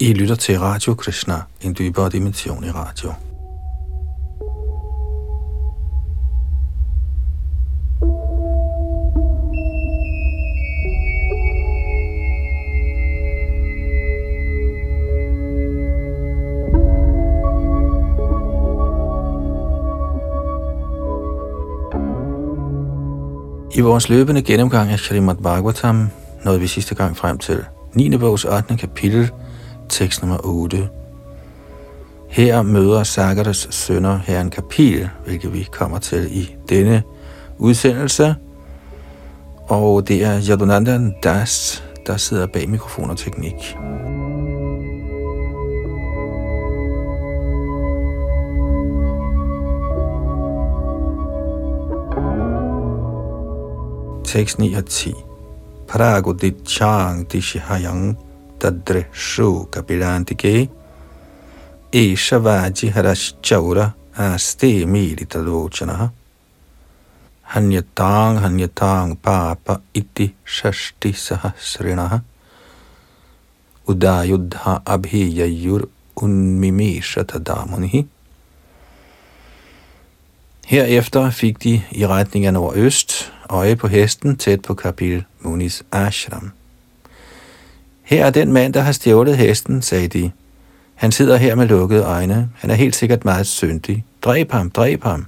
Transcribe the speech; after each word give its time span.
I 0.00 0.12
lytter 0.12 0.34
til 0.34 0.58
Radio 0.58 0.94
Krishna, 0.94 1.34
en 1.62 1.76
dybere 1.78 2.10
dimension 2.10 2.64
i 2.64 2.70
radio. 2.70 3.12
I 23.74 23.80
vores 23.80 24.08
løbende 24.08 24.42
gennemgang 24.42 24.90
af 24.90 24.98
Srimad 24.98 25.36
Bhagavatam 25.36 26.08
nåede 26.44 26.60
vi 26.60 26.66
sidste 26.66 26.94
gang 26.94 27.16
frem 27.16 27.38
til 27.38 27.64
9. 27.94 28.16
bogs 28.16 28.44
8. 28.44 28.76
kapitel, 28.76 29.30
tekst 29.88 30.22
nummer 30.22 30.38
8. 30.44 30.88
Her 32.28 32.62
møder 32.62 33.02
Sakkertes 33.02 33.68
sønner 33.70 34.18
herren 34.18 34.50
Kapil, 34.50 35.08
hvilket 35.24 35.52
vi 35.52 35.68
kommer 35.72 35.98
til 35.98 36.38
i 36.38 36.56
denne 36.68 37.02
udsendelse. 37.58 38.34
Og 39.68 40.08
det 40.08 40.24
er 40.24 40.40
Yadunandan 40.50 41.14
Das, 41.22 41.84
der 42.06 42.16
sidder 42.16 42.46
bag 42.46 42.68
mikrofon 42.68 43.10
og 43.10 43.16
teknik. 43.16 43.76
Tekst 54.24 54.58
9 54.58 54.74
og 54.74 54.86
10. 54.86 55.14
Paragudit 55.88 56.54
dishihayang 57.32 58.27
tadrishu 58.58 59.66
kapilantike 59.70 60.68
Eshavaji 61.92 62.90
haraschaura 62.90 63.94
aste 64.16 64.86
militalochanaha 64.86 66.10
Hanyatang 67.54 68.36
hanyatang 68.44 69.16
papa 69.22 69.80
iti 69.94 70.34
shashti 70.44 71.12
sahasrinaha 71.12 72.22
Udayudha 73.88 74.82
abhiyayur 74.84 75.88
unmimeshatadamunihi 76.16 78.06
Herefter 80.68 81.30
fik 81.30 81.64
de 81.64 81.82
i 81.90 82.06
retning 82.06 82.46
af 82.46 82.52
nordøst 82.52 83.32
øje 83.50 83.76
på 83.76 83.88
hesten 83.88 84.36
tæt 84.36 84.62
på 84.62 84.74
Kapil 84.74 85.24
Munis 85.40 85.82
ashram. 85.92 86.52
Her 88.08 88.26
er 88.26 88.30
den 88.30 88.52
mand, 88.52 88.74
der 88.74 88.80
har 88.80 88.92
stjålet 88.92 89.36
hesten, 89.36 89.82
sagde 89.82 90.08
de. 90.08 90.30
Han 90.94 91.12
sidder 91.12 91.36
her 91.36 91.54
med 91.54 91.66
lukkede 91.66 92.04
øjne. 92.04 92.50
Han 92.54 92.70
er 92.70 92.74
helt 92.74 92.96
sikkert 92.96 93.24
meget 93.24 93.46
syndig. 93.46 94.04
Dræb 94.22 94.52
ham, 94.52 94.70
dræb 94.70 95.02
ham. 95.02 95.26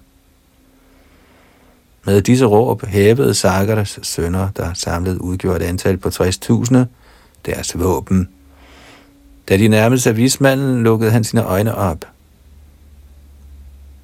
Med 2.04 2.22
disse 2.22 2.44
råb 2.44 2.86
hævede 2.86 3.34
Sagaras 3.34 3.98
sønner, 4.02 4.48
der 4.56 4.74
samlet 4.74 5.18
udgjorde 5.18 5.64
et 5.64 5.68
antal 5.68 5.96
på 5.96 6.08
60.000, 6.08 6.76
deres 7.46 7.78
våben. 7.78 8.28
Da 9.48 9.56
de 9.56 9.68
nærmede 9.68 10.00
sig 10.00 10.16
vismanden, 10.16 10.82
lukkede 10.82 11.10
han 11.10 11.24
sine 11.24 11.44
øjne 11.44 11.74
op. 11.74 12.04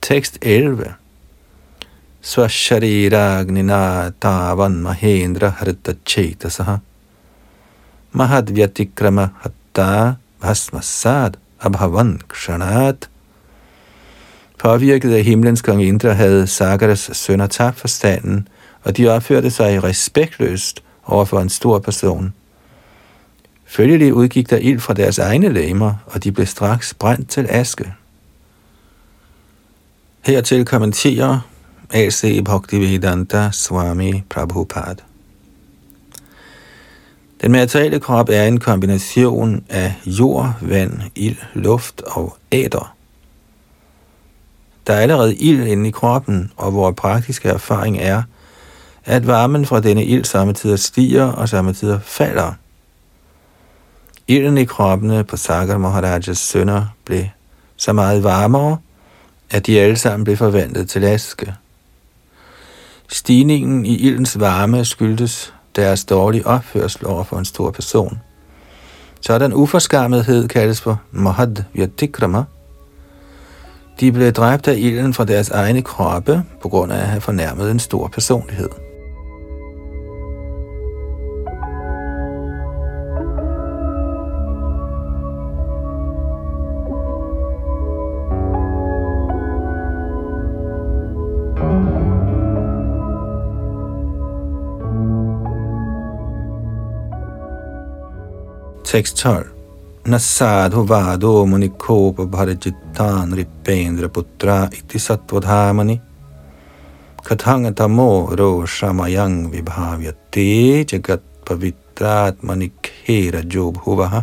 Tekst 0.02 0.38
11 0.42 0.94
Svashariragnina 2.20 4.10
tavan 4.20 4.72
mahendra 4.72 5.48
harita 5.48 5.94
chetasaha 6.06 6.76
mahadvyatikrama 8.16 9.28
hatta 9.40 10.14
vasmasad 10.42 11.36
abhavan 11.60 12.20
kshanat. 12.28 13.08
Påvirket 14.58 15.12
af 15.12 15.24
himlens 15.24 15.62
kong 15.62 15.82
Indra 15.82 16.12
havde 16.12 16.46
Sagaras 16.46 17.10
sønner 17.12 17.46
tabt 17.46 17.78
forstanden, 17.80 18.48
og 18.84 18.96
de 18.96 19.08
opførte 19.08 19.50
sig 19.50 19.84
respektløst 19.84 20.82
over 21.04 21.24
for 21.24 21.40
en 21.40 21.48
stor 21.48 21.78
person. 21.78 22.34
Følgelig 23.66 24.14
udgik 24.14 24.50
der 24.50 24.56
ild 24.56 24.80
fra 24.80 24.94
deres 24.94 25.18
egne 25.18 25.48
læmer, 25.48 25.94
og 26.06 26.24
de 26.24 26.32
blev 26.32 26.46
straks 26.46 26.94
brændt 26.94 27.30
til 27.30 27.46
aske. 27.50 27.94
Hertil 30.24 30.64
kommenterer 30.64 31.40
A.C. 31.90 32.44
Bhaktivedanta 32.44 33.50
Swami 33.52 34.22
Prabhupada. 34.30 35.05
Den 37.40 37.52
materielle 37.52 38.00
krop 38.00 38.28
er 38.28 38.42
en 38.42 38.60
kombination 38.60 39.64
af 39.68 39.94
jord, 40.06 40.54
vand, 40.60 41.00
ild, 41.14 41.36
luft 41.54 42.02
og 42.02 42.36
æder. 42.52 42.96
Der 44.86 44.92
er 44.92 45.00
allerede 45.00 45.36
ild 45.36 45.66
inde 45.66 45.88
i 45.88 45.90
kroppen, 45.90 46.52
og 46.56 46.74
vores 46.74 46.96
praktiske 46.96 47.48
erfaring 47.48 47.98
er, 47.98 48.22
at 49.04 49.26
varmen 49.26 49.66
fra 49.66 49.80
denne 49.80 50.04
ild 50.04 50.24
samtidig 50.24 50.78
stiger 50.78 51.24
og 51.24 51.48
samtidig 51.48 52.00
falder. 52.02 52.52
Ilden 54.28 54.58
i 54.58 54.64
kroppene 54.64 55.24
på 55.24 55.36
Sagar 55.36 55.78
Maharajas 55.78 56.38
sønner 56.38 56.86
blev 57.04 57.24
så 57.76 57.92
meget 57.92 58.22
varmere, 58.22 58.78
at 59.50 59.66
de 59.66 59.80
alle 59.80 59.96
sammen 59.96 60.24
blev 60.24 60.36
forvandlet 60.36 60.88
til 60.88 61.04
aske. 61.04 61.54
Stigningen 63.08 63.86
i 63.86 63.96
ildens 63.96 64.40
varme 64.40 64.84
skyldtes 64.84 65.54
deres 65.76 66.04
dårlige 66.04 66.46
opførsel 66.46 67.06
over 67.06 67.24
for 67.24 67.38
en 67.38 67.44
stor 67.44 67.70
person. 67.70 68.20
Sådan 69.20 69.52
uforskammethed 69.52 70.48
kaldes 70.48 70.80
for 70.80 71.00
Mahad 71.10 71.56
Yatikrama. 71.76 72.44
De 74.00 74.12
blev 74.12 74.32
dræbt 74.32 74.68
af 74.68 74.74
ilden 74.78 75.14
fra 75.14 75.24
deres 75.24 75.50
egne 75.50 75.82
kroppe 75.82 76.42
på 76.62 76.68
grund 76.68 76.92
af 76.92 76.96
at 76.96 77.06
have 77.06 77.20
fornærmet 77.20 77.70
en 77.70 77.78
stor 77.78 78.08
personlighed. 78.08 78.85
Tekst 98.96 99.16
12. 99.16 99.44
Nasadhu 100.06 100.86
vado 100.88 101.44
munikopa 101.44 102.24
bharajitan 102.24 103.34
ripendra 103.36 104.08
putra 104.08 104.68
iti 104.72 104.98
sattvadhamani 104.98 106.00
kathangatamo 107.26 108.36
ro 108.38 108.64
shamayang 108.66 109.52
vibhavyate 109.52 110.86
jagat 110.92 111.20
pavitrat 111.44 112.42
manikhera 112.42 113.42
jobhuvaha. 113.54 114.22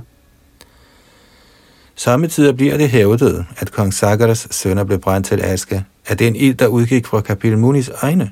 Samtidig 1.96 2.56
bliver 2.56 2.78
det 2.78 2.90
hævdet, 2.90 3.46
at 3.58 3.72
kong 3.72 3.94
Sagaras 3.94 4.48
sønner 4.52 4.84
blev 4.84 5.00
brændt 5.00 5.28
til 5.28 5.42
aske, 5.42 5.86
at 6.08 6.20
det 6.20 6.28
er 6.28 6.32
ild, 6.36 6.56
der 6.56 6.68
udgik 6.68 7.06
fra 7.06 7.22
Kapil 7.22 7.58
Munis 7.58 7.92
øjne. 8.04 8.32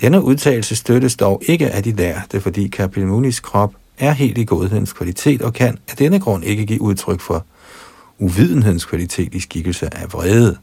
Denne 0.00 0.22
udtalelse 0.22 0.76
støttes 0.76 1.16
dog 1.16 1.42
ikke 1.46 1.70
af 1.70 1.82
de 1.82 1.92
lærte, 1.92 2.40
fordi 2.40 2.68
Kapil 2.68 3.06
Munis 3.06 3.40
krop 3.40 3.72
er 4.00 4.12
helt 4.12 4.38
i 4.38 4.44
godhedens 4.44 4.92
kvalitet 4.92 5.42
og 5.42 5.52
kan 5.52 5.78
af 5.88 5.96
denne 5.96 6.20
grund 6.20 6.44
ikke 6.44 6.66
give 6.66 6.82
udtryk 6.82 7.20
for 7.20 7.44
uvidenhedens 8.18 8.84
kvalitet 8.84 9.34
i 9.34 9.40
skikkelse 9.40 9.94
af 9.94 10.12
vrede. 10.12 10.56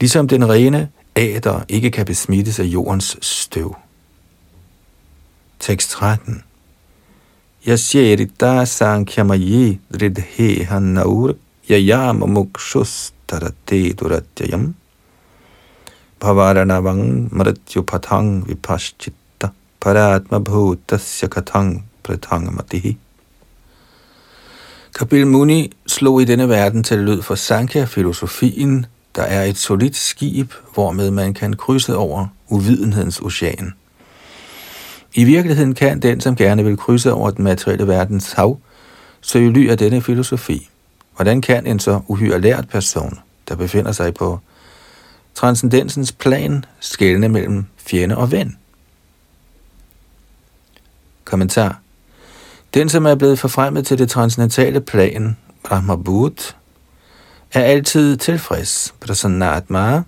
Ligesom 0.00 0.28
den 0.28 0.48
rene 0.48 0.88
æder 1.16 1.60
ikke 1.68 1.90
kan 1.90 2.06
besmittes 2.06 2.58
af 2.60 2.64
jordens 2.64 3.16
støv. 3.20 3.76
Tekst 5.60 5.90
13 5.90 6.42
Yasyerita 7.68 8.64
sankhamayi 8.64 9.80
dridhe 9.94 10.64
hanaur 10.64 11.34
yayam 11.70 12.16
mukshus 12.16 13.12
tarate 13.28 13.92
duratyayam 13.92 14.74
Bhavaranavang 16.20 17.28
mrityu 17.32 17.82
patang 17.82 18.48
vipashchitta 18.48 19.48
paratma 19.80 20.38
bhutasya 20.38 21.28
katang 21.28 21.82
Pratangamatihi. 22.06 22.98
Kapil 24.98 25.26
Muni 25.26 25.72
slog 25.86 26.22
i 26.22 26.24
denne 26.24 26.48
verden 26.48 26.82
til 26.82 26.98
lyd 26.98 27.22
for 27.22 27.34
Sankhya-filosofien, 27.34 28.86
der 29.16 29.22
er 29.22 29.44
et 29.44 29.56
solidt 29.58 29.96
skib, 29.96 30.52
hvormed 30.74 31.10
man 31.10 31.34
kan 31.34 31.52
krydse 31.52 31.96
over 31.96 32.26
uvidenhedens 32.48 33.20
ocean. 33.20 33.74
I 35.14 35.24
virkeligheden 35.24 35.74
kan 35.74 36.00
den, 36.00 36.20
som 36.20 36.36
gerne 36.36 36.64
vil 36.64 36.76
krydse 36.76 37.12
over 37.12 37.30
den 37.30 37.44
materielle 37.44 37.86
verdens 37.86 38.32
hav, 38.32 38.58
søge 39.20 39.52
ly 39.52 39.70
af 39.70 39.78
denne 39.78 40.02
filosofi. 40.02 40.68
Hvordan 41.16 41.40
kan 41.40 41.66
en 41.66 41.78
så 41.78 42.00
uhyre 42.06 42.40
lært 42.40 42.68
person, 42.68 43.18
der 43.48 43.56
befinder 43.56 43.92
sig 43.92 44.14
på 44.14 44.40
transcendensens 45.34 46.12
plan, 46.12 46.64
skelne 46.80 47.28
mellem 47.28 47.64
fjende 47.76 48.16
og 48.16 48.32
ven? 48.32 48.56
Kommentar 51.24 51.80
den, 52.74 52.88
som 52.88 53.06
er 53.06 53.14
blevet 53.14 53.38
forfremmet 53.38 53.86
til 53.86 53.98
det 53.98 54.10
transcendentale 54.10 54.80
plan, 54.80 55.36
Brahmabhut, 55.64 56.56
er 57.52 57.62
altid 57.62 58.16
tilfreds, 58.16 58.94
prasannatma. 59.00 60.02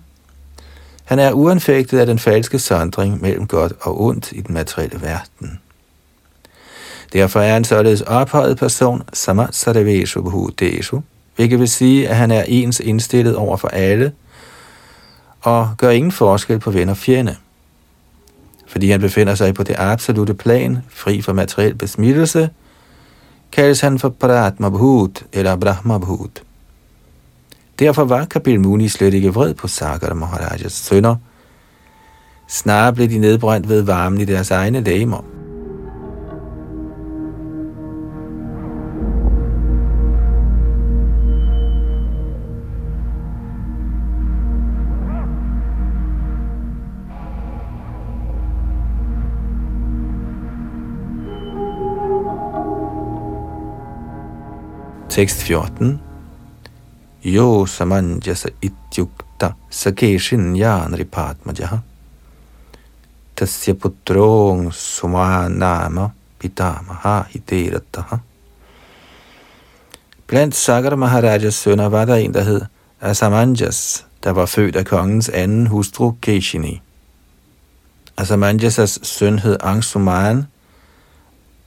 Han 1.03 1.19
er 1.19 1.31
uanfægtet 1.31 1.99
af 1.99 2.05
den 2.05 2.19
falske 2.19 2.59
sondring 2.59 3.21
mellem 3.21 3.47
godt 3.47 3.73
og 3.81 4.01
ondt 4.01 4.31
i 4.31 4.41
den 4.41 4.53
materielle 4.53 5.01
verden. 5.01 5.59
Derfor 7.13 7.39
er 7.39 7.53
han 7.53 7.63
således 7.63 8.01
ophøjet 8.01 8.57
person, 8.57 9.03
sama 9.13 9.47
sarveshu 9.51 10.21
bhuteshu, 10.21 11.01
hvilket 11.35 11.59
vil 11.59 11.69
sige, 11.69 12.09
at 12.09 12.15
han 12.15 12.31
er 12.31 12.43
ens 12.47 12.79
indstillet 12.79 13.35
over 13.35 13.57
for 13.57 13.67
alle, 13.67 14.11
og 15.41 15.69
gør 15.77 15.89
ingen 15.89 16.11
forskel 16.11 16.59
på 16.59 16.71
ven 16.71 16.89
og 16.89 16.97
fjende. 16.97 17.35
Fordi 18.69 18.91
han 18.91 18.99
befinder 18.99 19.35
sig 19.35 19.53
på 19.53 19.63
det 19.63 19.75
absolute 19.77 20.33
plan, 20.33 20.77
fri 20.89 21.21
for 21.21 21.33
materiel 21.33 21.75
besmittelse, 21.75 22.49
kaldes 23.51 23.81
han 23.81 23.99
for 23.99 24.09
Pratmabhut 24.09 25.25
eller 25.33 25.55
Brahmabhut. 25.55 26.43
Derfor 27.79 28.05
var 28.05 28.25
Kapil 28.25 28.59
Muni 28.59 28.87
slet 28.87 29.13
ikke 29.13 29.33
vred 29.33 29.53
på 29.53 29.67
Sagar 29.67 30.13
Maharajas 30.13 30.71
sønner. 30.71 31.15
Snarere 32.47 32.93
blev 32.93 33.09
de 33.09 33.17
nedbrændt 33.17 33.69
ved 33.69 33.81
varmen 33.81 34.21
i 34.21 34.25
deres 34.25 34.51
egne 34.51 34.81
lægemer. 34.81 35.38
Tekst 55.19 55.41
14. 55.43 55.99
Yo 57.23 57.65
samanjasa 57.65 58.49
ityukta 58.61 59.51
sakeshin 59.69 60.55
yanripatmajaha. 60.55 61.79
Tasya 63.35 63.73
putrong 63.75 64.71
sumanama 64.71 66.09
pitamaha 66.39 67.25
hiterataha. 67.33 68.19
Blandt 70.27 70.55
Sagar 70.55 70.95
Maharajas 70.95 71.55
sønner 71.55 71.89
var 71.89 72.05
der 72.05 72.15
en, 72.15 72.33
der 72.33 72.43
hed 72.43 72.61
Asamanjas, 73.01 74.05
der 74.23 74.31
var 74.31 74.45
født 74.45 74.75
af 74.75 74.85
kongens 74.85 75.29
anden 75.29 75.67
hustru 75.67 76.11
Keshini. 76.21 76.81
Asamanjas' 78.21 79.03
søn 79.03 79.39
hed 79.39 79.57
Angsuman, 79.59 80.47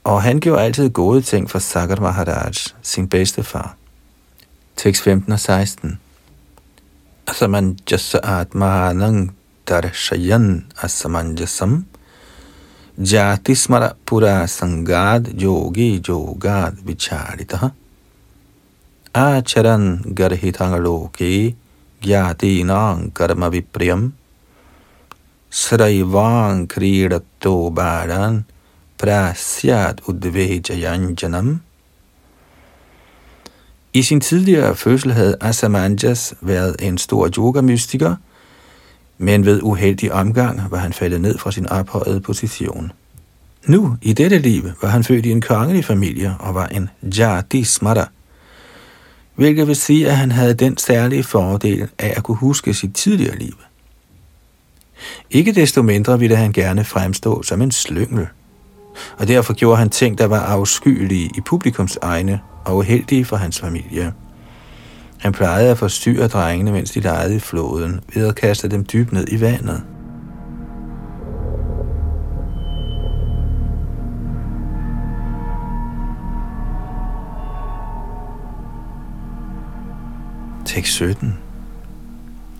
og 0.04 0.22
han 0.22 0.40
gjorde 0.40 0.62
altid 0.62 0.90
gode 0.90 1.22
ting 1.22 1.50
for 1.50 1.58
Sagar 1.58 2.00
Maharaj, 2.00 2.72
sin 2.82 3.08
bedstefar. 3.08 3.76
Tekst 4.76 5.02
15 5.02 5.32
og 5.32 5.40
16. 5.40 6.00
Asamanjasa 7.26 8.18
atmanang 8.22 9.30
darshayan 9.66 10.66
asamanjasam 10.82 11.84
jati 12.98 13.54
smara 13.54 13.94
pura 14.06 14.46
sangad 14.46 15.32
yogi 15.42 16.02
yogad 16.08 16.76
vicharita 16.84 17.72
acharan 19.14 20.02
garhitangaloke 20.18 21.54
gyati 22.02 22.52
nang 22.64 23.10
karma 23.16 23.48
vipriyam 23.54 24.12
sraivang 25.50 26.66
kridato 26.66 27.70
badan 27.70 28.44
prasyat 29.02 30.00
udvejayanjanam. 30.06 31.60
I 33.92 34.02
sin 34.02 34.20
tidligere 34.20 34.76
fødsel 34.76 35.12
havde 35.12 35.36
Asamanjas 35.40 36.34
været 36.40 36.76
en 36.80 36.98
stor 36.98 37.28
yogamystiker, 37.38 38.16
men 39.18 39.44
ved 39.44 39.60
uheldig 39.62 40.12
omgang 40.12 40.70
var 40.70 40.78
han 40.78 40.92
faldet 40.92 41.20
ned 41.20 41.38
fra 41.38 41.52
sin 41.52 41.68
ophøjede 41.68 42.20
position. 42.20 42.92
Nu, 43.66 43.96
i 44.02 44.12
dette 44.12 44.38
liv, 44.38 44.70
var 44.82 44.88
han 44.88 45.04
født 45.04 45.26
i 45.26 45.30
en 45.30 45.40
kongelig 45.40 45.84
familie 45.84 46.36
og 46.38 46.54
var 46.54 46.66
en 46.66 46.90
Jati 47.18 47.64
Smara, 47.64 48.08
hvilket 49.34 49.66
vil 49.66 49.76
sige, 49.76 50.08
at 50.08 50.16
han 50.16 50.32
havde 50.32 50.54
den 50.54 50.78
særlige 50.78 51.24
fordel 51.24 51.88
af 51.98 52.14
at 52.16 52.22
kunne 52.22 52.36
huske 52.36 52.74
sit 52.74 52.94
tidligere 52.94 53.38
liv. 53.38 53.54
Ikke 55.30 55.52
desto 55.52 55.82
mindre 55.82 56.18
ville 56.18 56.36
han 56.36 56.52
gerne 56.52 56.84
fremstå 56.84 57.42
som 57.42 57.62
en 57.62 57.70
slyngel– 57.70 58.26
og 59.18 59.28
derfor 59.28 59.52
gjorde 59.52 59.76
han 59.76 59.90
ting, 59.90 60.18
der 60.18 60.26
var 60.26 60.40
afskyelige 60.40 61.30
i 61.34 61.40
publikums 61.40 61.98
egne 62.02 62.40
og 62.64 62.76
uheldige 62.76 63.24
for 63.24 63.36
hans 63.36 63.60
familie. 63.60 64.12
Han 65.18 65.32
plejede 65.32 65.70
at 65.70 65.78
forstyrre 65.78 66.28
drengene, 66.28 66.72
mens 66.72 66.90
de 66.90 67.00
legede 67.00 67.36
i 67.36 67.38
floden, 67.38 68.00
ved 68.14 68.28
at 68.28 68.34
kaste 68.34 68.68
dem 68.68 68.84
dybt 68.84 69.12
ned 69.12 69.28
i 69.28 69.40
vandet. 69.40 69.82
Tekst 80.64 80.92
17. 80.92 81.38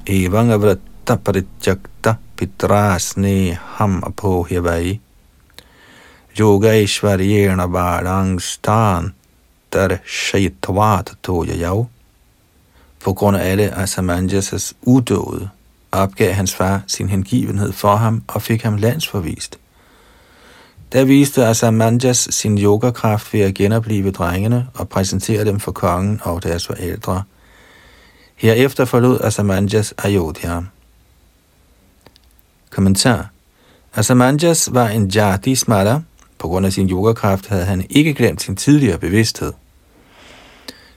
Evang 0.06 0.52
avratta 0.52 1.16
paritjakta 1.16 2.14
pitrasne 2.36 3.58
ham 3.78 4.02
apohyavai 4.06 5.00
Yogaishvaryena 5.11 5.11
Balangstan 7.72 9.14
der 9.72 9.98
Shaitvat 10.06 11.12
Tojajav. 11.22 11.86
På 13.04 13.12
grund 13.12 13.36
af 13.36 13.50
alle 13.50 13.70
Asamanjas' 13.70 14.72
udåde 14.82 15.48
opgav 15.92 16.32
hans 16.32 16.54
far 16.54 16.82
sin 16.86 17.08
hengivenhed 17.08 17.72
for 17.72 17.96
ham 17.96 18.22
og 18.28 18.42
fik 18.42 18.62
ham 18.62 18.76
landsforvist. 18.76 19.58
Der 20.92 21.04
viste 21.04 21.46
Asamanjas 21.46 22.28
sin 22.30 22.58
yogakraft 22.58 23.32
ved 23.32 23.40
at 23.40 23.54
genopleve 23.54 24.10
drengene 24.10 24.68
og 24.74 24.88
præsentere 24.88 25.44
dem 25.44 25.60
for 25.60 25.72
kongen 25.72 26.20
og 26.24 26.42
deres 26.42 26.66
forældre. 26.66 27.22
Herefter 28.36 28.84
forlod 28.84 29.20
Asamanjas 29.20 29.94
Ayodhya. 29.98 30.60
Kommentar 32.70 33.28
Asamanjas 33.94 34.68
var 34.74 34.88
en 34.88 35.06
jati 35.06 35.54
smara, 35.54 36.02
på 36.42 36.48
grund 36.48 36.66
af 36.66 36.72
sin 36.72 36.90
yogakraft 36.90 37.48
havde 37.48 37.64
han 37.64 37.86
ikke 37.90 38.14
glemt 38.14 38.42
sin 38.42 38.56
tidligere 38.56 38.98
bevidsthed. 38.98 39.52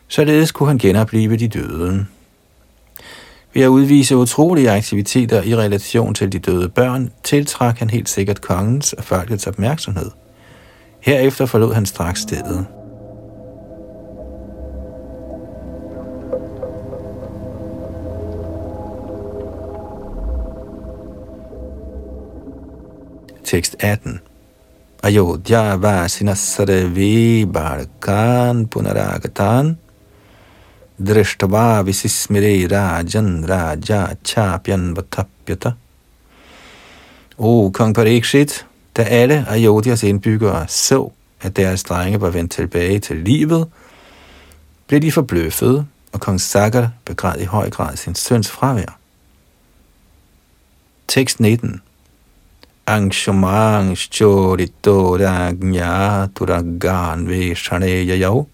Således 0.07 0.51
kunne 0.51 0.69
han 0.69 0.77
genopleve 0.77 1.37
de 1.37 1.47
døde. 1.47 2.05
Ved 3.53 3.63
at 3.63 3.67
udvise 3.67 4.17
utrolige 4.17 4.71
aktiviteter 4.71 5.41
i 5.43 5.55
relation 5.55 6.13
til 6.13 6.31
de 6.31 6.39
døde 6.39 6.69
børn, 6.69 7.11
tiltrak 7.23 7.79
han 7.79 7.89
helt 7.89 8.09
sikkert 8.09 8.41
kongens 8.41 8.93
og 8.93 9.03
folkets 9.03 9.47
opmærksomhed. 9.47 10.11
Herefter 10.99 11.45
forlod 11.45 11.73
han 11.73 11.85
straks 11.85 12.21
stedet. 12.21 12.67
Tekst 23.43 23.75
18 23.79 24.19
Ayodhya 25.05 25.77
Vasina 25.77 26.35
Sarve 26.35 27.45
Bharkan 27.45 28.67
Punaragatan. 28.67 29.77
Drishtava 30.97 31.83
Visismire 31.83 32.67
Rajan 32.67 33.45
Raja 33.47 34.17
Chapyan 34.23 34.95
Vatapyata 34.95 35.75
O 37.37 37.69
kong 37.69 37.93
Parikshit, 37.93 38.65
da 38.97 39.03
alle 39.03 39.45
Ayodhyas 39.47 40.03
indbyggere 40.03 40.65
så, 40.67 41.11
at 41.41 41.55
deres 41.55 41.83
drenge 41.83 42.21
var 42.21 42.29
vendt 42.29 42.51
tilbage 42.51 42.99
til 42.99 43.17
livet, 43.17 43.67
blev 44.87 45.01
de 45.01 45.11
forbløffede, 45.11 45.85
og 46.13 46.19
kong 46.19 46.41
Sagar 46.41 46.89
begræd 47.05 47.39
i 47.39 47.45
høj 47.45 47.69
grad 47.69 47.95
sin 47.95 48.15
søns 48.15 48.51
fravær. 48.51 48.97
Tekst 51.07 51.39
19 51.39 51.81
Angshumang 52.87 53.95
Chorito 53.97 55.17
Ragnya 55.17 56.29
Turagan 56.35 57.25
Veshaneyayau 57.25 58.45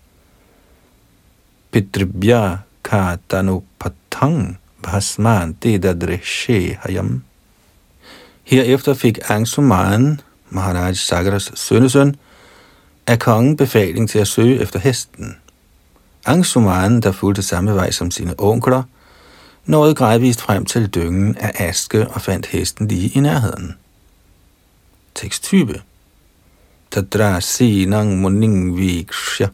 Pitribhya 1.69 2.63
Katanu 2.81 3.61
Bhasmanti 4.81 5.77
Dadreshe 5.77 6.79
Hayam 6.79 7.23
Herefter 8.45 8.93
fik 8.93 9.19
Angsuman, 9.29 10.21
Maharaj 10.49 10.93
Sagaras 10.93 11.51
sønnesøn, 11.55 12.15
af 13.07 13.19
kongen 13.19 13.57
befaling 13.57 14.09
til 14.09 14.19
at 14.19 14.27
søge 14.27 14.59
efter 14.59 14.79
hesten. 14.79 15.35
Angsuman, 16.25 17.01
der 17.01 17.11
fulgte 17.11 17.41
samme 17.41 17.75
vej 17.75 17.91
som 17.91 18.11
sine 18.11 18.33
onkler, 18.37 18.83
nåede 19.65 19.95
gradvist 19.95 20.41
frem 20.41 20.65
til 20.65 20.87
dyngen 20.87 21.37
af 21.37 21.51
aske 21.69 22.07
og 22.07 22.21
fandt 22.21 22.45
hesten 22.45 22.87
lige 22.87 23.09
i 23.09 23.19
nærheden 23.19 23.75
teksttype. 25.15 25.73
20. 25.73 25.81
tadra 26.91 27.39
sinang 27.39 28.19
muning 28.21 28.75
viksha 28.75 29.47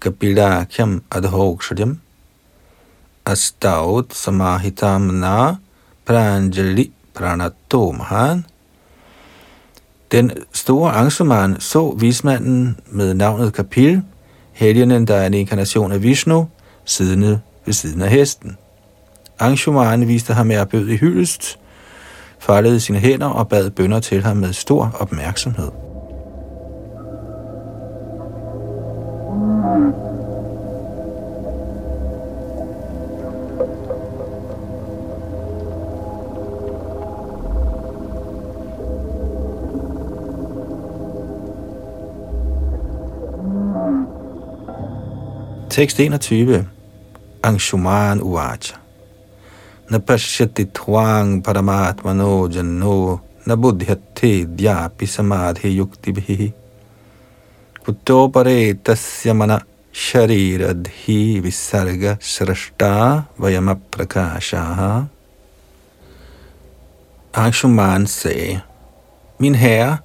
kapilakyam 0.00 1.02
adhokshadyam 1.10 1.96
astaut 3.24 4.12
samahitam 4.12 5.20
na 5.20 5.56
pranjali 6.04 6.92
pranato 7.14 7.92
mahan. 7.92 8.44
Den 10.12 10.30
store 10.52 10.92
Angsuman 10.92 11.60
så 11.60 11.90
vismanden 11.98 12.76
med 12.86 13.14
navnet 13.14 13.52
Kapil, 13.52 14.02
helgenen, 14.52 15.06
der 15.06 15.16
er 15.16 15.26
en 15.26 15.34
inkarnation 15.34 15.92
af 15.92 16.02
Vishnu, 16.02 16.48
siddende 16.84 17.40
ved 17.64 17.74
siden 17.74 18.02
af 18.02 18.10
hesten. 18.10 18.56
Angshuman 19.38 20.08
viste 20.08 20.34
ham 20.34 20.50
erbød 20.50 20.88
i 20.88 20.96
hyldest, 20.96 21.58
foldede 22.46 22.80
sine 22.80 22.98
hænder 22.98 23.26
og 23.26 23.48
bad 23.48 23.70
bønder 23.70 24.00
til 24.00 24.22
ham 24.22 24.36
med 24.36 24.52
stor 24.52 24.96
opmærksomhed. 25.00 25.70
Tekst 45.70 46.00
21. 46.00 46.66
Angshuman 47.42 48.20
Uvacha 48.20 48.85
न 49.91 49.99
पश्यति 50.07 50.63
त्वां 50.77 51.39
परमात्मनो 51.45 52.33
जन्नो 52.55 52.97
न 53.47 53.55
बुध्यत्थे 53.61 54.33
द्यापि 54.57 55.07
समाधियुक्तिभिः 55.15 56.49
कुतोपरे 57.85 58.59
तस्य 58.85 59.33
मन 59.39 59.57
शरीरधि 60.07 61.39
विसर्ग 61.45 62.05
सृष्टा 62.33 62.93
वयमप्रकाशाः 63.39 64.79
Angshuman 67.33 68.07
sagde, 68.07 68.61
Min 69.39 69.53
herre, 69.53 69.99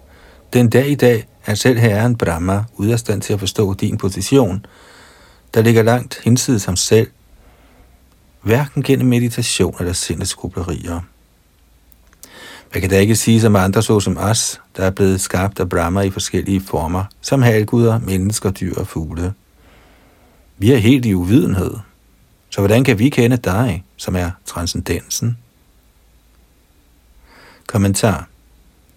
den 0.52 0.68
dag 0.70 0.86
i 0.86 0.94
dag 0.94 1.26
er 1.46 1.54
selv 1.54 1.78
herren 1.78 2.16
Brahma 2.16 2.64
ude 2.76 2.92
af 2.92 2.98
stand 2.98 3.22
til 3.22 3.32
at 3.32 3.38
forstå 3.38 3.74
din 3.74 3.98
position, 3.98 4.66
der 5.54 5.62
ligger 5.62 5.82
langt 5.82 6.20
hinsides 6.24 6.64
ham 6.64 6.76
selv, 6.76 7.08
hverken 8.41 8.83
gennem 8.83 9.07
meditation 9.07 9.75
eller 9.79 9.93
sindets 9.93 10.35
grublerier. 10.35 10.99
Man 12.73 12.81
kan 12.81 12.89
da 12.89 12.99
ikke 12.99 13.15
sige 13.15 13.41
som 13.41 13.55
andre, 13.55 13.83
såsom 13.83 14.17
os, 14.17 14.61
der 14.77 14.83
er 14.83 14.89
blevet 14.89 15.21
skabt 15.21 15.59
af 15.59 15.69
Brahma 15.69 16.01
i 16.01 16.09
forskellige 16.09 16.61
former, 16.61 17.03
som 17.21 17.41
halvguder, 17.41 17.99
mennesker, 17.99 18.51
dyr 18.51 18.75
og 18.75 18.87
fugle. 18.87 19.33
Vi 20.57 20.71
er 20.71 20.77
helt 20.77 21.05
i 21.05 21.13
uvidenhed. 21.13 21.73
Så 22.49 22.61
hvordan 22.61 22.83
kan 22.83 22.99
vi 22.99 23.09
kende 23.09 23.37
dig, 23.37 23.83
som 23.97 24.15
er 24.15 24.31
transcendensen? 24.45 25.37
Kommentar. 27.67 28.27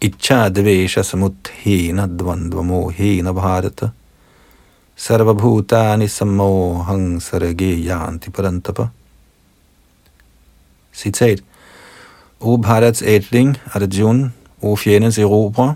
Icha 0.01 0.49
dvesha 0.49 1.03
samuthena 1.03 2.07
dvandvamohena 2.07 3.33
bharata 3.33 3.89
sarvabhutani 4.97 6.09
sammohang 6.09 7.23
sarage 7.23 7.85
yanti 7.89 8.31
parantapa. 8.31 8.89
Citat. 10.95 11.41
O 12.41 12.57
Bharats 12.57 13.03
ætling, 13.03 13.59
Arjun, 13.73 14.33
o 14.63 14.77
fjendens 14.77 15.19
erobrer, 15.19 15.75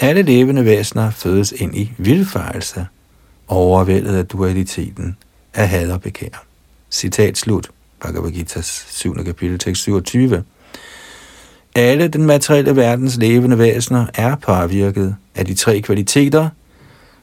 alle 0.00 0.22
levende 0.22 0.64
væsener 0.64 1.10
fødes 1.10 1.52
ind 1.52 1.76
i 1.76 1.92
vildfarelse, 1.98 2.86
overvældet 3.48 4.16
af 4.16 4.26
dualiteten 4.26 5.16
af 5.54 5.68
had 5.68 5.90
og 5.90 6.00
begær. 6.00 6.44
Citat 6.90 7.38
slut. 7.38 7.70
Bhagavad 8.00 8.30
Gita's 8.30 8.84
7. 8.88 9.24
kapitel, 9.24 9.58
tekst 9.58 9.82
27. 9.82 10.44
Alle 11.74 12.08
den 12.08 12.26
materielle 12.26 12.76
verdens 12.76 13.16
levende 13.16 13.58
væsener 13.58 14.06
er 14.14 14.36
påvirket 14.36 15.16
af 15.34 15.46
de 15.46 15.54
tre 15.54 15.80
kvaliteter, 15.80 16.48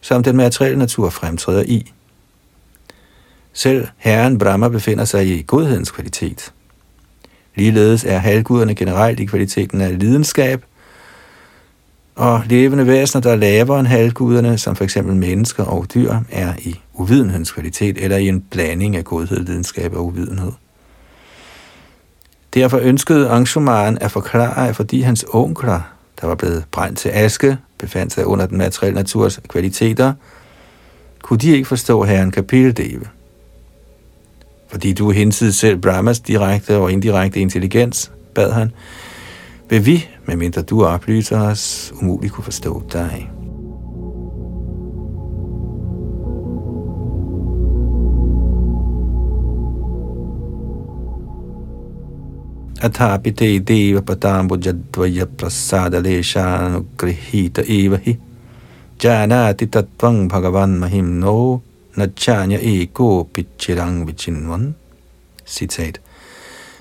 som 0.02 0.24
den 0.24 0.38
materielle 0.38 0.80
natur 0.80 1.10
fremtræder 1.10 1.64
i. 1.64 1.92
Selv 3.54 3.88
Herren 3.98 4.38
Brahma 4.38 4.70
befinder 4.70 5.06
sig 5.06 5.28
i 5.28 5.44
godhedens 5.48 5.92
kvalitet. 5.92 6.54
Ligeledes 7.56 8.04
er 8.04 8.18
halvguderne 8.18 8.76
generelt 8.76 9.20
i 9.20 9.26
kvaliteten 9.26 9.82
af 9.82 10.00
lidenskab, 10.00 10.66
og 12.16 12.44
levende 12.46 12.88
væsener, 12.88 13.22
der 13.22 13.32
er 13.32 13.36
lavere 13.36 13.80
end 13.80 13.88
halvguderne, 13.88 14.58
som 14.58 14.76
f.eks. 14.76 14.98
mennesker 15.04 15.64
og 15.64 15.86
dyr, 15.94 16.14
er 16.32 16.54
i 16.60 16.80
uvidenhedens 16.94 17.52
kvalitet 17.52 17.98
eller 17.98 18.18
i 18.18 18.28
en 18.28 18.42
blanding 18.42 18.96
af 18.96 19.04
godhed, 19.04 19.46
lidenskab 19.46 19.94
og 19.94 20.06
uvidenhed. 20.06 20.52
Derfor 22.54 22.78
ønskede 22.78 23.30
Angshuman 23.30 23.98
at 24.02 24.12
forklare, 24.12 24.70
at 24.70 24.76
fordi 24.76 25.02
hans 25.02 25.26
onkler, 25.34 25.82
der 26.22 26.28
var 26.28 26.36
blevet 26.36 26.64
brændt 26.72 26.98
til 26.98 27.10
aske, 27.10 27.58
befandt 27.78 28.14
sig 28.14 28.26
under 28.26 28.46
den 28.46 28.58
materielle 28.58 28.96
naturs 28.96 29.40
kvaliteter, 29.48 30.14
kunne 31.22 31.40
de 31.40 31.52
ikke 31.52 31.68
forstå 31.68 32.04
herren 32.04 32.32
Kapildeve 32.32 33.06
fordi 34.72 34.94
du 34.94 35.12
hensede 35.12 35.54
selv 35.54 35.78
Brahmas 35.78 36.20
direkte 36.20 36.78
og 36.78 36.92
indirekte 36.92 37.40
intelligens, 37.40 38.12
bad 38.36 38.52
han, 38.52 38.72
vil 39.70 39.86
vi, 39.86 40.08
medmindre 40.26 40.62
du 40.62 40.86
oplyser 40.86 41.40
os, 41.40 41.94
umuligt 42.02 42.34
kunne 42.34 42.44
forstå 42.44 42.84
dig. 42.94 43.32
Athapite 52.82 53.60
deva 53.60 54.02
patambo 54.02 54.56
jadvaya 54.66 55.26
prasada 55.26 56.00
leshanugrihita 56.00 57.62
eva 57.68 58.00
hi. 58.04 58.18
Janati 59.04 59.66
tatvang 59.66 60.30
bhagavan 60.30 60.80
mahim 60.80 61.06
no 61.06 61.62
Nachanya 61.96 62.60
ego 62.62 63.24
bichirang 63.24 64.08
vichinvan. 64.08 64.76
Citat. 65.46 66.02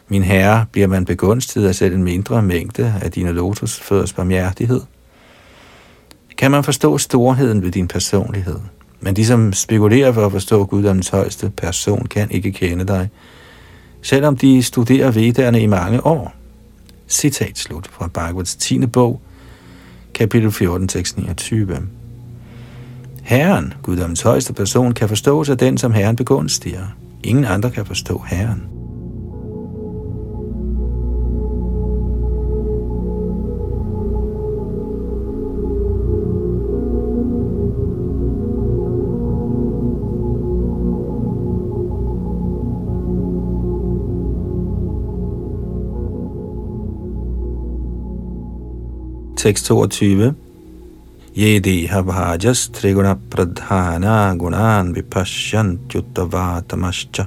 Min 0.08 0.22
herre, 0.22 0.66
bliver 0.72 0.86
man 0.86 1.04
begunstiget 1.04 1.68
af 1.68 1.74
selv 1.74 1.94
en 1.94 2.02
mindre 2.02 2.42
mængde 2.42 2.94
af 3.02 3.10
dine 3.12 3.32
lotusfødders 3.32 4.12
barmhjertighed? 4.12 4.80
Kan 6.38 6.50
man 6.50 6.64
forstå 6.64 6.98
storheden 6.98 7.62
ved 7.62 7.70
din 7.70 7.88
personlighed? 7.88 8.58
Men 9.00 9.16
de, 9.16 9.26
som 9.26 9.52
spekulerer 9.52 10.12
for 10.12 10.26
at 10.26 10.32
forstå 10.32 10.64
guddommens 10.64 11.08
højeste 11.08 11.50
person, 11.50 12.06
kan 12.06 12.30
ikke 12.30 12.52
kende 12.52 12.84
dig, 12.84 13.08
selvom 14.02 14.36
de 14.36 14.62
studerer 14.62 15.10
vedderne 15.10 15.62
i 15.62 15.66
mange 15.66 16.06
år. 16.06 16.34
Citat 17.08 17.58
slut 17.58 17.88
fra 17.92 18.08
Bhagavats 18.14 18.56
10. 18.56 18.86
bog, 18.86 19.20
kapitel 20.14 20.52
14, 20.52 20.88
tekst 20.88 21.18
29. 21.18 21.78
Herren, 23.30 23.74
guddommens 23.82 24.22
højeste 24.22 24.52
person, 24.52 24.92
kan 24.92 25.08
forstås 25.08 25.48
af 25.48 25.58
den, 25.58 25.78
som 25.78 25.92
Herren 25.92 26.16
begunstiger. 26.16 26.86
Ingen 27.24 27.44
andre 27.44 27.70
kan 27.70 27.86
forstå 27.86 28.18
Herren. 28.18 28.62
Tekst 49.36 49.64
22 49.64 50.34
ये 51.37 51.59
देहभाजस्त्रिगुणप्रधाना 51.65 54.17
गुणान् 54.41 54.93
विपश्यन्त्युत्तवातमश्च 54.95 57.17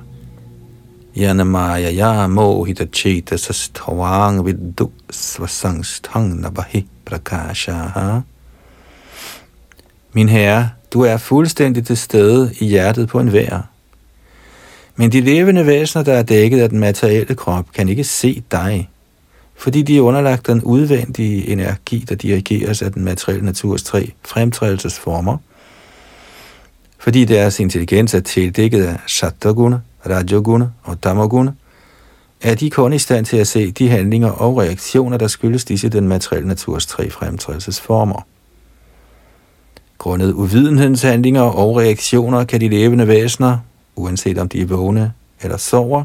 यनमायया 1.23 2.12
मोहितचेतसस्थवाङ् 2.37 4.43
विद्दु 4.47 4.87
स्वसंस्थं 5.11 6.25
न 6.43 6.45
बहि 6.57 6.81
prakashaha. 7.07 8.09
Min 10.15 10.29
herre, 10.29 10.62
du 10.93 11.03
er 11.03 11.17
fuldstændig 11.17 11.87
til 11.87 11.97
stede 11.97 12.53
i 12.61 12.67
hjertet 12.67 13.09
på 13.09 13.21
en 13.21 13.33
vær. 13.33 13.69
Men 14.97 15.12
de 15.12 15.21
levende 15.21 15.67
væsener, 15.67 16.05
der 16.05 16.12
er 16.12 16.23
dækket 16.23 16.61
af 16.61 16.69
den 16.69 16.79
materielle 16.79 17.35
krop, 17.35 17.73
kan 17.73 17.88
ikke 17.88 18.05
se 18.05 18.43
dig 18.53 18.88
fordi 19.56 19.82
de 19.82 19.98
er 19.98 20.02
underlagt 20.02 20.48
den 20.48 20.62
udvendige 20.62 21.50
energi, 21.50 22.06
der 22.10 22.16
dirigeres 22.16 22.82
af 22.82 22.92
den 22.92 23.04
materielle 23.04 23.46
naturs 23.46 23.84
tre 23.84 24.12
fremtrædelsesformer, 24.26 25.38
fordi 27.00 27.26
deres 27.26 27.60
intelligens 27.60 28.14
er 28.14 28.20
tildækket 28.20 28.84
af 28.84 29.00
Sattaguna, 29.08 29.80
rajaguna 30.10 30.70
og 30.84 31.02
Tamaguna, 31.02 31.52
er 32.42 32.56
de 32.56 32.70
kun 32.70 32.94
i 32.94 33.00
stand 33.00 33.26
til 33.26 33.38
at 33.38 33.48
se 33.48 33.72
de 33.72 33.90
handlinger 33.90 34.30
og 34.30 34.58
reaktioner, 34.58 35.18
der 35.18 35.28
skyldes 35.28 35.66
disse 35.66 35.90
den 35.90 36.08
materielle 36.08 36.48
naturs 36.48 36.86
tre 36.86 37.10
fremtrædelsesformer. 37.10 38.26
Grundet 39.98 40.34
uvidenhedens 40.34 41.02
handlinger 41.02 41.42
og 41.42 41.78
reaktioner 41.78 42.44
kan 42.44 42.62
de 42.62 42.70
levende 42.70 43.08
væsener, 43.08 43.58
uanset 43.96 44.38
om 44.38 44.50
de 44.50 44.62
er 44.62 44.66
vågne 44.66 45.14
eller 45.42 45.58
sover, 45.58 46.04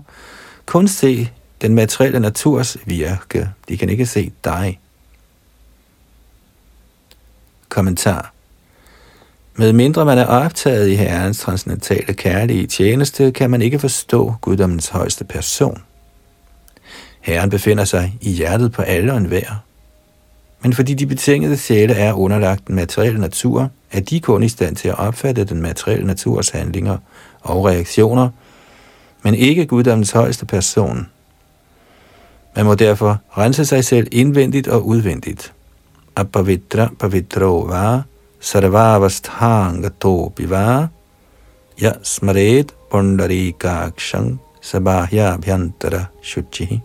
kun 0.67 0.89
se 0.89 1.31
den 1.61 1.75
materielle 1.75 2.21
naturs 2.21 2.77
virke. 2.85 3.51
De 3.69 3.77
kan 3.77 3.89
ikke 3.89 4.07
se 4.07 4.33
dig. 4.45 4.81
Kommentar 7.69 8.33
med 9.61 9.73
mindre 9.73 10.05
man 10.05 10.19
er 10.19 10.25
optaget 10.25 10.89
i 10.89 10.95
Herrens 10.95 11.39
transcendentale 11.39 12.15
kærlige 12.15 12.67
tjeneste, 12.67 13.33
kan 13.33 13.51
man 13.51 13.63
ikke 13.63 13.79
forstå 13.79 14.35
guddommens 14.41 14.89
højeste 14.89 15.25
person. 15.25 15.83
Herren 17.21 17.51
befinder 17.51 17.85
sig 17.85 18.19
i 18.21 18.31
hjertet 18.31 18.73
på 18.73 18.83
alle 18.83 19.13
og 19.13 19.19
enhver. 19.19 19.65
Men 20.63 20.73
fordi 20.73 20.95
de 20.95 21.07
betingede 21.07 21.57
sjæle 21.57 21.95
er 21.95 22.13
underlagt 22.13 22.67
den 22.67 22.75
materielle 22.75 23.21
natur, 23.21 23.71
er 23.93 24.01
de 24.01 24.21
kun 24.21 24.43
i 24.43 24.49
stand 24.49 24.77
til 24.77 24.89
at 24.89 24.99
opfatte 24.99 25.45
den 25.45 25.63
materielle 25.63 26.07
naturs 26.07 26.49
handlinger 26.49 26.97
og 27.41 27.65
reaktioner, 27.65 28.29
men 29.23 29.35
ikke 29.35 29.67
guddommens 29.67 30.11
højeste 30.11 30.47
person. 30.47 31.09
Man 32.57 32.67
må 32.67 32.75
derfor 32.75 33.19
rense 33.39 33.65
sig 33.65 33.85
selv 33.85 34.09
indvendigt 34.13 34.69
og 34.69 34.87
udvendigt. 34.87 35.53
Apavitra 36.17 36.89
pavitro 36.99 37.67
va 37.69 38.03
sarvavasthangato 38.41 40.33
biva 40.37 40.89
ya 41.83 41.93
smaret 42.03 42.75
pundarikakshang 42.91 44.41
sabahya 44.61 45.37
bhyantara 45.37 46.05
shuchihi. 46.23 46.81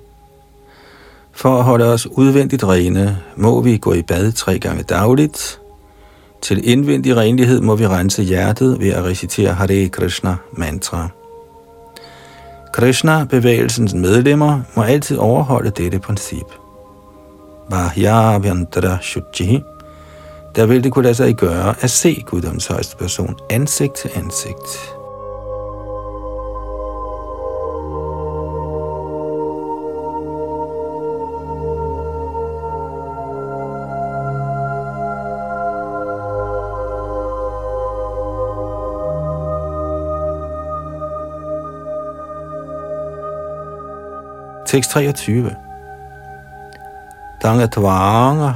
For 1.32 1.58
at 1.58 1.64
holde 1.64 1.86
os 1.86 2.08
udvendigt 2.08 2.64
rene, 2.64 3.20
må 3.36 3.62
vi 3.62 3.78
gå 3.78 3.94
i 3.94 4.02
bad 4.02 4.32
tre 4.32 4.60
gange 4.60 4.84
dagligt. 4.84 5.60
Til 6.42 6.70
indvendig 6.70 7.16
renlighed 7.16 7.62
må 7.62 7.76
vi 7.76 7.88
rense 7.88 8.24
hjertet 8.24 8.80
ved 8.80 8.90
at 8.90 9.04
recitere 9.04 9.54
Hare 9.54 9.90
Krishna 9.90 10.36
mantra. 10.52 11.10
Krishna-bevægelsens 12.74 13.94
medlemmer 13.94 14.62
må 14.76 14.82
altid 14.84 15.18
overholde 15.18 15.70
dette 15.70 16.00
princip. 16.00 16.46
Bahya 17.70 18.38
Vyantara 18.38 18.98
Shuchihi. 19.02 19.64
Der 20.56 20.66
vil 20.66 20.84
det 20.84 20.92
kunne 20.92 21.04
lade 21.04 21.16
sig 21.16 21.36
gøre 21.36 21.76
at 21.82 21.90
se 21.90 22.24
Guddoms 22.26 22.68
højeste 22.68 22.98
person 22.98 23.36
ansigt 23.50 23.94
til 23.96 24.10
ansigt. 24.16 25.03
Tekst 44.74 44.92
23. 44.92 45.56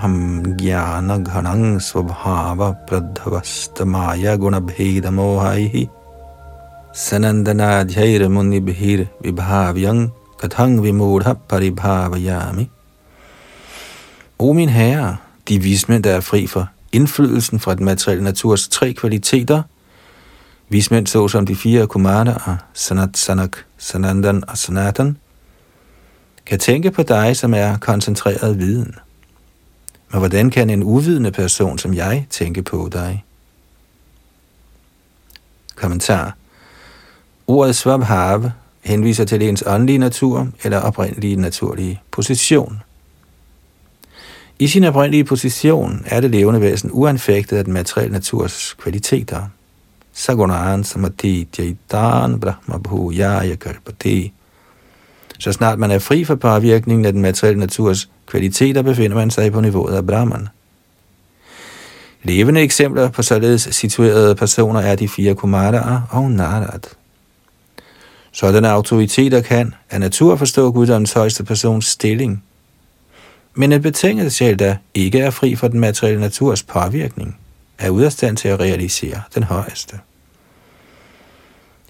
ham 0.01 0.43
jnana 0.59 1.17
ghanang 1.17 1.81
svabhava 1.81 2.74
pradhavastamaya 2.88 4.36
gunabheda 4.36 5.12
mohaihi 5.12 5.89
muni 7.13 8.27
munibhir 8.29 9.07
vibhavyang 9.21 10.12
kathang 10.39 10.81
vimudha 10.81 11.33
paribhavayami. 11.50 12.69
O 14.39 14.53
min 14.53 14.69
herre, 14.69 15.17
de 15.47 15.59
vismænd, 15.59 16.03
der 16.03 16.15
er 16.15 16.21
fri 16.21 16.47
for 16.47 16.67
indflydelsen 16.91 17.59
fra 17.59 17.75
den 17.75 17.86
materielle 17.86 18.24
naturs 18.24 18.67
tre 18.67 18.93
kvaliteter, 18.93 19.63
vismænd 20.69 21.07
såsom 21.07 21.45
de 21.45 21.55
fire 21.55 21.88
kumaraer, 21.88 22.57
Sanat, 22.74 23.17
Sanak, 23.17 23.57
Sanandan 23.77 24.43
og 24.50 24.57
Sanatan, 24.57 25.17
kan 26.48 26.60
tænke 26.60 26.91
på 26.91 27.04
dig, 27.04 27.38
som 27.38 27.54
er 27.54 27.78
koncentreret 27.78 28.60
viden. 28.60 28.95
Men 30.12 30.19
hvordan 30.19 30.50
kan 30.50 30.69
en 30.69 30.84
uvidende 30.84 31.32
person 31.32 31.78
som 31.78 31.93
jeg 31.93 32.26
tænke 32.30 32.62
på 32.62 32.89
dig? 32.91 33.26
Kommentar. 35.76 36.36
Ordet 37.48 37.76
svabhav 37.76 38.52
henviser 38.82 39.26
til 39.26 39.41
ens 39.41 39.63
åndelige 39.67 39.98
natur 39.98 40.48
eller 40.63 40.80
oprindelige 40.80 41.36
naturlige 41.36 42.02
position. 42.12 42.82
I 44.60 44.67
sin 44.67 44.84
oprindelige 44.84 45.24
position 45.24 46.04
er 46.06 46.21
det 46.21 46.32
levende 46.32 46.62
væsen 46.62 46.89
uanfægtet 46.93 47.58
af 47.58 47.63
den 47.63 47.74
materielle 47.74 48.13
naturs 48.13 48.74
kvaliteter. 48.74 49.43
Sagunaran 50.13 50.84
samadhi 50.84 51.48
jaitan 51.58 52.39
brahma 52.39 52.78
bhujaya 52.78 53.56
kalpati 53.56 54.34
så 55.39 55.52
snart 55.52 55.80
man 55.80 55.91
er 55.91 56.00
fri 56.00 56.23
for 56.23 56.36
påvirkningen 56.36 57.06
af 57.06 57.13
den 57.13 57.21
materielle 57.21 57.60
naturs 57.60 58.10
kvaliteter, 58.28 58.82
befinder 58.82 59.17
man 59.17 59.32
sig 59.32 59.52
på 59.52 59.62
niveauet 59.62 59.95
af 59.95 60.08
Brahman. 60.08 60.47
Levende 62.23 62.62
eksempler 62.62 63.10
på 63.10 63.21
således 63.21 63.69
situerede 63.71 64.36
personer 64.36 64.80
er 64.80 64.95
de 64.95 65.10
fire 65.10 65.36
Kumaraer 65.36 66.02
og 66.10 66.32
Narad. 66.32 66.80
Sådanne 68.32 68.69
autoriteter 68.69 69.41
kan 69.41 69.73
af 69.89 70.00
natur 70.00 70.36
forstå 70.36 70.71
Guddoms 70.71 71.13
højeste 71.13 71.43
persons 71.43 71.86
stilling. 71.86 72.43
Men 73.54 73.71
en 73.71 73.82
betinget 73.82 74.34
sjæl, 74.34 74.60
der 74.60 74.76
ikke 74.93 75.19
er 75.19 75.30
fri 75.30 75.56
for 75.56 75.67
den 75.67 75.80
materielle 75.80 76.21
naturs 76.21 76.63
påvirkning, 76.63 77.38
er 77.78 77.89
ude 77.89 78.06
af 78.06 78.12
stand 78.12 78.38
til 78.38 78.47
at 78.47 78.60
realisere 78.60 79.21
den 79.36 79.43
højeste. 79.43 80.00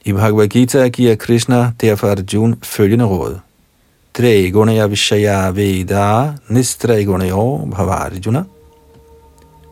I 0.08 0.14
Bhagavad 0.14 0.48
Gita 0.48 0.88
giver 0.88 1.16
Krishna 1.16 1.72
derfor 1.82 2.08
Arjuna 2.08 2.56
følgende 2.64 3.06
råd. 3.06 3.40
Tre 4.14 4.52
gunaya 4.52 4.88
vishaya 4.88 5.52
veda 5.52 6.34
nistre 6.50 7.06
gunayo 7.06 7.58
bhavarjuna. 7.58 8.44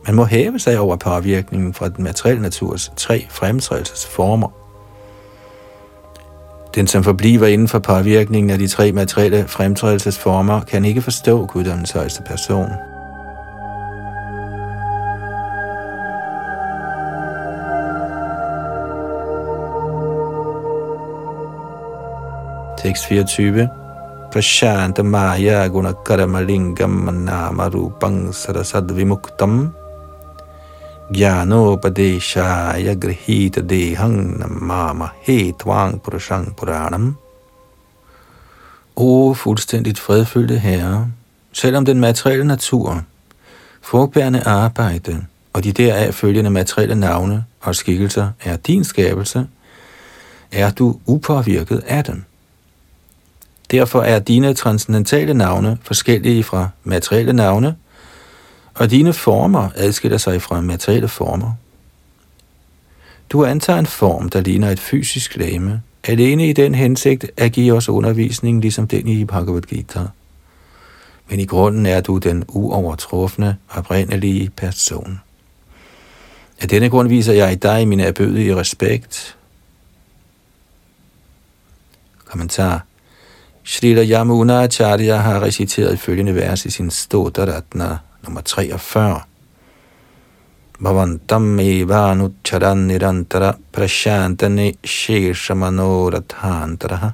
Man 0.06 0.16
må 0.16 0.26
hæve 0.26 0.60
sig 0.60 0.80
over 0.80 0.96
påvirkningen 0.96 1.74
fra 1.74 1.90
den 1.90 2.04
materielle 2.04 2.42
naturs 2.42 2.92
tre 2.98 3.28
fremtrædelsesformer. 3.30 4.48
Den, 6.76 6.88
som 6.88 7.04
forbliver 7.04 7.48
inden 7.48 7.68
for 7.68 7.80
påvirkningen 7.80 8.50
af 8.50 8.60
de 8.60 8.68
tre 8.68 8.92
materielle 8.92 9.48
fremtrædelsesformer, 9.48 10.62
kan 10.62 10.86
ikke 10.86 11.02
forstå 11.02 11.46
guddommens 11.46 11.92
højeste 11.92 12.24
person. 12.28 12.70
Tekst 22.86 23.06
24. 23.10 23.70
Prashanta 24.32 25.02
Maya 25.02 25.68
Gunakarmalingam 25.68 26.94
Manama 27.06 27.68
Rupang 27.68 28.30
Sarasad 28.32 28.88
Vimuktam 28.94 29.74
Gyanopadeshaya 31.12 32.94
Grihita 32.94 33.66
Dehang 33.66 34.38
Namama 34.38 35.10
Hetvang 35.26 36.00
Purushang 36.00 36.54
Puranam 36.56 37.18
O 38.96 39.34
fuldstændigt 39.34 40.00
fredfyldte 40.00 40.60
herre, 40.60 41.12
selvom 41.54 41.86
den 41.86 42.00
materielle 42.00 42.46
natur, 42.46 43.02
frugtbærende 43.82 44.48
arbejde 44.48 45.26
og 45.54 45.64
de 45.64 45.72
deraf 45.72 46.14
følgende 46.14 46.50
materielle 46.50 46.96
navne 46.96 47.46
og 47.62 47.76
skikkelser 47.76 48.30
er 48.44 48.56
din 48.58 48.84
skabelse, 48.84 49.48
er 50.52 50.72
du 50.72 51.00
upåvirket 51.06 51.84
af 51.88 52.04
dem. 52.04 52.24
Derfor 53.72 54.02
er 54.02 54.20
dine 54.20 54.54
transcendentale 54.54 55.34
navne 55.34 55.78
forskellige 55.82 56.44
fra 56.44 56.70
materielle 56.84 57.34
navne, 57.34 57.76
og 58.74 58.92
dine 58.92 59.14
former 59.14 59.70
adskiller 59.76 60.18
sig 60.18 60.42
fra 60.42 60.62
materielle 60.62 61.08
former. 61.08 61.52
Du 63.30 63.46
antager 63.46 63.80
en 63.80 63.86
form, 63.86 64.30
der 64.30 64.42
ligner 64.42 64.70
et 64.70 64.80
fysisk 64.80 65.36
lame, 65.36 65.82
alene 66.04 66.50
i 66.50 66.54
den 66.54 66.76
hensigt 66.76 67.26
at 67.38 67.52
give 67.52 67.74
os 67.74 67.90
undervisning, 67.90 68.62
ligesom 68.62 68.88
den 68.88 69.08
i 69.08 69.26
Bhagavad 69.26 69.62
Gita. 69.62 70.00
Men 71.30 71.40
i 71.40 71.46
grunden 71.46 71.86
er 71.86 72.02
du 72.02 72.18
den 72.18 72.44
uovertrufne, 72.48 73.58
oprindelige 73.70 74.50
person. 74.50 75.20
Af 76.62 76.70
denne 76.70 76.90
grund 76.90 77.08
viser 77.08 77.34
jeg 77.34 77.52
i 77.52 77.56
dig 77.56 77.88
min 77.88 78.00
erbødige 78.00 78.56
respekt. 78.56 79.38
Kommentar 82.26 82.85
Srila 83.66 84.04
Yamuna 84.04 84.62
Acharya 84.62 85.18
har 85.18 85.42
reciteret 85.42 86.00
følgende 86.00 86.36
vers 86.36 86.66
i 86.66 86.72
sin 86.72 86.92
Stotaratna 86.92 88.00
nummer 88.22 88.42
43. 88.42 89.22
Bhavantam 90.80 91.60
evanucharan 91.60 92.88
nirantara 92.88 93.56
prashantane 93.74 94.74
sheshamanorathantara 94.84 97.14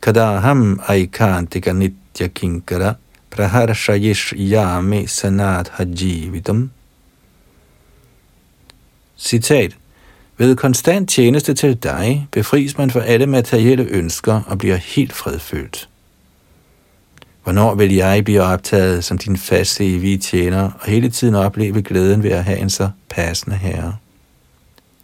kadaham 0.00 0.80
aikantika 0.86 1.72
nitya 1.72 2.28
kinkara 2.28 2.96
praharshayish 3.30 4.32
yame 4.36 5.06
sanat 5.06 5.68
hajivitam 5.68 6.70
Citat. 9.18 9.79
Ved 10.40 10.56
konstant 10.56 11.10
tjeneste 11.10 11.54
til 11.54 11.76
dig 11.76 12.28
befries 12.32 12.78
man 12.78 12.90
for 12.90 13.00
alle 13.00 13.26
materielle 13.26 13.84
ønsker 13.84 14.42
og 14.46 14.58
bliver 14.58 14.76
helt 14.76 15.12
fredfyldt. 15.12 15.88
Hvornår 17.42 17.74
vil 17.74 17.94
jeg 17.94 18.24
blive 18.24 18.42
optaget 18.42 19.04
som 19.04 19.18
din 19.18 19.36
faste 19.36 19.94
evige 19.94 20.18
tjener 20.18 20.70
og 20.80 20.86
hele 20.86 21.10
tiden 21.10 21.34
opleve 21.34 21.82
glæden 21.82 22.22
ved 22.22 22.30
at 22.30 22.44
have 22.44 22.58
en 22.58 22.70
så 22.70 22.90
passende 23.08 23.56
herre? 23.56 23.96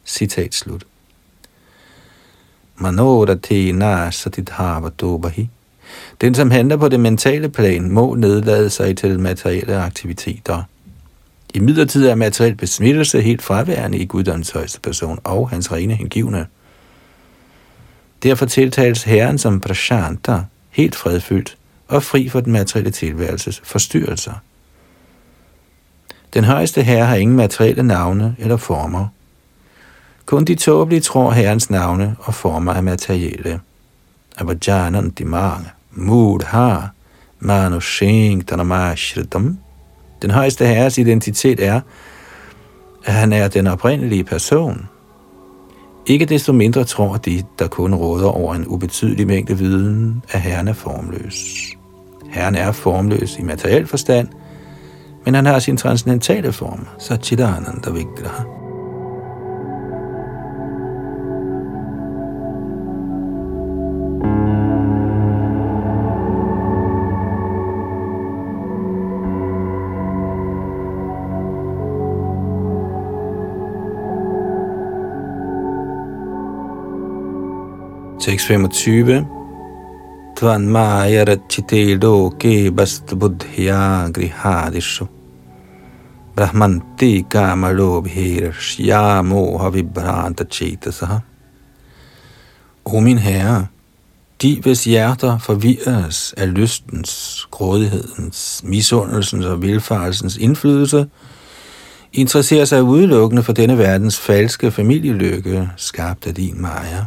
Citat 0.07 0.55
slut. 0.55 0.85
Manoratena 2.77 4.11
satithava 4.11 4.89
dobahi. 4.89 5.49
Den, 6.21 6.35
som 6.35 6.51
handler 6.51 6.77
på 6.77 6.89
det 6.89 7.01
mentale 7.01 7.49
plan, 7.49 7.91
må 7.91 8.15
nedlade 8.15 8.71
sig 8.71 8.97
til 8.97 9.21
materielle 9.21 9.77
aktiviteter. 9.77 10.63
I 11.55 11.59
midlertid 11.59 12.07
er 12.07 12.15
materiel 12.15 12.55
besmittelse 12.55 13.21
helt 13.21 13.43
fraværende 13.43 13.99
i 13.99 14.07
guddommens 14.07 14.51
højeste 14.51 14.81
person 14.81 15.19
og 15.25 15.51
hans 15.51 15.73
rene 15.73 15.95
hengivne. 15.95 16.47
Derfor 18.23 18.47
tiltales 18.47 19.03
Herren 19.03 19.39
som 19.39 19.61
Prashanta, 19.61 20.41
helt 20.71 20.97
fredfyldt 20.97 21.57
og 21.89 22.03
fri 22.03 22.29
for 22.29 22.41
den 22.41 22.53
materielle 22.53 22.91
tilværelses 22.91 23.61
forstyrrelser. 23.65 24.33
Den 26.35 26.45
højeste 26.45 26.83
herre 26.83 27.07
har 27.07 27.17
ingen 27.17 27.37
materielle 27.37 27.83
navne 27.83 28.37
eller 28.39 28.57
former. 28.57 29.07
Kun 30.27 30.45
de 30.45 30.55
tåbelige 30.55 31.01
tror 31.01 31.31
herrens 31.31 31.71
navne 31.71 32.17
og 32.19 32.35
former 32.35 32.73
er 32.73 32.81
materielle. 32.81 33.61
Avajanan 34.37 35.11
dimang, 35.11 35.67
mudha, 35.91 36.81
manushing 37.39 38.49
tanamashritam. 38.49 39.59
Den 40.23 40.31
højeste 40.31 40.67
herres 40.67 40.99
identitet 40.99 41.61
er, 41.61 41.81
at 43.05 43.15
han 43.15 43.33
er 43.33 43.49
den 43.49 43.67
oprindelige 43.67 44.25
person. 44.25 44.89
Ikke 46.07 46.25
desto 46.25 46.53
mindre 46.53 46.85
tror 46.85 47.17
de, 47.17 47.43
der 47.59 47.69
kun 47.69 47.95
råder 47.95 48.29
over 48.29 48.55
en 48.55 48.67
ubetydelig 48.67 49.27
mængde 49.27 49.59
viden, 49.59 50.23
at 50.31 50.41
herren 50.41 50.69
er 50.69 50.73
formløs. 50.73 51.45
Herren 52.31 52.55
er 52.55 52.73
formløs 52.73 53.39
i 53.39 53.43
materiel 53.43 53.87
forstand, 53.87 54.29
men 55.25 55.35
han 55.35 55.47
har 55.47 55.59
sin 55.59 55.77
transcendentale 55.77 56.53
form, 56.53 56.87
Satchidananda 56.99 57.91
Vigraha. 57.91 58.56
Tekst 78.27 78.47
25. 78.47 79.27
Tvanmaya 80.37 81.25
rachite 81.25 81.95
loke 81.95 82.71
bast 82.73 83.07
buddhya 83.19 84.11
grihadishu. 84.11 85.07
Brahmanti 86.37 87.23
kamalobhir 87.31 88.53
shyamoha 88.53 89.71
vibranta 89.71 90.45
chetasaha. 90.45 91.19
O 92.85 93.01
min 93.01 93.19
herre, 93.19 93.67
de, 94.43 94.61
hvis 94.61 94.85
hjerter 94.85 95.39
forvirres 95.39 96.35
af 96.37 96.55
lystens, 96.55 97.47
grådighedens, 97.51 98.63
misundelsens 98.65 99.45
og 99.45 99.63
vilfarelsens 99.63 100.37
indflydelse, 100.37 101.07
interesserer 102.13 102.65
sig 102.65 102.83
udelukkende 102.83 103.43
for 103.43 103.53
denne 103.53 103.79
verdens 103.79 104.19
falske 104.19 104.71
familielykke, 104.71 105.69
skabt 105.77 106.27
af 106.27 106.35
din 106.35 106.63
Maja. 106.63 107.05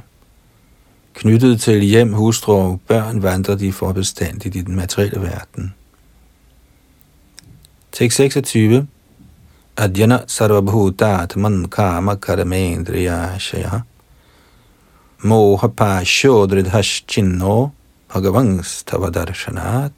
Knyttet 1.13 1.62
til 1.62 1.82
hjem, 1.82 2.13
hustru 2.13 2.54
og 2.54 2.82
børn 2.88 3.24
vandrer 3.24 3.56
de 3.56 3.74
for 3.74 3.91
bestandigt 3.91 4.56
i 4.56 4.62
den 4.62 4.76
materielle 4.76 5.22
verden. 5.22 5.74
Tekst 7.91 8.17
26. 8.17 8.88
Adjana 9.78 10.19
sarvabhutat 10.28 11.36
man 11.36 11.67
kama 11.67 12.15
karamendriya 12.15 13.39
shaya. 13.39 13.80
Moha 15.24 15.67
pashodridhashchinno 15.67 17.69
bhagavans 18.13 18.84
tavadarshanat. 18.84 19.91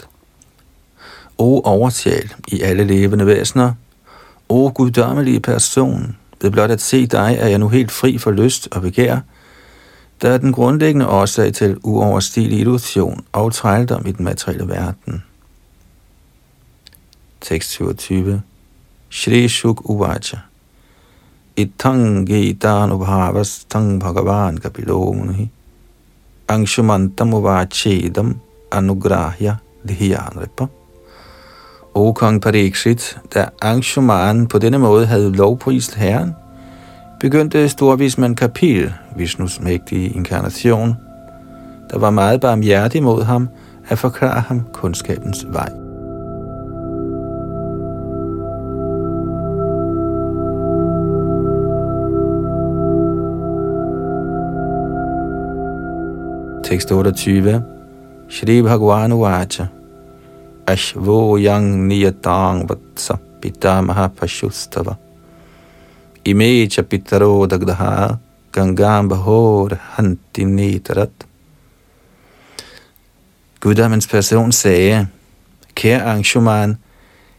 O 1.37 1.61
oversjæl 1.61 2.33
i 2.47 2.61
alle 2.61 2.83
levende 2.83 3.25
væsener, 3.25 3.73
o 4.49 4.71
guddommelige 4.75 5.39
person, 5.39 6.17
ved 6.41 6.51
blot 6.51 6.71
at 6.71 6.81
se 6.81 7.07
dig 7.07 7.37
er 7.39 7.47
jeg 7.47 7.59
nu 7.59 7.69
helt 7.69 7.91
fri 7.91 8.17
for 8.17 8.31
lyst 8.31 8.67
og 8.71 8.81
begær, 8.81 9.19
der 10.21 10.29
er 10.29 10.37
den 10.37 10.53
grundlæggende 10.53 11.07
årsag 11.07 11.53
til 11.53 11.77
uoverstigelig 11.83 12.59
illusion 12.59 13.25
og 13.31 13.53
trældom 13.53 14.07
i 14.07 14.11
den 14.11 14.25
materielle 14.25 14.67
verden. 14.67 15.23
Tekst 17.41 17.69
27 17.69 18.41
Shri 19.09 19.47
Shuk 19.47 19.89
Uvacha 19.89 20.37
Itang 21.55 22.27
Gitanubhavas 22.27 23.65
Tang 23.69 23.99
Bhagavan 23.99 24.57
Kapilomuni 24.57 25.49
Angshumantam 26.47 27.33
Uvachedam 27.33 28.39
Anugrahya 28.71 29.55
Dhyanripa 29.87 30.65
O 31.93 32.13
kong 32.13 32.41
Parikshit, 32.41 33.19
da 33.33 33.49
Angshuman 33.61 34.47
på 34.47 34.59
denne 34.59 34.77
måde 34.77 35.05
havde 35.05 35.31
lovprist 35.31 35.95
herren, 35.95 36.35
begyndte 37.21 37.69
storvismand 37.69 38.35
Kapil, 38.35 38.93
Vishnus 39.15 39.59
mægtige 39.59 40.09
inkarnation, 40.09 40.97
der 41.91 41.99
var 41.99 42.09
meget 42.09 42.41
barmhjertig 42.41 43.03
mod 43.03 43.23
ham, 43.23 43.49
at 43.89 43.99
forklare 43.99 44.41
ham 44.41 44.61
kundskabens 44.73 45.45
vej. 45.49 45.69
Tekst 56.63 56.91
28. 56.91 57.63
Shri 58.29 58.61
Bhagavan 58.61 59.11
Uvacha 59.11 59.65
Ashvo 60.67 61.37
Yang 61.37 61.87
Niyatang 61.87 62.69
Vatsa 62.69 63.17
Pitamaha 63.41 64.07
Pashustava 64.07 64.95
Ime 66.25 66.69
Chapitaro 66.69 67.45
Dagdaha 67.45 68.15
Gangam 68.51 69.09
Bahor 69.09 69.77
Hanti 69.79 70.43
Netarat. 70.43 71.09
Guddommens 73.59 74.07
person 74.07 74.51
sagde, 74.51 75.07
Kære 75.75 76.03
Angshuman, 76.03 76.77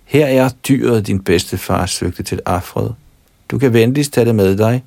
her 0.05 0.27
er 0.27 0.49
dyret, 0.69 1.07
din 1.07 1.21
bedste 1.21 1.59
far 1.59 1.87
søgte 1.87 2.23
til 2.23 2.41
Afred. 2.47 2.91
Du 3.49 3.59
kan 3.59 3.73
venligst 3.73 4.13
tage 4.13 4.25
det 4.25 4.35
med 4.35 4.57
dig. 4.57 4.85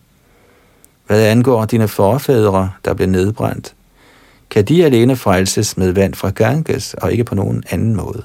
Hvad 1.08 1.26
angår 1.28 1.66
dine 1.66 1.88
forfædre, 1.88 2.72
der 2.86 2.94
blev 2.94 3.08
nedbrændt, 3.08 3.74
kan 4.50 4.66
de 4.66 4.86
alene 4.86 5.16
frelses 5.16 5.78
med 5.78 5.92
vand 5.92 6.14
fra 6.14 6.30
Ganges 6.30 6.94
og 6.94 7.12
ikke 7.12 7.24
på 7.24 7.36
nogen 7.36 7.64
anden 7.70 7.96
måde. 7.96 8.24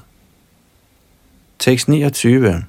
Tekst 1.59 1.87
29 1.87 2.63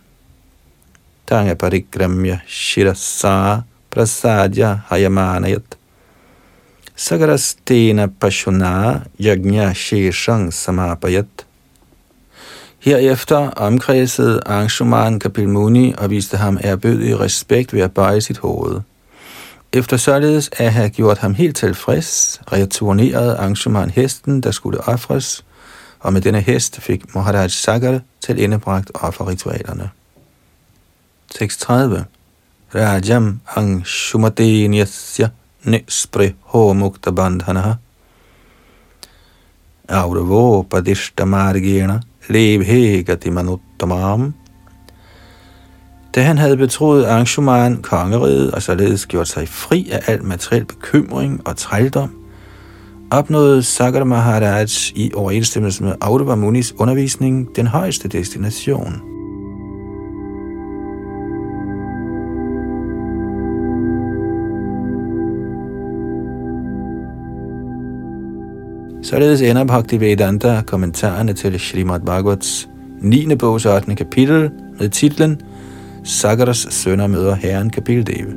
Tanga 1.27 1.55
parikramya 1.55 2.41
shirasa 2.47 3.63
prasadya 3.91 4.83
hayamanayat. 4.89 5.77
Sagarastena 6.97 8.09
pashuna 8.09 9.07
yagnya 9.19 9.75
sheshang 9.75 10.53
samapayat. 10.53 11.45
Herefter 12.85 13.53
omkredsede 13.57 14.41
Angshuman 14.47 15.19
Kapil 15.19 15.49
Muni 15.49 15.95
og 15.99 16.11
viste 16.11 16.37
ham 16.37 16.59
erbødig 16.61 17.21
respekt 17.21 17.73
ved 17.73 17.81
at 17.81 17.95
bøje 17.95 18.21
sit 18.21 18.39
hoved. 18.39 18.81
Efter 19.73 19.97
således 19.97 20.51
at 20.59 20.73
have 20.73 20.89
gjort 20.91 21.19
ham 21.19 21.35
helt 21.35 21.57
tilfreds, 21.57 22.41
returnerede 22.53 23.37
Angshuman 23.37 23.91
hesten, 23.91 24.41
der 24.41 24.51
skulle 24.51 24.81
ofres, 24.81 25.45
og 26.01 26.13
med 26.13 26.21
denne 26.21 26.41
hest 26.41 26.81
fik 26.81 27.15
Maharaj 27.15 27.49
Sagar 27.49 28.01
til 28.21 28.39
indebragt 28.39 28.91
offerritualerne. 28.95 29.91
36. 31.33 32.05
Rajam 32.75 33.41
ang 33.57 33.85
shumateniasya 33.85 35.31
nispriho 35.65 36.75
mukta 36.75 37.11
bandhanaha. 37.11 37.79
Auravo 39.89 40.65
padishta 40.69 41.25
margena 41.25 42.01
levhe 42.29 43.03
gatimanuttamam. 43.03 44.35
Da 46.15 46.23
han 46.23 46.39
havde 46.39 46.57
betroet 46.57 47.05
Angshuman 47.05 47.83
kongeriget 47.83 48.51
og 48.51 48.63
således 48.63 49.07
gjort 49.07 49.29
sig 49.29 49.49
fri 49.49 49.91
af 49.91 50.03
al 50.07 50.25
materiel 50.25 50.65
bekymring 50.65 51.47
og 51.47 51.57
trældom, 51.57 52.11
opnåede 53.11 53.63
Sagar 53.63 54.05
Maharaj 54.05 54.67
i 54.95 55.11
overensstemmelse 55.15 55.85
med 55.85 55.95
Audava 56.01 56.35
Munis 56.35 56.75
undervisning 56.79 57.57
den 57.57 57.67
højeste 57.67 58.09
destination– 58.09 59.03
Således 69.03 69.41
ender 69.41 69.65
Bhaktivedanta 69.65 70.63
kommentarerne 70.67 71.33
til 71.33 71.61
Srimad 71.61 72.01
Bhagavats 72.01 72.69
9. 73.01 73.35
bogs 73.35 73.67
8. 73.67 73.95
kapitel 73.97 74.51
med 74.79 74.89
titlen 74.89 75.41
Sagaras 76.05 76.67
sønner 76.71 77.07
møder 77.07 77.35
herren 77.35 77.71
kapitel 77.71 78.07
Deve. 78.07 78.33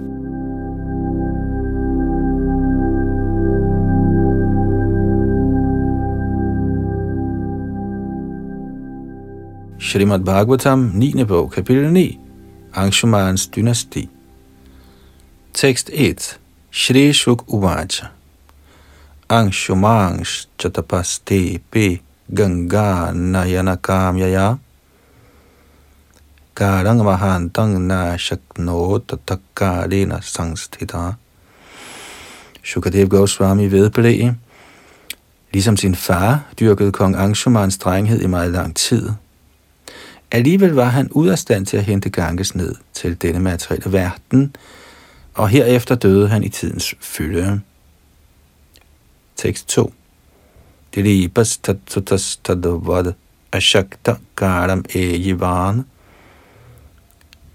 Srimad 9.80 10.20
Bhagavatam 10.20 10.92
9. 10.94 11.24
bog, 11.24 11.52
kapitel 11.52 11.92
9, 11.92 12.20
Angshumans 12.74 13.48
dynasti. 13.48 14.10
Tekst 15.54 15.90
1. 15.94 16.40
Shri 16.72 17.14
Shuk 17.14 17.44
Uvacha. 17.48 18.06
Angshumangs 19.30 20.48
Chatapasti 20.58 21.60
P. 21.72 22.02
ganga 22.34 23.12
Nayanakam 23.14 24.20
Yaya. 24.20 24.58
Garang 26.56 27.04
mahantang 27.04 27.88
na 27.88 28.18
shakno 28.18 29.00
Tatakarina 29.00 30.22
sangstita. 30.22 31.16
Shukadev 32.64 33.10
Goswami 33.10 33.68
vedblæg. 33.72 34.34
Ligesom 35.54 35.78
sin 35.78 35.96
far 35.96 36.46
dyrkede 36.60 36.92
kong 36.92 37.16
Angshumans 37.16 37.74
strenghed 37.74 38.22
i 38.22 38.28
meget 38.28 38.52
lang 38.52 38.76
tid– 38.76 39.10
Alligevel 40.32 40.72
var 40.72 40.90
han 40.90 41.10
ud 41.12 41.28
af 41.28 41.40
stand 41.40 41.66
til 41.66 41.78
at 41.78 41.84
hente 41.84 42.10
Ganges 42.10 42.56
ned 42.56 42.76
til 42.94 43.22
denne 43.22 43.40
materielle 43.40 43.94
verden, 43.94 44.56
og 45.34 45.50
herefter 45.50 45.96
døde 45.96 46.28
han 46.28 46.44
i 46.44 46.50
tidens 46.50 46.96
fylde. 47.02 47.62
Tekst 49.36 49.68
2. 49.68 49.92
Dilibas 50.96 51.58
tatutas 51.58 52.40
tadavad 52.44 53.14
ashakta 53.52 54.18
karam 54.36 54.84
ejivan 54.96 55.86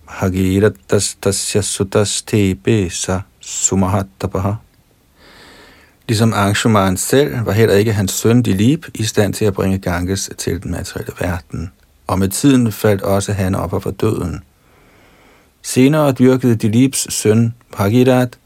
hagiratas 0.07 1.17
tasya 1.21 1.63
sutas 1.63 2.23
tepe 2.23 2.91
sa 2.91 3.23
sumahattapaha. 3.41 4.57
Ligesom 6.09 6.33
Angshuman 6.35 6.97
selv 6.97 7.47
var 7.47 7.53
heller 7.53 7.75
ikke 7.75 7.93
hans 7.93 8.13
søn 8.13 8.43
Dilip 8.43 8.89
i 8.95 9.05
stand 9.05 9.35
til 9.35 9.45
at 9.45 9.55
bringe 9.55 9.79
Ganges 9.79 10.31
til 10.39 10.63
den 10.63 10.71
materielle 10.71 11.13
verden 11.21 11.71
og 12.11 12.19
med 12.19 12.29
tiden 12.29 12.73
faldt 12.73 13.03
også 13.03 13.33
han 13.33 13.55
op 13.55 13.83
for 13.83 13.91
døden. 13.91 14.43
Senere 15.63 16.13
dyrkede 16.13 16.57
Dilips 16.57 17.15
søn 17.15 17.55
Bhagirat 17.77 18.39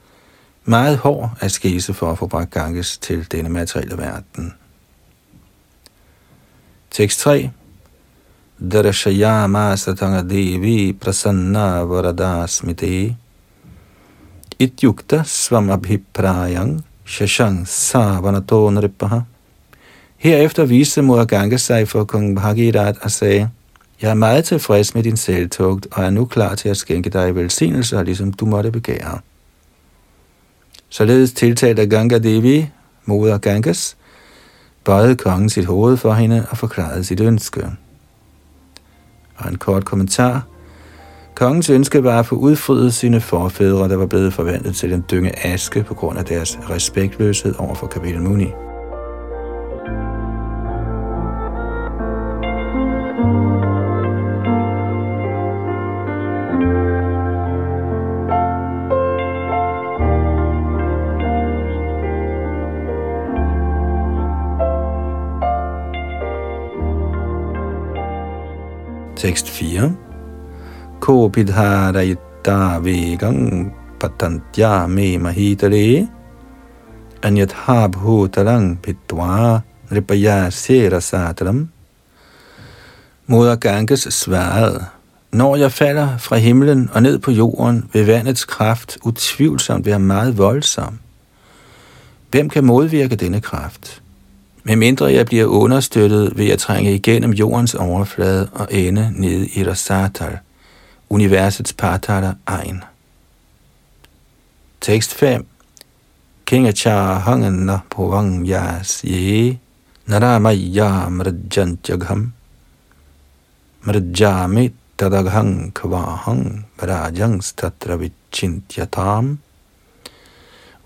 meget 0.64 0.98
hård 0.98 1.30
askese 1.40 1.94
for 1.94 2.10
at 2.12 2.18
få 2.18 2.26
bragt 2.26 2.50
Ganges 2.50 2.98
til 2.98 3.32
denne 3.32 3.48
materielle 3.48 3.98
verden. 3.98 4.54
Tekst 6.90 7.20
3 7.20 7.50
Darashayama 8.72 9.76
satanga 9.76 10.22
devi 10.22 10.92
prasanna 10.92 11.84
varada 11.84 12.46
smite 12.46 13.16
Ityukta 14.58 15.22
svam 15.24 15.70
abhiprayang 15.70 16.84
shashang 17.04 17.68
savanato 17.68 18.70
nripaha 18.70 19.20
Herefter 20.16 20.64
viste 20.64 21.02
mor 21.02 21.24
Ganges 21.24 21.62
sig 21.62 21.88
for 21.88 22.04
kong 22.04 22.36
Bhagirat 22.36 22.98
og 23.02 23.10
sagde, 23.10 23.50
Jeg 24.02 24.10
er 24.10 24.14
meget 24.14 24.44
tilfreds 24.44 24.94
med 24.94 25.02
din 25.02 25.16
selvtugt, 25.16 25.86
og 25.92 26.04
er 26.04 26.10
nu 26.10 26.24
klar 26.24 26.54
til 26.54 26.68
at 26.68 26.76
skænke 26.76 27.10
dig 27.10 27.34
velsignelser, 27.34 28.02
ligesom 28.02 28.32
du 28.32 28.46
måtte 28.46 28.70
begære. 28.70 29.18
Således 30.94 31.32
tiltalte 31.32 31.86
Ganga 31.86 32.18
Devi, 32.18 32.70
moder 33.04 33.38
Ganges, 33.38 33.96
bøjede 34.84 35.16
kongen 35.16 35.50
sit 35.50 35.64
hoved 35.64 35.96
for 35.96 36.12
hende 36.12 36.46
og 36.50 36.58
forklarede 36.58 37.04
sit 37.04 37.20
ønske. 37.20 37.66
Og 39.36 39.50
en 39.50 39.58
kort 39.58 39.84
kommentar. 39.84 40.46
Kongens 41.34 41.70
ønske 41.70 42.04
var 42.04 42.18
at 42.18 42.26
få 42.26 42.36
udfriet 42.36 42.94
sine 42.94 43.20
forfædre, 43.20 43.88
der 43.88 43.96
var 43.96 44.06
blevet 44.06 44.32
forvandlet 44.32 44.76
til 44.76 44.92
en 44.92 45.04
dynge 45.10 45.46
aske 45.46 45.82
på 45.82 45.94
grund 45.94 46.18
af 46.18 46.24
deres 46.24 46.58
respektløshed 46.70 47.54
over 47.58 47.74
for 47.74 47.86
Kapil 47.86 48.22
Muni. 48.22 48.63
Tekst 69.24 69.48
4. 69.48 69.88
Ko 71.00 71.28
pidharayita 71.32 72.76
vegang 72.84 73.72
patantya 73.96 74.84
me 74.84 75.16
mahitale 75.16 76.04
anyat 77.24 77.52
habhutalang 77.64 78.76
pitwa 78.84 79.64
ripaya 79.88 80.52
serasatalam. 80.52 81.72
Moder 83.26 83.56
Ganges 83.56 84.00
svarede, 84.12 84.84
når 85.32 85.56
jeg 85.56 85.72
falder 85.72 86.18
fra 86.18 86.36
himlen 86.36 86.90
og 86.92 87.02
ned 87.02 87.18
på 87.18 87.30
jorden, 87.30 87.88
vil 87.92 88.06
vandets 88.06 88.44
kraft 88.44 88.98
utvivlsomt 89.02 89.86
være 89.86 89.98
meget 89.98 90.38
voldsom. 90.38 90.98
Hvem 92.30 92.48
kan 92.48 92.64
modvirke 92.64 93.16
denne 93.16 93.40
kraft? 93.40 94.03
Med 94.66 94.76
mindre 94.76 95.12
jeg 95.12 95.26
bliver 95.26 95.46
understøttet 95.46 96.38
ved 96.38 96.48
at 96.48 96.58
trænge 96.58 96.94
igennem 96.94 97.30
jordens 97.30 97.74
overflade 97.74 98.48
og 98.52 98.68
ende 98.70 99.12
nede 99.16 99.48
i 99.48 99.64
Rasatal, 99.64 100.38
universets 101.10 101.72
partala 101.72 102.34
egen. 102.46 102.84
Tekst 104.80 105.14
5 105.14 105.46
Kingachar 106.46 107.18
hangen 107.18 107.70
på 107.90 108.08
vang 108.08 108.48
yas 108.48 109.04
ye 109.04 109.58
naramaya 110.06 111.08
mrajantyagham 111.08 112.32
mrajami 113.84 114.72
tadaghang 114.98 115.74
kvahang 115.74 116.66
brajang 116.78 117.44
statra 117.44 117.96
vichintyatam. 117.96 119.38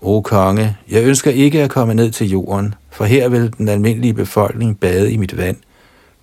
O 0.01 0.21
konge, 0.21 0.77
jeg 0.89 1.03
ønsker 1.03 1.31
ikke 1.31 1.61
at 1.61 1.69
komme 1.69 1.93
ned 1.93 2.11
til 2.11 2.29
jorden, 2.29 2.73
for 2.89 3.05
her 3.05 3.29
vil 3.29 3.53
den 3.57 3.67
almindelige 3.67 4.13
befolkning 4.13 4.79
bade 4.79 5.11
i 5.11 5.17
mit 5.17 5.37
vand, 5.37 5.57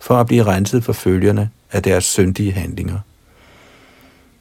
for 0.01 0.17
at 0.17 0.27
blive 0.27 0.43
renset 0.43 0.85
for 0.85 0.93
følgerne 0.93 1.51
af 1.73 1.83
deres 1.83 2.05
syndige 2.05 2.53
handlinger. 2.53 2.99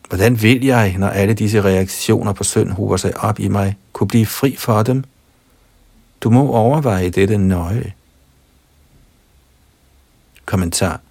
Hvordan 0.09 0.41
vil 0.41 0.65
jeg, 0.65 0.95
når 0.97 1.07
alle 1.07 1.33
disse 1.33 1.61
reaktioner 1.61 2.33
på 2.33 2.43
synd 2.43 2.69
hober 2.69 2.97
sig 2.97 3.17
op 3.17 3.39
i 3.39 3.47
mig, 3.47 3.77
kunne 3.93 4.07
blive 4.07 4.25
fri 4.25 4.55
for 4.55 4.83
dem? 4.83 5.03
Du 6.21 6.29
må 6.29 6.51
overveje 6.51 7.09
dette 7.09 7.37
nøje. 7.37 7.93
Kommentar. 10.45 11.01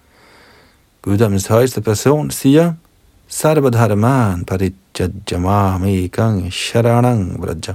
Guddommens 1.01 1.47
højeste 1.47 1.81
person 1.81 2.31
siger, 2.31 2.73
Sarvadharman 3.27 4.45
parijajamami 4.45 6.07
gang 6.07 6.53
sharanang 6.53 7.41
vraja. 7.41 7.73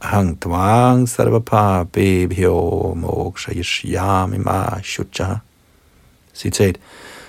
Hang 0.00 0.40
tvang 0.40 1.08
sarvapabebhyo 1.08 2.94
mokshayishyami 2.94 4.38
ma 4.38 4.80
shucha. 4.82 5.36
Citat. 6.34 6.78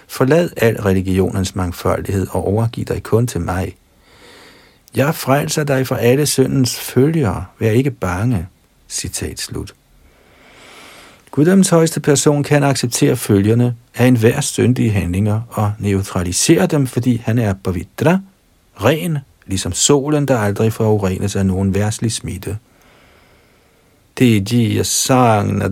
Forlad 0.08 0.50
al 0.58 0.82
religionens 0.82 1.56
mangfoldighed 1.56 2.28
og 2.32 2.48
overgiv 2.48 2.86
dig 2.86 3.04
kun 3.04 3.28
til 3.28 3.42
mig. 3.42 3.76
Jeg 4.96 5.16
frelser 5.16 5.64
dig 5.64 5.88
fra 5.88 6.00
alle 6.00 6.26
syndens 6.26 6.80
følgere. 6.80 7.46
Vær 7.60 7.72
ikke 7.72 7.92
bange. 7.92 8.48
Citat 8.90 9.40
slut. 9.40 9.74
Guddoms 11.32 11.70
højeste 11.70 12.00
person 12.00 12.44
kan 12.44 12.64
acceptere 12.64 13.16
følgerne 13.16 13.76
af 13.96 14.06
enhver 14.06 14.42
syndige 14.42 14.92
handlinger 14.92 15.42
og 15.50 15.72
neutralisere 15.80 16.66
dem, 16.66 16.88
fordi 16.88 17.22
han 17.26 17.38
er 17.38 17.54
pavitra, 17.54 18.20
ren, 18.84 19.18
ligesom 19.50 19.72
solen, 19.72 20.26
der 20.26 20.38
aldrig 20.38 20.74
forurenes 20.74 21.36
af 21.36 21.46
nogen 21.46 21.74
værtslig 21.74 22.12
smitte. 22.12 22.58
Tejiya 24.16 24.84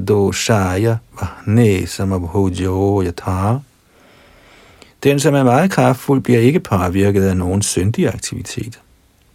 do 0.08 0.32
shaya 0.32 0.96
vahne 1.20 1.88
samabhujo 1.88 3.04
yatha. 3.04 3.58
Den, 5.04 5.20
som 5.20 5.36
er 5.36 5.44
meget 5.44 5.72
kraftfuld, 5.72 6.22
bliver 6.22 6.40
ikke 6.40 6.60
påvirket 6.60 7.24
af 7.24 7.38
nogen 7.38 7.62
syndig 7.62 8.08
aktivitet. 8.08 8.80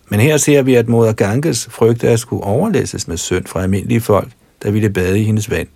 Men 0.09 0.21
her 0.21 0.37
ser 0.37 0.63
vi, 0.63 0.75
at 0.75 0.89
moder 0.89 1.13
Ganges 1.13 1.69
frygter 1.71 2.13
at 2.13 2.21
skulle 2.21 2.45
overlæsses 2.45 3.09
med 3.09 3.17
synd 3.17 3.47
fra 3.47 3.63
almindelige 3.63 4.01
folk, 4.01 4.29
der 4.63 4.71
ville 4.71 4.91
bade 4.91 5.21
i 5.21 5.25
hendes 5.25 5.51
vand. 5.51 5.69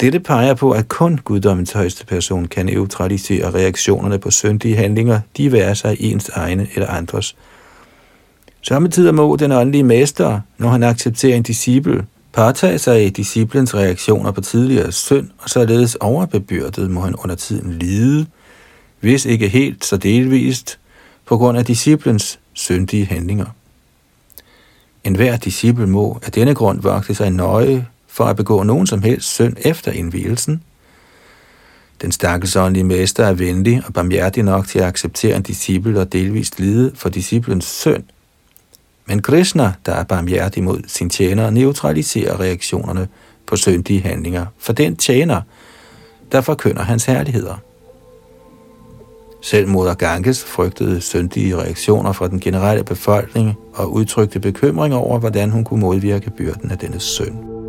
Dette 0.00 0.20
peger 0.20 0.54
på, 0.54 0.70
at 0.70 0.88
kun 0.88 1.20
guddommens 1.24 1.72
højeste 1.72 2.06
person 2.06 2.44
kan 2.44 2.66
neutralisere 2.66 3.50
reaktionerne 3.50 4.18
på 4.18 4.30
syndige 4.30 4.76
handlinger, 4.76 5.20
diverse 5.36 5.80
sig 5.80 5.96
ens 6.00 6.28
egne 6.28 6.68
eller 6.74 6.88
andres. 6.88 7.36
Samtidig 8.62 9.14
må 9.14 9.36
den 9.36 9.52
åndelige 9.52 9.84
mester, 9.84 10.40
når 10.58 10.68
han 10.68 10.82
accepterer 10.82 11.36
en 11.36 11.42
disciple, 11.42 12.06
påtage 12.32 12.78
sig 12.78 13.16
disciplens 13.16 13.74
reaktioner 13.74 14.30
på 14.30 14.40
tidligere 14.40 14.92
synd, 14.92 15.28
og 15.38 15.50
således 15.50 15.94
overbebyrdet 15.94 16.90
må 16.90 17.00
han 17.00 17.14
under 17.14 17.36
tiden 17.36 17.72
lide, 17.72 18.26
hvis 19.00 19.24
ikke 19.24 19.48
helt 19.48 19.84
så 19.84 19.96
delvist, 19.96 20.78
på 21.26 21.36
grund 21.36 21.58
af 21.58 21.64
disciplens 21.64 22.38
syndige 22.52 23.06
handlinger. 23.06 23.46
En 25.04 25.14
hver 25.14 25.36
disciple 25.36 25.86
må 25.86 26.20
af 26.24 26.32
denne 26.32 26.54
grund 26.54 26.82
vogte 26.82 27.14
sig 27.14 27.30
nøje 27.30 27.86
for 28.20 28.24
at 28.24 28.36
begå 28.36 28.62
nogen 28.62 28.86
som 28.86 29.02
helst 29.02 29.28
synd 29.28 29.56
efter 29.64 29.92
indvielsen. 29.92 30.62
Den 32.02 32.12
stakkels 32.12 32.56
åndelige 32.56 32.84
mester 32.84 33.24
er 33.24 33.32
venlig 33.32 33.82
og 33.86 33.92
barmhjertig 33.92 34.42
nok 34.42 34.66
til 34.66 34.78
at 34.78 34.84
acceptere 34.84 35.36
en 35.36 35.42
disciple 35.42 36.00
og 36.00 36.12
delvist 36.12 36.60
lide 36.60 36.92
for 36.94 37.08
disciplens 37.08 37.64
synd. 37.64 38.02
Men 39.06 39.22
Krishna, 39.22 39.72
der 39.86 39.92
er 39.92 40.04
barmhjertig 40.04 40.62
mod 40.62 40.80
sin 40.86 41.10
tjener, 41.10 41.50
neutraliserer 41.50 42.40
reaktionerne 42.40 43.08
på 43.46 43.56
syndige 43.56 44.00
handlinger 44.00 44.46
for 44.58 44.72
den 44.72 44.96
tjener, 44.96 45.40
der 46.32 46.40
forkynder 46.40 46.82
hans 46.82 47.04
herligheder. 47.04 47.56
Selv 49.42 49.68
moder 49.68 49.94
Ganges 49.94 50.44
frygtede 50.44 51.00
syndige 51.00 51.56
reaktioner 51.56 52.12
fra 52.12 52.28
den 52.28 52.40
generelle 52.40 52.84
befolkning 52.84 53.54
og 53.74 53.92
udtrykte 53.92 54.40
bekymring 54.40 54.94
over, 54.94 55.18
hvordan 55.18 55.50
hun 55.50 55.64
kunne 55.64 55.80
modvirke 55.80 56.30
byrden 56.30 56.70
af 56.70 56.78
denne 56.78 57.00
synd. 57.00 57.59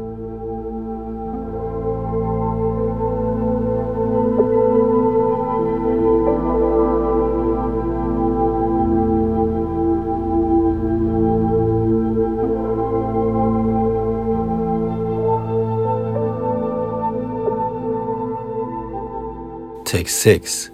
Tekst 19.92 20.22
6 20.22 20.72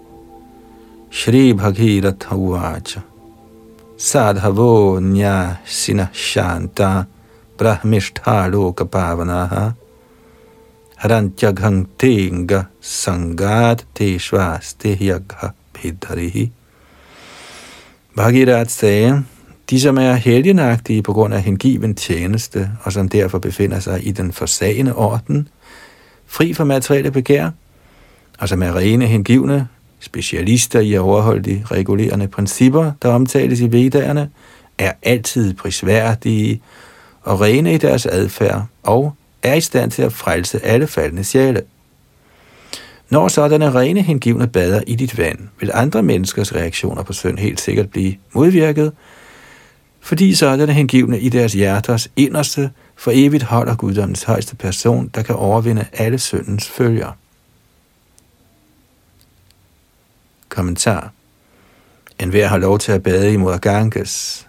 Shri 1.10 1.52
Bhagirath 1.52 2.30
Uvacha. 2.30 3.02
Sadhavo 3.96 5.00
Nya 5.00 5.56
Sina 5.66 6.08
Shanta 6.12 7.04
Brahmishtha 7.56 8.48
Loka 8.48 8.84
Pavanaha. 8.84 9.74
Harantyaghang 11.02 11.88
Tenga 11.98 12.68
Sangat 12.80 13.82
Teshvaste 13.92 14.96
Yagha 14.96 15.52
Bhidharihi 15.74 16.50
Bhagirath 18.14 18.70
sagde, 18.70 19.24
de 19.70 19.80
som 19.80 19.98
er 19.98 20.14
helgenagtige 20.14 21.02
på 21.02 21.12
grund 21.12 21.34
af 21.34 21.42
hengiven 21.42 21.94
tjeneste, 21.94 22.70
og 22.82 22.92
som 22.92 23.08
derfor 23.08 23.38
befinder 23.38 23.80
sig 23.80 24.06
i 24.06 24.10
den 24.10 24.32
forsagende 24.32 24.94
orden, 24.94 25.48
fri 26.26 26.54
for 26.54 26.64
materielle 26.64 27.10
begær, 27.10 27.50
altså 28.40 28.56
med 28.56 28.74
rene 28.74 29.06
hengivne, 29.06 29.68
specialister 30.00 30.80
i 30.80 30.94
at 30.94 31.00
overholde 31.00 31.50
de 31.50 31.62
regulerende 31.64 32.28
principper, 32.28 32.92
der 33.02 33.08
omtales 33.08 33.60
i 33.60 33.72
vedderne, 33.72 34.30
er 34.78 34.92
altid 35.02 35.54
prisværdige 35.54 36.62
og 37.22 37.40
rene 37.40 37.74
i 37.74 37.78
deres 37.78 38.06
adfærd 38.06 38.66
og 38.82 39.14
er 39.42 39.54
i 39.54 39.60
stand 39.60 39.90
til 39.90 40.02
at 40.02 40.12
frelse 40.12 40.64
alle 40.64 40.86
faldende 40.86 41.24
sjæle. 41.24 41.62
Når 43.10 43.28
sådanne 43.28 43.74
rene 43.74 44.02
hengivne 44.02 44.46
bader 44.46 44.82
i 44.86 44.94
dit 44.94 45.18
vand, 45.18 45.38
vil 45.60 45.70
andre 45.74 46.02
menneskers 46.02 46.54
reaktioner 46.54 47.02
på 47.02 47.12
synd 47.12 47.38
helt 47.38 47.60
sikkert 47.60 47.90
blive 47.90 48.14
modvirket, 48.32 48.92
fordi 50.00 50.34
sådanne 50.34 50.72
hengivne 50.72 51.20
i 51.20 51.28
deres 51.28 51.52
hjerters 51.52 52.08
inderste 52.16 52.70
for 52.96 53.12
evigt 53.14 53.42
holder 53.42 53.76
guddommens 53.76 54.22
højeste 54.22 54.56
person, 54.56 55.10
der 55.14 55.22
kan 55.22 55.34
overvinde 55.34 55.84
alle 55.92 56.18
syndens 56.18 56.68
følger. 56.68 57.12
Kommentar. 60.48 61.12
En 62.18 62.28
hver 62.28 62.46
har 62.46 62.58
lov 62.58 62.78
til 62.78 62.92
at 62.92 63.02
bade 63.02 63.32
i 63.32 63.36
moder 63.36 63.58
Ganges. 63.58 64.46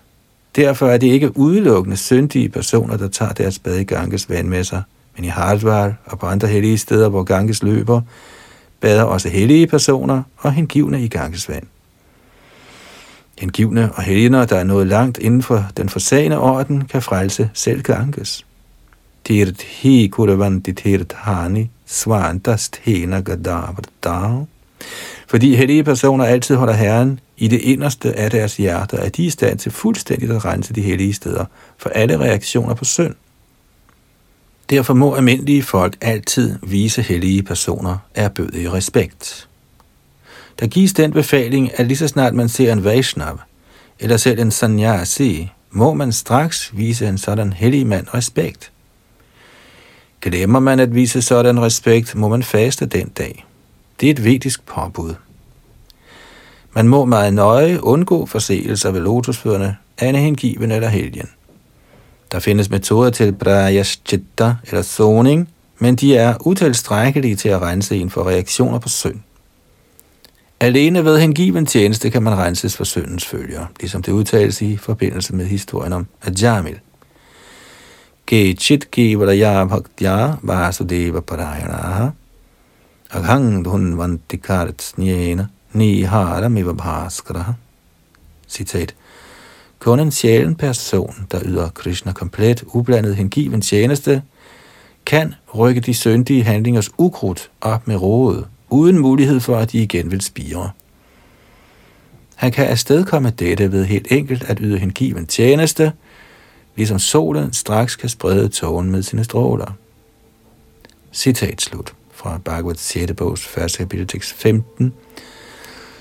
Derfor 0.56 0.88
er 0.88 0.98
det 0.98 1.08
ikke 1.08 1.38
udelukkende 1.38 1.98
syndige 1.98 2.50
personer, 2.50 2.98
der 2.98 3.08
tager 3.08 3.34
deres 3.34 3.60
bad 3.60 3.80
i 3.80 3.84
Ganges 3.84 4.30
vand 4.30 4.48
med 4.48 4.64
sig, 4.64 4.84
men 5.16 5.26
i 5.26 5.28
Hardwar 5.28 5.94
og 6.06 6.20
på 6.20 6.26
andre 6.26 6.48
hellige 6.48 6.78
steder, 6.78 7.10
hvor 7.10 7.24
Ganges 7.24 7.64
løber, 7.64 8.02
bader 8.82 9.04
også 9.04 9.30
hellige 9.30 9.68
personer 9.68 10.24
og 10.38 10.54
hengivne 10.54 11.04
i 11.04 11.08
Ganges 11.08 11.50
vand. 11.50 11.66
Hengivne 13.40 13.92
og 13.92 14.04
helgener, 14.04 14.46
der 14.46 14.56
er 14.56 14.64
nået 14.64 14.88
langt 14.88 15.18
inden 15.18 15.44
for 15.44 15.66
den 15.78 15.90
forsagende 15.90 16.40
orden, 16.40 16.86
kan 16.86 17.02
frelse 17.02 17.50
selv 17.54 17.82
Ganges. 17.82 18.46
Tirt 19.26 19.62
hi 19.62 20.08
kuravanti 20.08 20.74
tirt 20.74 21.14
hani 21.14 21.70
svantast 21.86 22.80
hena 22.84 23.20
gadavardao 23.20 24.48
fordi 25.30 25.56
hellige 25.56 25.84
personer 25.84 26.26
altid 26.26 26.56
holder 26.56 26.74
Herren 26.74 27.20
i 27.38 27.48
det 27.48 27.62
inderste 27.62 28.14
af 28.14 28.32
deres 28.32 28.58
hjerter, 28.58 28.98
at 28.98 29.18
de 29.18 29.24
er 29.24 29.28
i 29.28 29.30
stand 29.30 29.60
til 29.60 29.72
fuldstændigt 29.72 30.32
at 30.32 30.46
rense 30.46 30.74
de 30.74 30.82
hellige 30.82 31.14
steder 31.14 31.46
for 31.78 31.90
alle 31.90 32.20
reaktioner 32.20 32.74
på 32.74 32.86
synd. 32.86 33.16
Derfor 34.70 34.94
må 34.94 35.16
almindelige 35.16 35.64
folk 35.64 35.98
altid 36.02 36.56
vise 36.64 37.02
hellige 37.02 37.44
personer 37.44 37.98
erbødig 38.16 38.74
respekt. 38.74 39.48
Der 40.60 40.68
gives 40.68 40.94
den 40.94 41.12
befaling, 41.12 41.80
at 41.80 41.88
lige 41.88 41.98
så 41.98 42.08
snart 42.08 42.34
man 42.34 42.50
ser 42.50 42.74
en 42.74 42.84
Vaishnav, 42.84 43.40
eller 44.00 44.18
selv 44.18 44.40
en 44.40 44.52
Sanyasi, 44.52 45.52
må 45.72 45.94
man 45.94 46.12
straks 46.12 46.72
vise 46.78 47.08
en 47.08 47.18
sådan 47.18 47.54
hellig 47.54 47.88
mand 47.88 48.14
respekt. 48.14 48.72
Glemmer 50.22 50.60
man 50.60 50.80
at 50.80 50.96
vise 50.96 51.22
sådan 51.22 51.62
respekt, 51.62 52.16
må 52.16 52.28
man 52.28 52.44
faste 52.44 52.86
den 52.86 53.10
dag. 53.10 53.46
Det 54.00 54.08
er 54.08 54.12
et 54.12 54.24
vedisk 54.24 54.66
påbud. 54.66 55.14
Man 56.74 56.88
må 56.88 57.06
meget 57.06 57.34
nøje 57.34 57.84
undgå 57.84 58.26
forseelser 58.26 58.92
ved 58.92 59.02
lotusfødderne 59.02 59.78
af 59.98 60.20
hengiven 60.20 60.72
eller 60.72 60.88
helgen. 60.88 61.30
Der 62.32 62.40
findes 62.40 62.70
metoder 62.70 63.10
til 63.10 63.34
prayaschitta 63.34 64.56
eller 64.68 64.82
soning, 64.82 65.50
men 65.80 65.96
de 65.96 66.16
er 66.16 66.48
utilstrækkelige 66.48 67.36
til 67.36 67.50
at 67.50 67.62
rense 67.62 67.96
en 67.96 68.10
for 68.10 68.28
reaktioner 68.28 68.80
på 68.80 68.90
synd. 68.90 69.20
Alene 70.60 71.06
ved 71.06 71.20
hengiven 71.20 71.66
tjeneste 71.66 72.10
kan 72.10 72.24
man 72.24 72.38
renses 72.38 72.78
for 72.78 72.84
syndens 72.84 73.26
følger, 73.26 73.66
ligesom 73.80 74.02
det 74.02 74.12
udtales 74.12 74.62
i 74.62 74.78
forbindelse 74.78 75.36
med 75.36 75.46
historien 75.46 75.94
om 75.94 76.08
Ajamil. 76.22 76.80
Ge 78.28 78.54
chit 78.54 78.92
kivadaya 78.92 79.66
bhaktya 79.66 80.34
vasudeva 80.42 81.20
parayanaha 81.20 82.10
Aghang 83.12 83.66
dhunvantikart 83.66 84.94
ni 85.74 86.02
haramiva 86.04 86.74
bhaskara. 86.74 87.54
Citat. 88.48 88.96
Kun 89.80 90.00
en 90.00 90.12
sjælen 90.12 90.56
person, 90.56 91.28
der 91.32 91.40
yder 91.46 91.70
Krishna 91.70 92.12
komplet 92.12 92.64
ublandet 92.68 93.16
hengiven 93.16 93.62
tjeneste, 93.62 94.22
kan 95.06 95.34
rykke 95.56 95.82
de 95.82 95.94
syndige 95.94 96.44
handlingers 96.44 96.90
ukrudt 96.98 97.52
op 97.62 97.88
med 97.88 97.96
rådet, 97.96 98.48
uden 98.70 99.00
mulighed 99.00 99.40
for, 99.40 99.58
at 99.58 99.72
de 99.72 99.78
igen 99.78 100.12
vil 100.12 100.22
spire. 100.22 100.72
Han 102.36 102.52
kan 102.52 102.68
afstedkomme 102.68 103.30
dette 103.30 103.72
ved 103.72 103.86
helt 103.86 104.08
enkelt 104.12 104.44
at 104.44 104.58
yde 104.62 104.78
hengiven 104.78 105.26
tjeneste, 105.26 105.92
ligesom 106.76 107.00
solen 107.00 107.54
straks 107.54 107.96
kan 107.96 108.10
sprede 108.10 108.50
tågen 108.50 108.92
med 108.92 109.04
sine 109.04 109.24
stråler. 109.24 109.74
Citat 111.12 111.62
slut 111.62 111.94
fra 112.20 112.40
Bhagavad 112.46 112.76
6. 112.76 113.14
bogs 113.18 113.58
1. 113.58 113.78
kapitel 113.78 114.22
15. 114.22 114.94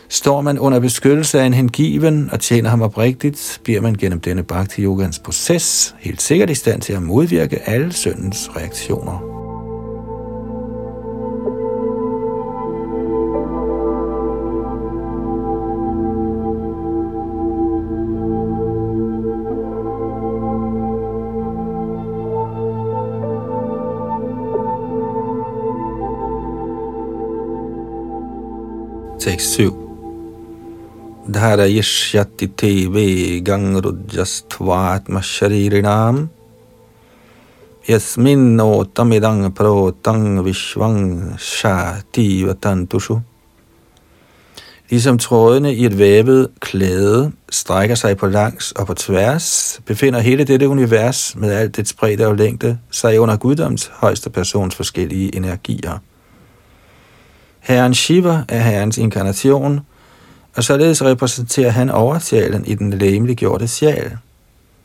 Står 0.09 0.41
man 0.41 0.59
under 0.59 0.81
beskyttelse 0.81 1.41
af 1.41 1.47
en 1.47 1.55
hengiven 1.55 2.29
og 2.33 2.41
tjener 2.41 2.71
ham 2.71 2.83
oprigtigt, 2.83 3.61
bliver 3.65 3.81
man 3.81 3.95
gennem 3.95 4.21
denne 4.21 4.43
bhakti 4.43 4.83
yogans 4.83 5.19
proces 5.19 5.95
helt 5.99 6.23
sikkert 6.23 6.51
i 6.51 6.55
stand 6.55 6.81
til 6.81 6.93
at 6.93 7.03
modvirke 7.03 7.69
alle 7.69 7.93
syndens 7.93 8.51
reaktioner. 8.57 9.38
Tekst 29.29 29.61
7 29.61 29.69
Dharayishyati 31.35 32.47
te 32.57 32.89
vegangrujjastvatma 32.89 35.21
sharirinam 35.21 36.29
yasminno 37.89 38.85
tamidang 38.95 39.53
protang 39.53 40.45
vishvang 40.45 41.35
shati 41.39 42.45
vatantushu. 42.47 43.21
Ligesom 44.91 45.19
trådene 45.19 45.75
i 45.75 45.85
et 45.85 45.99
vævet 45.99 46.49
klæde 46.61 47.33
strækker 47.51 47.95
sig 47.95 48.17
på 48.17 48.27
langs 48.27 48.73
og 48.73 48.87
på 48.87 48.95
tværs, 48.95 49.81
befinder 49.87 50.21
hele 50.21 50.45
dette 50.45 50.69
univers 50.69 51.37
med 51.37 51.53
alt 51.53 51.77
dets 51.77 51.93
bredde 51.93 52.27
og 52.27 52.37
længde 52.37 52.79
sig 52.91 53.21
under 53.21 53.37
guddoms 53.37 53.91
højste 53.95 54.31
persons 54.31 54.75
forskellige 54.75 55.37
energier. 55.37 55.99
Herren 57.69 57.95
Shiva 57.95 58.45
er 58.49 58.61
herrens 58.61 58.99
inkarnation, 58.99 59.81
og 60.57 60.65
således 60.65 61.05
repræsenterer 61.05 61.71
han 61.71 61.91
oversjælen 61.91 62.67
i 62.67 62.75
den 62.75 62.91
læmeliggjorte 62.91 63.69
sjæl. 63.69 64.17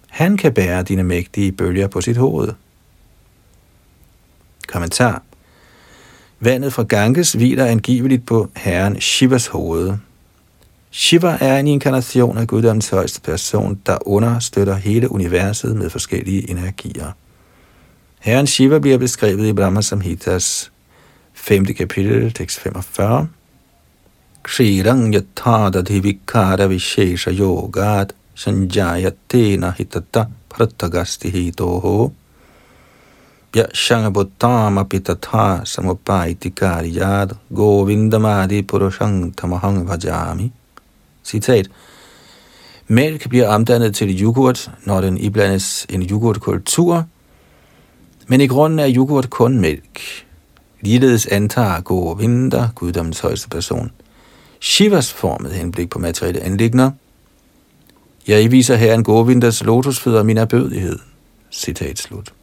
Han 0.10 0.38
kan 0.38 0.54
bære 0.54 0.84
dine 0.84 1.04
mægtige 1.04 1.52
bølger 1.52 1.88
på 1.88 2.02
sit 2.02 2.18
hoved. 2.18 2.50
Kommentar 4.68 5.24
Vandet 6.40 6.74
fra 6.74 6.84
Ganges 6.84 7.34
hviler 7.34 7.66
angiveligt 7.66 8.26
på 8.26 8.50
herren 8.56 9.02
Shivas 9.02 9.48
hoved. 9.48 9.94
Shiva 10.92 11.38
er 11.42 11.58
en 11.58 11.68
inkarnation 11.68 12.38
af 12.38 12.48
guddommens 12.48 12.90
højeste 12.90 13.22
person, 13.22 13.80
der 13.86 14.08
understøtter 14.08 14.76
hele 14.76 15.12
universet 15.12 15.76
med 15.76 15.90
forskellige 15.90 16.50
energier. 16.50 17.12
Herren 18.20 18.48
Shiva 18.48 18.80
bliver 18.80 18.98
beskrevet 18.98 19.48
i 19.48 19.54
Brahma 19.54 19.82
Samhitas 19.82 20.73
5. 21.44 21.74
kapitel, 21.74 22.32
tekst 22.32 22.60
45. 22.60 23.28
Kshirang 24.44 25.12
yathadadhi 25.14 26.00
vikara 26.00 26.68
vishesha 26.70 27.32
yogat 27.32 28.14
sanjayatena 28.36 29.74
hitata 29.76 30.30
pratagasti 30.50 31.30
hitoho 31.32 32.12
apitatha 34.80 35.66
samupaiti 35.66 36.52
kariyad 36.52 37.36
govindamadi 37.52 38.64
purushang 38.64 39.36
tamahang 39.36 39.86
vajami. 39.86 40.50
Citat. 41.26 41.68
Mælk 42.88 43.30
bliver 43.30 43.48
omdannet 43.48 43.96
til 43.96 44.22
yoghurt, 44.22 44.72
når 44.86 45.02
den 45.02 45.18
iblandes 45.18 45.86
en 45.90 46.04
yoghurtkultur, 46.04 47.04
men 48.28 48.42
i 48.42 48.48
grunden 48.48 48.80
er 48.80 48.96
yoghurt 48.96 49.30
kun 49.30 49.60
mælk. 49.60 50.24
Ligeledes 50.84 51.26
antager 51.26 51.82
Govinda, 51.82 52.70
guddommens 52.76 53.20
højeste 53.20 53.50
person, 53.50 53.92
Shivas 54.62 55.14
formet 55.14 55.52
henblik 55.52 55.90
på 55.90 56.00
materielle 56.00 56.42
anlægner. 56.42 56.92
Jeg 58.28 58.52
viser 58.52 58.76
her 58.76 58.94
en 58.94 59.04
Govindas 59.04 59.64
lotusfødder 59.64 60.24
min 60.24 60.38
erbødighed. 60.38 61.00
Citat 61.52 62.00
slut. 62.00 62.34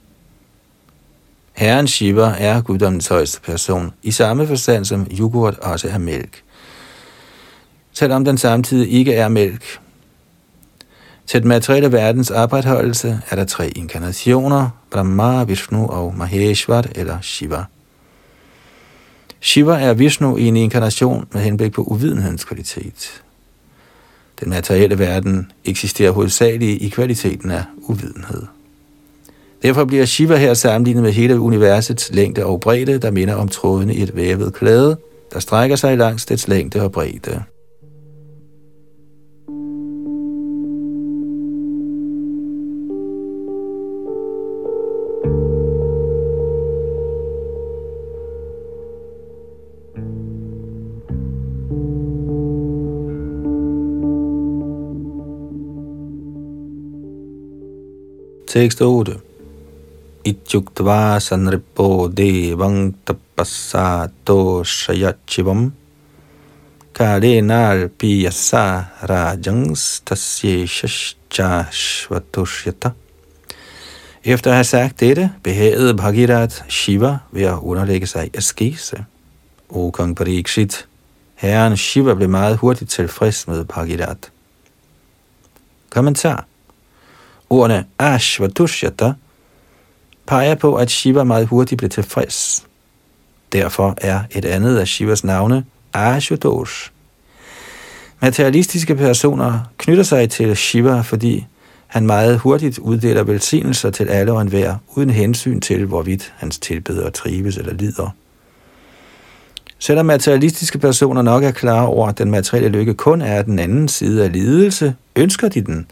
Herren 1.53 1.89
Shiva 1.89 2.35
er 2.39 2.63
guddommens 2.63 3.09
højeste 3.09 3.41
person, 3.41 3.93
i 4.03 4.11
samme 4.11 4.47
forstand 4.47 4.85
som 4.85 5.07
yoghurt 5.19 5.59
også 5.59 5.89
er 5.89 5.99
mælk. 5.99 6.43
Selvom 7.93 8.25
den 8.25 8.39
samtidig 8.39 8.93
ikke 8.93 9.15
er 9.15 9.29
mælk. 9.29 9.81
Til 11.27 11.41
den 11.41 11.49
materielle 11.49 11.93
verdens 11.93 12.31
opretholdelse 12.31 13.23
er 13.31 13.37
der 13.37 13.45
tre 13.45 13.69
inkarnationer, 13.69 14.69
Brahma, 14.91 15.45
Vishnu 15.45 15.87
og 15.87 16.15
Maheshwar 16.17 16.85
eller 16.95 17.21
Shiva. 17.21 17.65
Shiva 19.41 19.73
er 19.73 19.95
Vishnu 19.95 20.37
i 20.37 20.45
en 20.45 20.57
inkarnation 20.57 21.27
med 21.33 21.41
henblik 21.41 21.73
på 21.73 21.83
uvidenhedens 21.83 22.45
kvalitet. 22.45 23.23
Den 24.41 24.49
materielle 24.51 24.99
verden 24.99 25.53
eksisterer 25.65 26.11
hovedsageligt 26.11 26.83
i 26.83 26.89
kvaliteten 26.89 27.51
af 27.51 27.63
uvidenhed. 27.77 28.43
Derfor 29.63 29.85
bliver 29.85 30.05
Shiva 30.05 30.37
her 30.37 30.55
sammenlignet 30.55 31.03
med 31.03 31.13
hele 31.13 31.41
universets 31.41 32.11
længde 32.15 32.47
og 32.47 32.61
bredde, 32.61 32.99
der 32.99 33.11
minder 33.11 33.35
om 33.35 33.49
trådene 33.49 33.95
i 33.95 34.03
et 34.03 34.17
vævet 34.17 34.55
klæde, 34.55 34.97
der 35.33 35.41
strækker 35.41 35.77
sig 35.77 35.99
langs 35.99 36.27
dets 36.27 36.49
længde 36.49 36.83
og 36.83 36.93
bredde. 36.93 37.43
Tekst 58.51 58.83
8 58.83 59.15
ityuktva 60.27 61.23
sanripo 61.23 62.11
devang 62.11 62.99
tapassato 63.07 64.67
shayachivam 64.67 65.71
kalenal 66.93 67.95
piyasa 67.95 68.91
rajangs 69.07 70.03
tasyeshashvatusyata. 70.03 72.91
Efter 74.25 74.51
at 74.51 74.57
have 74.57 74.65
sagt 74.65 75.01
dette, 75.01 75.31
behagede 75.43 75.95
Bhagirat 75.95 76.65
Shiva 76.69 77.19
ved 77.31 77.43
at 77.43 77.59
underlægge 77.63 78.07
sig 78.07 78.27
i 78.27 78.31
askese. 78.35 79.05
O 79.69 79.91
kong 79.91 80.17
Parikshit, 80.17 80.89
herren 81.35 81.77
Shiva 81.77 82.15
blev 82.15 82.29
meget 82.29 82.57
hurtigt 82.57 82.91
tilfreds 82.91 83.49
med 83.49 83.65
Bhagirat. 83.65 84.31
Kommentar 85.91 86.50
Ordene 87.51 87.85
Ashvatushyata 87.99 89.13
peger 90.27 90.55
på, 90.55 90.75
at 90.75 90.91
Shiva 90.91 91.25
meget 91.25 91.47
hurtigt 91.47 91.79
blev 91.79 91.91
tilfreds. 91.91 92.67
Derfor 93.53 93.95
er 94.01 94.21
et 94.31 94.45
andet 94.45 94.79
af 94.79 94.89
Shivas 94.89 95.25
navne 95.25 95.65
Ashutosh. 95.95 96.91
Materialistiske 98.21 98.95
personer 98.97 99.61
knytter 99.79 100.03
sig 100.03 100.31
til 100.31 100.57
Shiva, 100.57 101.01
fordi 101.01 101.47
han 101.87 102.07
meget 102.07 102.39
hurtigt 102.39 102.79
uddeler 102.79 103.23
velsignelser 103.23 103.91
til 103.91 104.09
alle 104.09 104.33
og 104.33 104.41
enhver, 104.41 104.77
uden 104.89 105.11
hensyn 105.11 105.61
til, 105.61 105.85
hvorvidt 105.85 106.33
hans 106.37 106.59
tilbedere 106.59 107.11
trives 107.11 107.57
eller 107.57 107.75
lider. 107.75 108.15
Selvom 109.79 110.07
materialistiske 110.07 110.79
personer 110.79 111.23
nok 111.23 111.45
er 111.45 111.51
klar 111.51 111.83
over, 111.83 112.09
at 112.09 112.19
den 112.19 112.31
materielle 112.31 112.69
lykke 112.69 112.95
kun 112.95 113.23
er 113.23 113.43
den 113.43 113.59
anden 113.59 113.89
side 113.89 114.25
af 114.25 114.33
lidelse, 114.33 114.95
ønsker 115.17 115.49
de 115.49 115.61
den, 115.61 115.87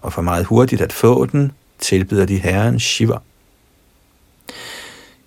og 0.00 0.12
for 0.12 0.22
meget 0.22 0.46
hurtigt 0.46 0.82
at 0.82 0.92
få 0.92 1.26
den, 1.26 1.52
tilbyder 1.78 2.26
de 2.26 2.36
herren 2.36 2.80
Shiva. 2.80 3.16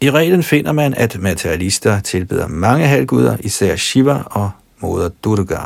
I 0.02 0.12
reglen 0.12 0.44
finder 0.44 0.72
man, 0.72 0.94
at 0.94 1.18
materialister 1.22 2.00
tilbeder 2.00 2.48
mange 2.48 2.88
halvguder, 2.88 3.38
især 3.40 3.76
Shiva 3.76 4.22
og 4.26 4.52
moder 4.80 5.10
Durga. 5.24 5.60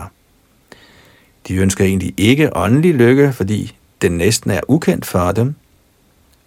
De 1.47 1.55
ønsker 1.55 1.85
egentlig 1.85 2.13
ikke 2.17 2.57
åndelig 2.57 2.93
lykke, 2.93 3.33
fordi 3.33 3.75
den 4.01 4.11
næsten 4.11 4.51
er 4.51 4.61
ukendt 4.67 5.05
for 5.05 5.31
dem. 5.31 5.55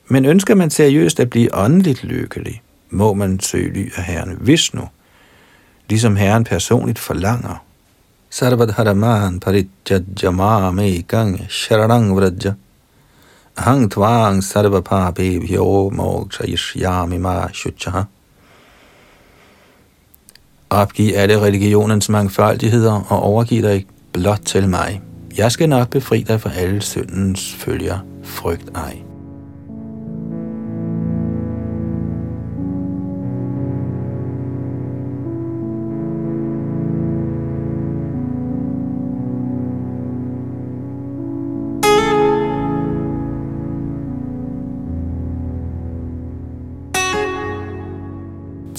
Men 0.09 0.25
ønsker 0.25 0.55
man 0.55 0.71
seriøst 0.71 1.21
at 1.21 1.31
blive 1.31 1.55
åndeligt 1.55 2.05
lykkelig, 2.05 2.63
må 2.91 3.15
man 3.15 3.41
søge 3.41 3.73
ly 3.73 3.93
af 3.97 4.05
Herren 4.05 4.39
Vishnu, 4.41 4.89
ligesom 5.89 6.17
Herren 6.17 6.45
personligt 6.45 6.99
forlanger. 6.99 7.66
Sarvadharaman 8.31 9.41
parijajamame 9.41 11.03
gang 11.03 11.47
sharanang 11.49 12.15
vraja 12.17 12.57
Hang 13.57 13.89
tvang 13.91 14.43
sarva 14.43 14.81
pape 14.81 15.41
vyo 15.41 15.91
mokshayishyami 15.91 17.19
ma 17.19 17.49
shuchaha. 17.53 18.05
Opgiv 20.71 21.13
alle 21.17 21.41
religionens 21.41 22.09
mangfoldigheder 22.09 22.93
og 23.09 23.23
overgiv 23.23 23.63
dig 23.63 23.87
blot 24.13 24.41
til 24.45 24.69
mig. 24.69 25.01
Jeg 25.37 25.53
skal 25.53 25.69
nok 25.69 25.91
befri 25.91 26.23
dig 26.23 26.41
fra 26.41 26.51
alle 26.57 26.83
syndens 26.83 27.55
følger. 27.55 27.99
Frygt 28.25 28.71
ej. 28.75 29.06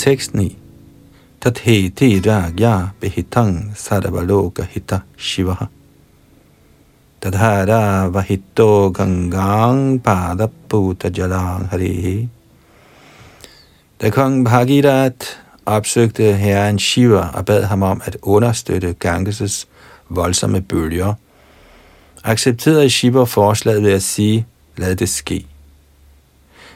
Tekst 0.08 0.34
9. 0.34 0.55
Tatheti 1.41 2.22
ragya 2.24 2.93
behitang 3.01 3.76
sarvaloka 3.76 4.64
hita 4.64 5.03
shivaha. 5.18 5.68
Tadhara 7.20 8.08
vahito 8.08 8.89
gangang 8.95 9.99
padaputa 9.99 11.12
jalang 11.12 11.68
harihi. 11.68 12.30
Da 13.99 14.10
kong 14.10 14.45
Bhagirat 14.45 15.39
opsøgte 15.66 16.34
herren 16.39 16.80
Shiva 16.80 17.28
og 17.34 17.45
bad 17.45 17.64
ham 17.64 17.84
om 17.84 18.01
at 18.05 18.18
understøtte 18.22 18.95
Ganges' 19.05 19.68
voldsomme 20.10 20.62
bølger, 20.62 21.14
accepterede 22.24 22.89
Shiva 22.89 23.24
forslaget 23.24 23.84
ved 23.84 23.91
at 23.91 24.03
sige, 24.03 24.45
lad 24.78 24.95
det 24.95 25.10
ske. 25.10 25.45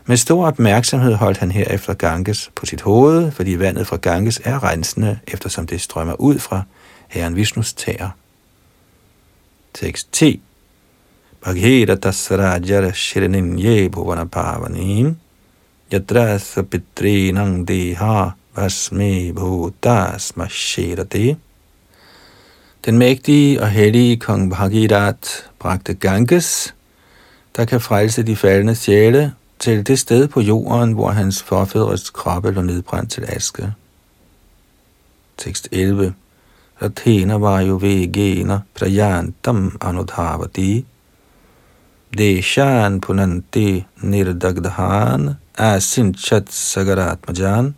Med 0.06 0.18
stor 0.18 0.48
opmærksomhed 0.48 1.14
holdt 1.14 1.38
han 1.38 1.52
herefter 1.52 1.94
Ganges 1.94 2.52
på 2.56 2.66
sit 2.66 2.82
hoved, 2.82 3.32
fordi 3.32 3.60
vandet 3.60 3.88
fra 3.88 3.98
Ganges 3.98 4.42
er 4.44 4.64
rensende, 4.64 5.20
eftersom 5.28 5.68
det 5.68 5.82
strømmer 5.82 6.14
ud 6.14 6.40
fra 6.40 6.64
herren 7.08 7.36
Vishnus 7.36 7.74
tæer. 7.74 8.10
Tekst 9.74 10.14
10. 10.14 10.42
Bhaghera 11.42 11.96
tasrajara 11.96 12.92
shirinin 12.92 13.60
ye 13.60 13.90
bhuvana 13.90 14.24
pavanim 14.24 15.16
yadrasa 15.94 16.62
pitrinang 16.62 17.68
deha 17.68 18.30
vasme 18.56 19.34
bhutas 19.34 20.38
mashirati. 20.38 21.36
Den 22.86 22.98
mægtige 22.98 23.62
og 23.62 23.70
hellige 23.70 24.18
kong 24.18 24.50
Bhagirath 24.50 25.30
bragte 25.60 25.94
Ganges, 25.94 26.76
der 27.56 27.66
kan 27.66 27.82
frelse 27.82 28.24
de 28.24 28.36
faldende 28.36 28.76
sjæle, 28.76 29.34
til 29.62 29.88
det 29.88 30.00
sted 30.00 30.28
på 30.28 30.42
jorden, 30.42 30.92
hvor 30.94 31.10
hans 31.10 31.44
forfædres 31.44 32.10
kroppe 32.10 32.52
lå 32.52 32.62
nedbrændt 32.62 33.12
til 33.12 33.26
aske. 33.28 33.74
Tekst 35.38 35.68
11. 35.72 36.14
Rathena 36.82 37.38
var 37.38 37.60
jo 37.60 37.76
vegena 37.82 38.60
prayantam 38.74 39.78
anudhavati. 39.82 40.86
Deshan 42.18 43.02
punanti 43.02 43.86
nirdagdhan 44.02 45.30
asinchat 45.58 46.54
sagaratmajan. 46.54 47.76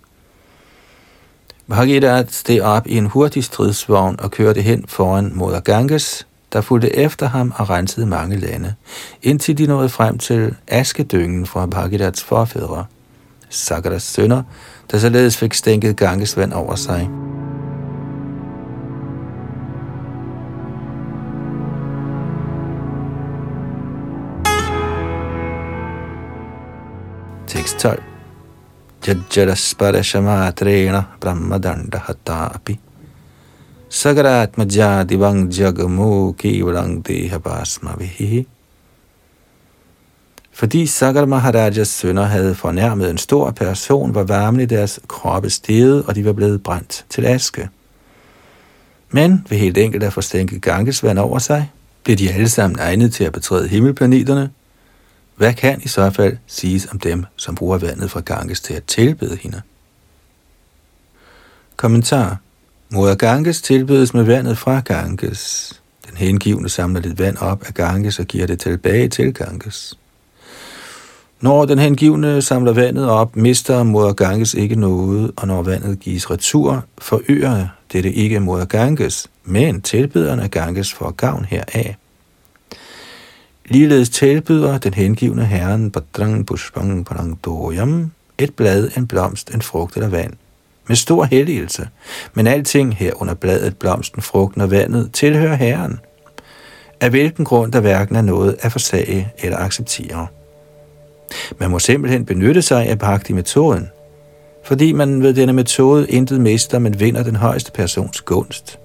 Bhagirath 1.68 2.32
steg 2.32 2.62
op 2.62 2.88
i 2.88 2.98
en 2.98 3.06
hurtig 3.06 3.44
stridsvogn 3.44 4.20
og 4.20 4.32
kørte 4.32 4.62
hen 4.62 4.86
foran 4.88 5.32
Moder 5.36 5.60
Ganges, 5.60 6.28
der 6.54 6.62
fulgte 6.62 6.96
efter 6.96 7.28
ham 7.28 7.54
og 7.56 7.70
rensede 7.70 8.06
mange 8.06 8.36
lande, 8.36 8.74
indtil 9.22 9.58
de 9.58 9.68
nåede 9.68 9.90
frem 9.90 10.18
til 10.18 10.56
askedyngen 10.68 11.46
fra 11.46 11.66
Bhagiraths 11.66 12.24
forfædre, 12.24 12.86
Sagaras 13.50 14.04
sønner, 14.04 14.44
der 14.92 14.98
således 14.98 15.38
fik 15.38 15.54
stænket 15.54 15.98
Ganges 15.98 16.38
vand 16.38 16.54
over 16.54 16.76
sig. 16.76 17.10
Tekst 27.48 27.78
12 27.80 28.04
Jajjaraspara 29.08 31.02
Brahmadanda 31.22 32.02
api 32.28 32.80
Sagaratmaja 33.94 35.04
divang 35.04 35.54
jagamu 35.54 36.32
kevalang 36.34 37.06
dehabasmavihi. 37.08 38.48
Fordi 40.52 40.86
Sagar 40.86 41.26
Maharajas 41.26 41.88
sønner 41.88 42.24
havde 42.24 42.56
fornærmet 42.56 43.10
en 43.10 43.18
stor 43.18 43.52
person, 43.52 44.16
var 44.16 44.24
varmen 44.24 44.62
i 44.62 44.66
deres 44.66 45.00
kroppe 45.08 45.50
steget, 45.50 46.06
og 46.06 46.16
de 46.16 46.26
var 46.26 46.34
blevet 46.34 46.64
brændt 46.64 47.06
til 47.10 47.26
aske. 47.26 47.70
Men 49.12 49.46
ved 49.50 49.58
helt 49.58 49.78
enkelt 49.78 50.04
at 50.04 50.14
få 50.14 50.22
stænket 50.22 50.62
Ganges 50.62 51.04
vand 51.04 51.20
over 51.20 51.40
sig, 51.40 51.72
blev 52.04 52.18
de 52.18 52.32
alle 52.32 52.50
sammen 52.50 52.80
egnet 52.80 53.14
til 53.14 53.24
at 53.24 53.34
betræde 53.34 53.68
himmelplaneterne. 53.68 54.50
Hvad 55.36 55.54
kan 55.54 55.82
i 55.84 55.88
så 55.88 56.10
fald 56.10 56.38
siges 56.48 56.88
om 56.92 57.00
dem, 57.00 57.26
som 57.36 57.56
bruger 57.56 57.78
vandet 57.78 58.12
fra 58.12 58.20
Ganges 58.20 58.62
til 58.62 58.74
at 58.74 58.84
tilbede 58.84 59.36
hende? 59.36 59.62
Kommentar 61.78 62.43
Moder 62.94 63.16
Ganges 63.16 63.62
tilbydes 63.62 64.14
med 64.14 64.24
vandet 64.24 64.58
fra 64.58 64.80
Ganges. 64.80 65.74
Den 66.10 66.18
hengivne 66.18 66.70
samler 66.70 67.02
lidt 67.02 67.20
vand 67.20 67.38
op 67.38 67.64
af 67.68 67.74
Ganges 67.74 68.20
og 68.20 68.26
giver 68.26 68.48
det 68.48 68.60
tilbage 68.60 69.10
til 69.10 69.34
Ganges. 69.34 69.98
Når 71.42 71.66
den 71.66 71.80
hengivne 71.80 72.42
samler 72.42 72.74
vandet 72.74 73.10
op, 73.10 73.36
mister 73.36 73.84
moder 73.84 74.14
Ganges 74.14 74.54
ikke 74.54 74.76
noget, 74.76 75.32
og 75.36 75.48
når 75.48 75.62
vandet 75.62 76.00
gives 76.00 76.32
retur, 76.32 76.86
forøger 76.98 77.68
dette 77.94 78.14
ikke 78.14 78.40
moder 78.40 78.66
Ganges, 78.66 79.28
men 79.44 79.82
tilbederen 79.82 80.40
af 80.40 80.52
Ganges 80.52 80.94
får 80.94 81.12
gavn 81.12 81.46
heraf. 81.46 81.96
Ligeledes 83.66 84.10
tilbyder 84.10 84.78
den 84.78 84.94
hengivne 84.94 85.46
herren 85.46 85.92
Badrang 85.92 86.46
Pushpang 86.46 87.06
Parang 87.06 87.40
Doyam 87.46 88.12
et 88.38 88.56
blad, 88.56 88.90
en 88.98 89.08
blomst, 89.08 89.54
en 89.54 89.62
frugt 89.62 89.96
eller 89.96 90.10
vand 90.10 90.34
med 90.88 90.96
stor 90.96 91.24
heldigelse, 91.24 91.88
men 92.34 92.48
alting 92.48 92.96
her 92.96 93.22
under 93.22 93.34
bladet, 93.34 93.78
blomsten, 93.78 94.22
frugten 94.22 94.62
og 94.62 94.72
vandet 94.72 95.12
tilhører 95.14 95.56
Herren, 95.56 96.00
af 97.02 97.10
hvilken 97.10 97.46
grund 97.46 97.72
der 97.72 97.80
hverken 97.80 98.16
er 98.16 98.22
noget 98.22 98.56
at 98.60 98.72
forsage 98.72 99.32
eller 99.38 99.58
acceptere. 99.58 100.28
Man 101.60 101.70
må 101.72 101.80
simpelthen 101.80 102.26
benytte 102.26 102.62
sig 102.62 102.88
af 102.88 103.00
bhakti-metoden, 103.00 103.90
fordi 104.64 104.92
man 104.92 105.24
ved 105.24 105.34
denne 105.34 105.54
metode 105.54 106.10
intet 106.10 106.42
mister, 106.42 106.80
men 106.80 107.00
vinder 107.00 107.24
den 107.24 107.36
højeste 107.36 107.72
persons 107.72 108.22
gunst. 108.22 108.80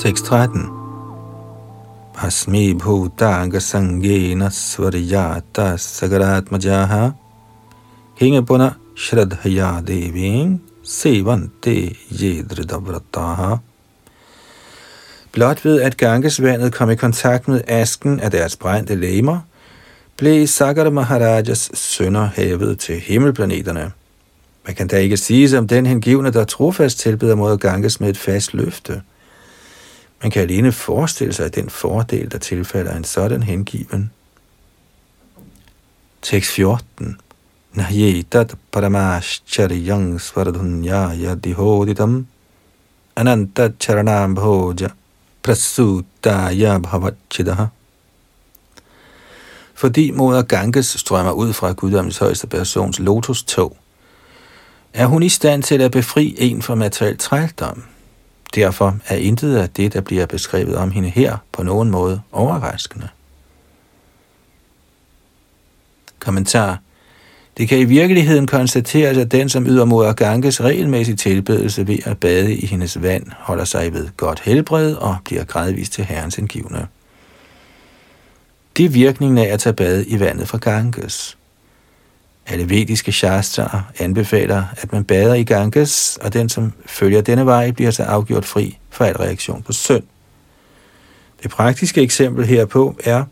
Tekst 0.00 0.24
13. 0.24 0.68
Asmi 2.16 2.74
bhutanga 2.74 3.60
sangena 3.60 4.48
svariyata 4.50 5.76
sagaratmajaha 5.76 7.10
hingapuna 8.20 8.70
shradhaya 8.96 9.82
devin 9.86 10.60
sevante 10.82 11.94
jedridavrataha. 12.10 13.56
Blot 15.32 15.64
ved 15.64 15.80
at 15.80 15.96
Gangesvandet 15.96 16.72
kom 16.72 16.90
i 16.90 16.96
kontakt 16.96 17.48
med 17.48 17.60
asken 17.68 18.20
af 18.20 18.30
deres 18.30 18.56
brændte 18.56 18.94
lemmer, 18.94 19.40
blev 20.16 20.46
Sagara 20.46 20.90
Maharajas 20.90 21.70
sønner 21.74 22.28
hævet 22.36 22.78
til 22.78 23.00
himmelplaneterne. 23.00 23.92
Man 24.66 24.74
kan 24.74 24.88
da 24.88 24.96
ikke 24.96 25.16
sige 25.16 25.58
om 25.58 25.68
den 25.68 25.86
hengivne, 25.86 26.30
der 26.30 26.44
trofast 26.44 26.98
tilbeder 26.98 27.34
mod 27.34 27.58
Ganges 27.58 28.00
med 28.00 28.08
et 28.08 28.18
fast 28.18 28.54
løfte– 28.54 29.02
man 30.22 30.30
kan 30.30 30.42
alene 30.42 30.72
forestille 30.72 31.32
sig 31.32 31.54
den 31.54 31.70
fordel, 31.70 32.32
der 32.32 32.38
tilfalder 32.38 32.96
en 32.96 33.04
sådan 33.04 33.42
hengiven. 33.42 34.10
Tekst 36.22 36.50
14. 36.50 37.16
Nahyetat 37.72 38.54
paramashcharyang 38.72 40.20
svardhunyaya 40.20 41.34
dihoditam 41.34 42.26
ananta 43.16 43.70
charanam 43.80 44.34
bhoja 44.34 44.88
prasutaya 45.42 46.78
bhavachidaha. 46.78 47.66
Fordi 49.74 50.10
moder 50.10 50.42
Ganges 50.42 50.86
strømmer 50.86 51.32
ud 51.32 51.52
fra 51.52 51.72
guddommens 51.72 52.18
højeste 52.18 52.46
persons 52.46 52.98
lotus-tog, 52.98 53.76
er 54.92 55.06
hun 55.06 55.22
i 55.22 55.28
stand 55.28 55.62
til 55.62 55.82
at 55.82 55.90
befri 55.90 56.34
en 56.38 56.62
fra 56.62 56.74
materiel 56.74 57.18
trældom. 57.18 57.84
Derfor 58.54 58.98
er 59.06 59.16
intet 59.16 59.56
af 59.56 59.70
det, 59.70 59.92
der 59.92 60.00
bliver 60.00 60.26
beskrevet 60.26 60.76
om 60.76 60.90
hende 60.90 61.08
her, 61.08 61.36
på 61.52 61.62
nogen 61.62 61.90
måde 61.90 62.20
overraskende. 62.32 63.08
Kommentar. 66.18 66.78
Det 67.58 67.68
kan 67.68 67.78
i 67.78 67.84
virkeligheden 67.84 68.46
konstateres, 68.46 69.18
at 69.18 69.32
den, 69.32 69.48
som 69.48 69.66
yder 69.66 69.84
mod 69.84 70.14
Ganges 70.14 70.60
regelmæssig 70.60 71.18
tilbedelse 71.18 71.86
ved 71.86 71.98
at 72.04 72.18
bade 72.18 72.54
i 72.54 72.66
hendes 72.66 73.02
vand, 73.02 73.26
holder 73.38 73.64
sig 73.64 73.92
ved 73.92 74.08
godt 74.16 74.40
helbred 74.40 74.94
og 74.94 75.16
bliver 75.24 75.44
gradvist 75.44 75.92
til 75.92 76.04
herrens 76.04 76.38
indgivende. 76.38 76.86
Det 78.76 78.84
er 78.84 78.88
virkningen 78.88 79.38
af 79.38 79.52
at 79.52 79.60
tage 79.60 79.72
bade 79.72 80.06
i 80.06 80.20
vandet 80.20 80.48
fra 80.48 80.58
Ganges. 80.58 81.38
Alle 82.50 82.70
vediske 82.70 83.12
shastraer 83.12 83.80
anbefaler, 83.98 84.64
at 84.76 84.92
man 84.92 85.04
bader 85.04 85.34
i 85.34 85.42
Ganges, 85.44 86.18
og 86.22 86.32
den, 86.32 86.48
som 86.48 86.72
følger 86.86 87.20
denne 87.20 87.46
vej, 87.46 87.70
bliver 87.70 87.90
så 87.90 88.02
afgjort 88.02 88.44
fri 88.44 88.78
for 88.90 89.04
al 89.04 89.16
reaktion 89.16 89.62
på 89.62 89.72
synd. 89.72 90.02
Det 91.42 91.50
praktiske 91.50 92.02
eksempel 92.02 92.46
herpå 92.46 92.96
er, 93.04 93.24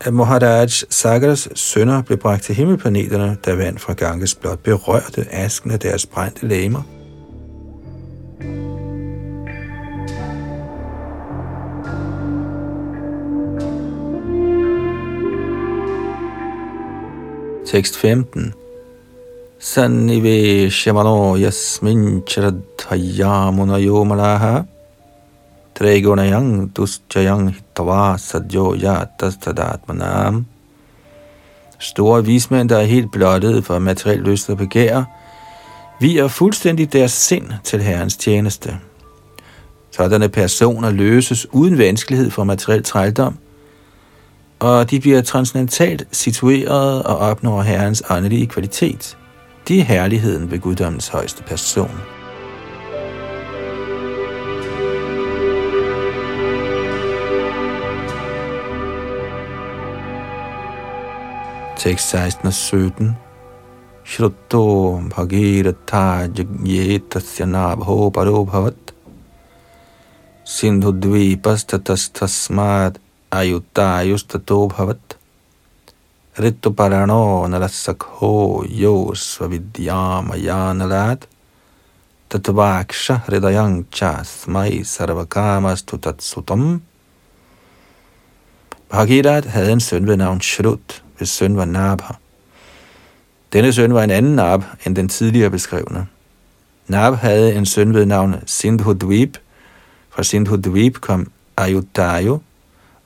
at 0.00 0.14
Moharaj 0.14 0.66
Sagaras 0.66 1.48
sønner 1.54 2.02
blev 2.02 2.18
bragt 2.18 2.42
til 2.42 2.54
himmelplaneterne, 2.54 3.36
da 3.46 3.54
vand 3.54 3.78
fra 3.78 3.92
Ganges 3.92 4.34
blot 4.34 4.58
berørte 4.58 5.26
asken 5.30 5.70
af 5.70 5.80
deres 5.80 6.06
brændte 6.06 6.48
læmer. 6.48 6.82
Tekst 17.66 17.96
15. 17.96 18.54
Sannive 19.58 20.70
shamano 20.70 21.36
yasmin 21.36 22.22
charadhaya 22.22 23.50
munayo 23.50 24.04
malaha 24.04 24.64
tregunayang 25.74 26.70
duschayang 26.72 27.50
hitava 27.50 28.18
sadjo 28.18 28.74
yatastadatmanam 28.74 30.44
Store 31.78 32.26
vismænd, 32.26 32.68
der 32.68 32.78
er 32.78 32.84
helt 32.84 33.12
blottet 33.12 33.64
for 33.64 33.78
materiel 33.78 34.18
lyst 34.18 34.50
og 34.50 34.56
begær, 34.56 35.04
Vi 36.00 36.18
er 36.18 36.28
fuldstændig 36.28 36.92
deres 36.92 37.12
sind 37.12 37.52
til 37.64 37.82
Herrens 37.82 38.16
tjeneste. 38.16 38.76
Sådanne 39.90 40.28
personer 40.28 40.90
løses 40.90 41.46
uden 41.54 41.78
vanskelighed 41.78 42.30
fra 42.30 42.44
materiel 42.44 42.82
trældom, 42.82 43.38
og 44.58 44.90
de 44.90 45.00
bliver 45.00 45.22
transcendentalt 45.22 46.06
situeret 46.12 47.02
og 47.02 47.18
opnår 47.18 47.62
Herrens 47.62 48.02
åndelige 48.10 48.46
kvalitet. 48.46 49.18
De 49.68 49.80
er 49.80 49.84
herligheden 49.84 50.50
ved 50.50 50.58
guddommens 50.58 51.08
højeste 51.08 51.42
person. 51.42 52.00
Tekst 61.76 62.10
16 62.10 62.46
og 62.46 62.52
17 62.52 63.16
Shruto 64.04 65.00
bhagiratha 65.10 66.28
jagyetasya 66.38 67.46
nabho 67.46 68.10
paro 68.10 68.44
bhavat 68.44 68.94
Sindhu 70.44 70.90
dvipastatastasmad 70.90 72.92
ayutajustato 73.38 74.58
bhavat 74.72 75.06
Rittu 76.38 76.70
parano 76.78 77.22
narasakho 77.52 78.34
yo 78.82 78.94
svavidyamayanalad 79.14 81.20
Tatvaksha 82.30 83.14
hridayang 83.24 83.76
cha 83.90 84.12
smai 84.22 84.84
sarvakamastu 84.84 85.94
tatsutam 86.04 86.62
Bhagirat 88.90 89.44
havde 89.44 89.72
en 89.72 89.80
søn 89.80 90.06
ved 90.06 90.16
navn 90.16 90.40
Shrut, 90.40 91.02
hvis 91.18 91.28
søn 91.28 91.56
var 91.56 91.64
Nabha. 91.64 92.14
Denne 93.52 93.72
søn 93.72 93.94
var 93.94 94.04
en 94.04 94.10
anden 94.10 94.36
Nab 94.36 94.62
end 94.86 94.96
den 94.96 95.08
tidligere 95.08 95.50
beskrevne. 95.50 96.06
Nab 96.88 97.14
havde 97.14 97.54
en 97.54 97.66
søn 97.66 97.94
ved 97.94 98.06
navn 98.06 98.34
Sindhudvib. 98.46 99.36
Fra 100.10 100.22
Sindhudvib 100.22 100.94
kom 100.94 101.30
Ayutthaya, 101.56 102.38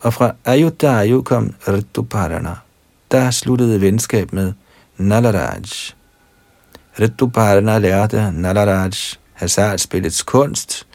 og 0.01 0.15
fra 0.15 0.33
Ayutayo 0.45 1.23
kom 1.23 1.55
Rituparana, 1.69 2.55
der 3.11 3.31
sluttede 3.31 3.81
venskab 3.81 4.33
med 4.33 4.53
Nalaraj. 4.97 5.63
Rituparana 7.01 7.79
lærte 7.79 8.33
Nalaraj 8.33 8.93
hasardspillets 9.33 10.23
kunst, 10.23 10.87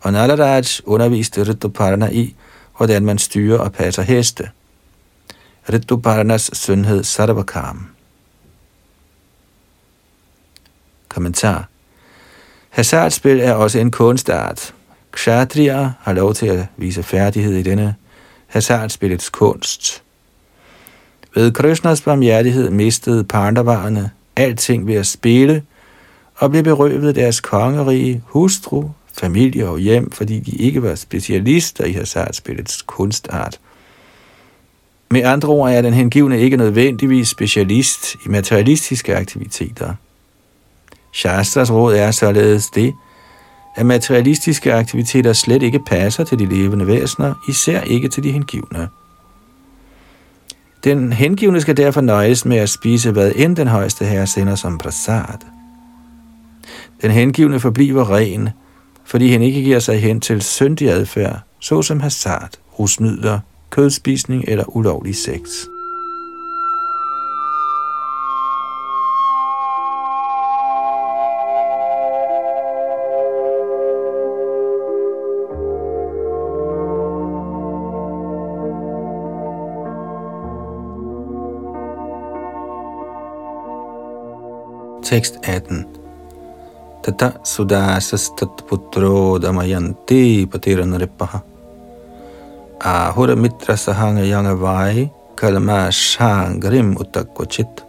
og 0.00 0.12
Nalaraj 0.12 0.64
underviste 0.84 1.48
Rituparana 1.48 2.08
i, 2.12 2.34
hvordan 2.76 3.04
man 3.04 3.18
styrer 3.18 3.58
og 3.58 3.72
passer 3.72 4.02
heste. 4.02 4.50
Rituparanas 5.72 6.50
søn 6.52 6.84
hed 6.84 7.04
Sarvakam. 7.04 7.86
Kommentar. 11.08 11.68
Hasardspil 12.70 13.40
er 13.40 13.52
også 13.52 13.78
en 13.78 13.90
kunstart. 13.90 14.74
Kshatriya 15.12 15.90
har 16.00 16.12
lov 16.12 16.34
til 16.34 16.46
at 16.46 16.66
vise 16.76 17.02
færdighed 17.02 17.54
i 17.54 17.62
denne 17.62 17.94
hasardspillets 18.52 19.30
kunst. 19.30 20.02
Ved 21.34 21.52
Krishnas 21.52 22.00
barmhjertighed 22.00 22.70
mistede 22.70 23.24
pandavarerne 23.24 24.10
alting 24.36 24.86
ved 24.86 24.94
at 24.94 25.06
spille, 25.06 25.62
og 26.34 26.50
blev 26.50 26.62
berøvet 26.62 27.14
deres 27.14 27.40
kongerige, 27.40 28.22
hustru, 28.26 28.90
familie 29.20 29.68
og 29.68 29.78
hjem, 29.78 30.10
fordi 30.10 30.38
de 30.38 30.50
ikke 30.56 30.82
var 30.82 30.94
specialister 30.94 31.84
i 31.84 31.92
hasardspillets 31.92 32.82
kunstart. 32.82 33.60
Med 35.10 35.24
andre 35.24 35.48
ord 35.48 35.70
er 35.70 35.82
den 35.82 35.94
hengivne 35.94 36.40
ikke 36.40 36.56
nødvendigvis 36.56 37.28
specialist 37.28 38.14
i 38.26 38.28
materialistiske 38.28 39.16
aktiviteter. 39.16 39.94
Shastras 41.12 41.72
råd 41.72 41.94
er 41.94 42.10
således 42.10 42.70
det, 42.70 42.94
at 43.74 43.86
materialistiske 43.86 44.74
aktiviteter 44.74 45.32
slet 45.32 45.62
ikke 45.62 45.78
passer 45.78 46.24
til 46.24 46.38
de 46.38 46.46
levende 46.46 46.86
væsener, 46.86 47.34
især 47.48 47.80
ikke 47.80 48.08
til 48.08 48.22
de 48.22 48.32
hengivne. 48.32 48.88
Den 50.84 51.12
hengivne 51.12 51.60
skal 51.60 51.76
derfor 51.76 52.00
nøjes 52.00 52.44
med 52.44 52.56
at 52.56 52.70
spise, 52.70 53.10
hvad 53.10 53.32
end 53.36 53.56
den 53.56 53.68
højeste 53.68 54.04
herre 54.04 54.26
sender 54.26 54.54
som 54.54 54.78
prasad. 54.78 55.38
Den 57.02 57.10
hengivne 57.10 57.60
forbliver 57.60 58.10
ren, 58.16 58.48
fordi 59.04 59.32
han 59.32 59.42
ikke 59.42 59.62
giver 59.62 59.78
sig 59.78 60.00
hen 60.00 60.20
til 60.20 60.42
syndig 60.42 60.90
adfærd, 60.90 61.40
såsom 61.60 62.00
hasard, 62.00 62.50
rusmidler, 62.78 63.38
kødspisning 63.70 64.44
eller 64.48 64.76
ulovlig 64.76 65.16
sex. 65.16 65.71
Tekst 85.12 85.44
18 85.44 85.84
Tata 87.04 87.28
sudasas 87.44 88.32
tat 88.36 88.64
putro 88.64 89.36
damayanti 89.36 90.48
patiranaripaha 90.48 91.40
Ahura 92.80 93.36
mitra 93.36 93.76
sahanga 93.76 94.24
yanga 94.24 94.54
vai 94.56 95.12
kalma 95.36 95.92
shangrim 95.92 96.96
utakvachit 96.96 97.84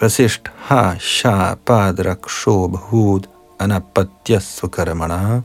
Vasisht 0.00 0.52
ha 0.68 0.96
sha 1.00 1.56
padrak 1.64 2.28
shobhud 2.28 3.24
anapatyasukaramana. 3.58 5.42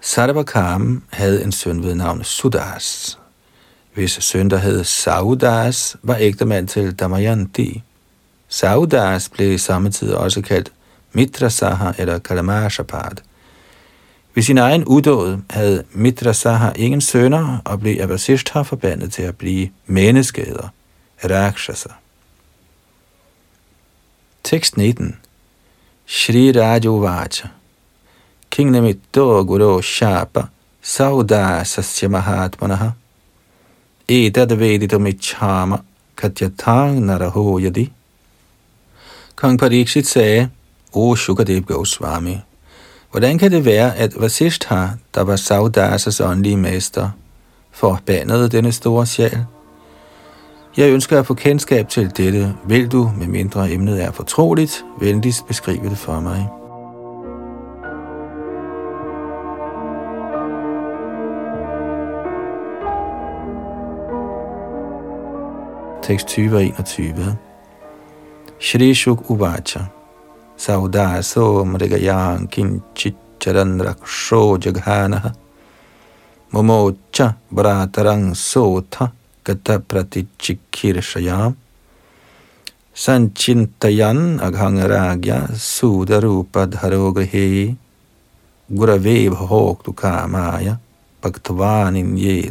Sarvakam 0.00 1.02
havde 1.10 1.42
en 1.44 1.52
søn 1.52 1.82
ved 1.82 1.94
navn 1.94 2.24
Sudas, 2.24 3.18
hvis 3.94 4.12
søn, 4.12 4.50
der 4.50 4.56
hed 4.56 4.84
Saudas, 4.84 5.96
var 6.02 6.16
ægtemand 6.20 6.68
til 6.68 6.94
Damayanti. 6.94 7.82
Saudas 8.48 9.28
blev 9.28 9.52
i 9.52 9.58
samme 9.58 9.90
tid 9.90 10.12
også 10.12 10.42
kaldt 10.42 10.72
Mitrasaha 11.12 11.92
eller 11.98 12.18
Kalamashapad. 12.18 13.16
Ved 14.34 14.42
sin 14.42 14.58
egen 14.58 14.84
udåd 14.84 15.40
havde 15.50 15.84
Mitrasaha 15.92 16.70
ingen 16.76 17.00
sønner 17.00 17.58
og 17.64 17.80
blev 17.80 17.96
af 18.00 18.66
forbandet 18.66 19.12
til 19.12 19.22
at 19.22 19.36
blive 19.36 19.70
menneskeæder, 19.86 20.68
Rakshasa. 21.24 21.88
Tekst 24.44 24.76
19 24.76 25.16
Shri 26.06 26.52
Rajo 26.52 26.96
Vacha 26.96 27.48
King 28.50 28.70
Namitto 28.70 29.44
Guru 29.44 29.82
Shapa 29.82 30.42
Saudasasya 30.82 32.08
Mahatmanaha 32.08 32.88
Etad 34.08 34.50
katyatang 36.16 37.06
naraho 37.06 37.58
yadi. 37.58 37.92
Kong 39.36 39.58
Pariksit 39.58 40.06
sagde, 40.06 40.48
O 40.92 41.16
Shukadev 41.16 41.62
Goswami, 41.62 42.40
hvordan 43.10 43.38
kan 43.38 43.52
det 43.52 43.64
være, 43.64 43.96
at 43.96 44.20
Vasishtha, 44.20 44.86
der 45.14 45.20
var 45.20 45.36
Saudasas 45.36 46.20
åndelige 46.20 46.56
mester, 46.56 47.10
forbandede 47.70 48.48
denne 48.48 48.72
store 48.72 49.06
sjæl? 49.06 49.44
Jeg 50.76 50.90
ønsker 50.90 51.18
at 51.18 51.26
få 51.26 51.34
kendskab 51.34 51.88
til 51.88 52.10
dette. 52.16 52.54
Vil 52.66 52.92
du, 52.92 53.12
med 53.18 53.26
mindre 53.26 53.70
emnet 53.70 54.02
er 54.02 54.12
fortroligt, 54.12 54.84
venligst 55.00 55.46
beskrive 55.46 55.90
det 55.90 55.98
for 55.98 56.20
mig? 56.20 56.61
Tekst 66.02 66.28
20 66.34 66.74
og 66.78 66.86
21. 66.86 67.36
Shri 68.58 68.94
Shuk 68.94 69.30
Uvacha 69.30 69.86
Saudaso 70.58 71.64
Mrigayan 71.64 72.48
Kinchicharan 72.48 73.80
Raksho 73.80 74.58
Jaghanaha 74.58 75.32
Momocha 76.52 77.34
Bratarang 77.50 78.34
Sotha 78.34 79.12
Gata 79.44 79.78
Pratichikirshayam 79.78 81.54
Sanchintayan 82.94 84.40
Aghangaragya 84.40 85.54
Sudarupa 85.54 86.66
Dharogrihe 86.66 87.76
Gurave 88.70 89.30
Bhoktu 89.30 89.94
Kamaya 89.94 90.78
Bhaktavanin 91.22 92.18
Ye 92.18 92.50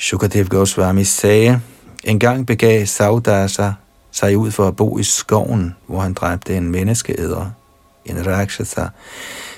Naramisham 0.00 0.20
Shukadev 0.20 0.48
Goswami 0.48 1.04
sagde, 1.04 1.60
en 2.04 2.18
gang 2.18 2.46
begav 2.46 2.86
Saudasa 2.86 3.72
sig 4.10 4.36
ud 4.36 4.50
for 4.50 4.68
at 4.68 4.76
bo 4.76 4.98
i 4.98 5.02
skoven, 5.02 5.76
hvor 5.86 6.00
han 6.00 6.14
dræbte 6.14 6.56
en 6.56 6.70
menneskeæder, 6.70 7.50
en 8.04 8.26
rakshasa, 8.26 8.86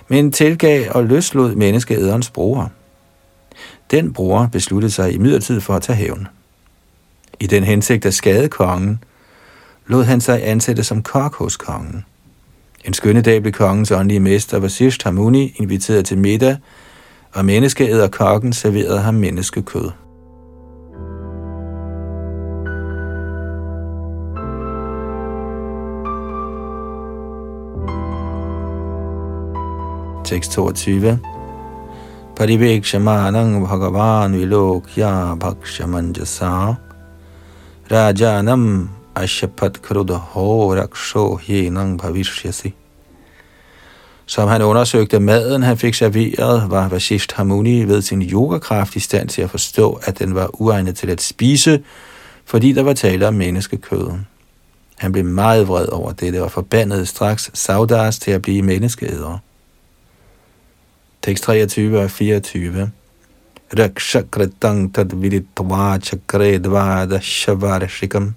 men 0.09 0.33
tilgav 0.33 0.91
og 0.91 1.05
løslod 1.05 1.55
menneskeæderens 1.55 2.31
bror. 2.31 2.71
Den 3.91 4.13
bror 4.13 4.49
besluttede 4.53 4.93
sig 4.93 5.15
i 5.15 5.19
midlertid 5.19 5.61
for 5.61 5.75
at 5.75 5.83
tage 5.83 5.97
hævn. 5.97 6.29
I 7.41 7.47
den 7.47 7.65
hensigt 7.65 8.07
at 8.07 8.15
skade 8.15 8.49
kongen, 8.49 9.05
lod 9.87 10.05
han 10.05 10.21
sig 10.21 10.49
ansætte 10.49 10.85
som 10.85 11.03
kok 11.03 11.35
hos 11.35 11.57
kongen. 11.57 12.05
En 12.85 12.95
skønne 12.95 13.23
dag 13.23 13.43
blev 13.43 13.53
kongens 13.53 13.91
åndelige 13.91 14.21
mester 14.21 14.59
Vasisht 14.59 15.03
Hamuni 15.03 15.55
inviteret 15.57 16.07
til 16.07 16.19
middag, 16.19 16.57
og 17.33 17.45
menneskeæder 17.45 18.09
kokken 18.09 18.53
serverede 18.53 19.01
ham 19.01 19.15
menneskekød. 19.15 19.91
Tekst 30.33 30.53
22 30.53 31.19
Parivekshamanang 32.37 33.61
bhagavan 33.61 34.33
vilokya 34.33 35.37
bhakshamanjasa 35.37 36.77
Rajanam 37.91 38.89
ashapat 39.15 39.83
krudho 39.83 40.73
raksho 40.73 41.37
henang 41.37 41.99
bhavishyasi 41.99 42.73
som 44.27 44.49
han 44.49 44.63
undersøgte 44.63 45.21
maden, 45.21 45.63
han 45.63 45.77
fik 45.77 45.95
serveret, 45.95 46.71
var 46.71 46.89
Vashisht 46.89 47.33
Harmoni 47.33 47.85
ved 47.85 48.03
sin 48.03 48.23
yogakraft 48.23 48.97
i 48.97 49.01
stand 49.01 49.29
til 49.29 49.43
at 49.43 49.51
forstå, 49.51 50.01
at 50.03 50.19
den 50.19 50.35
var 50.35 50.61
uegnet 50.61 50.97
til 50.97 51.11
at 51.11 51.23
spise, 51.23 51.83
fordi 52.45 52.73
der 52.73 52.83
var 52.83 52.93
tale 52.93 53.29
om 53.29 53.35
menneskekød. 53.35 54.11
Han 54.97 55.13
blev 55.13 55.25
meget 55.25 55.69
vred 55.69 55.89
over 55.89 56.13
dette 56.13 56.43
og 56.43 56.51
forbandede 56.51 57.07
straks 57.07 57.51
Saudas 57.55 58.19
til 58.19 58.31
at 58.31 58.43
blive 58.43 58.63
menneskeædere. 58.63 59.39
Tekst 61.23 61.45
23 61.47 62.03
og 62.03 62.11
24 62.11 62.89
Rakshakritang 63.79 64.89
tad 64.91 65.13
viditva 65.15 65.95
chakre 66.03 66.59
dvada 66.59 67.21
shavarashikam 67.23 68.33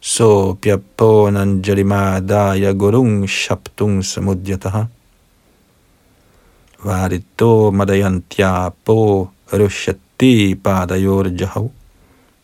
so 0.00 0.28
pyapo 0.60 1.30
nanjarimādāya 1.32 2.74
gurung 2.76 3.24
shaptung 3.24 4.04
samudyataha 4.04 4.84
varito 6.84 7.72
po 8.84 9.32
rushati 9.48 10.54
padayorjahau 10.60 11.72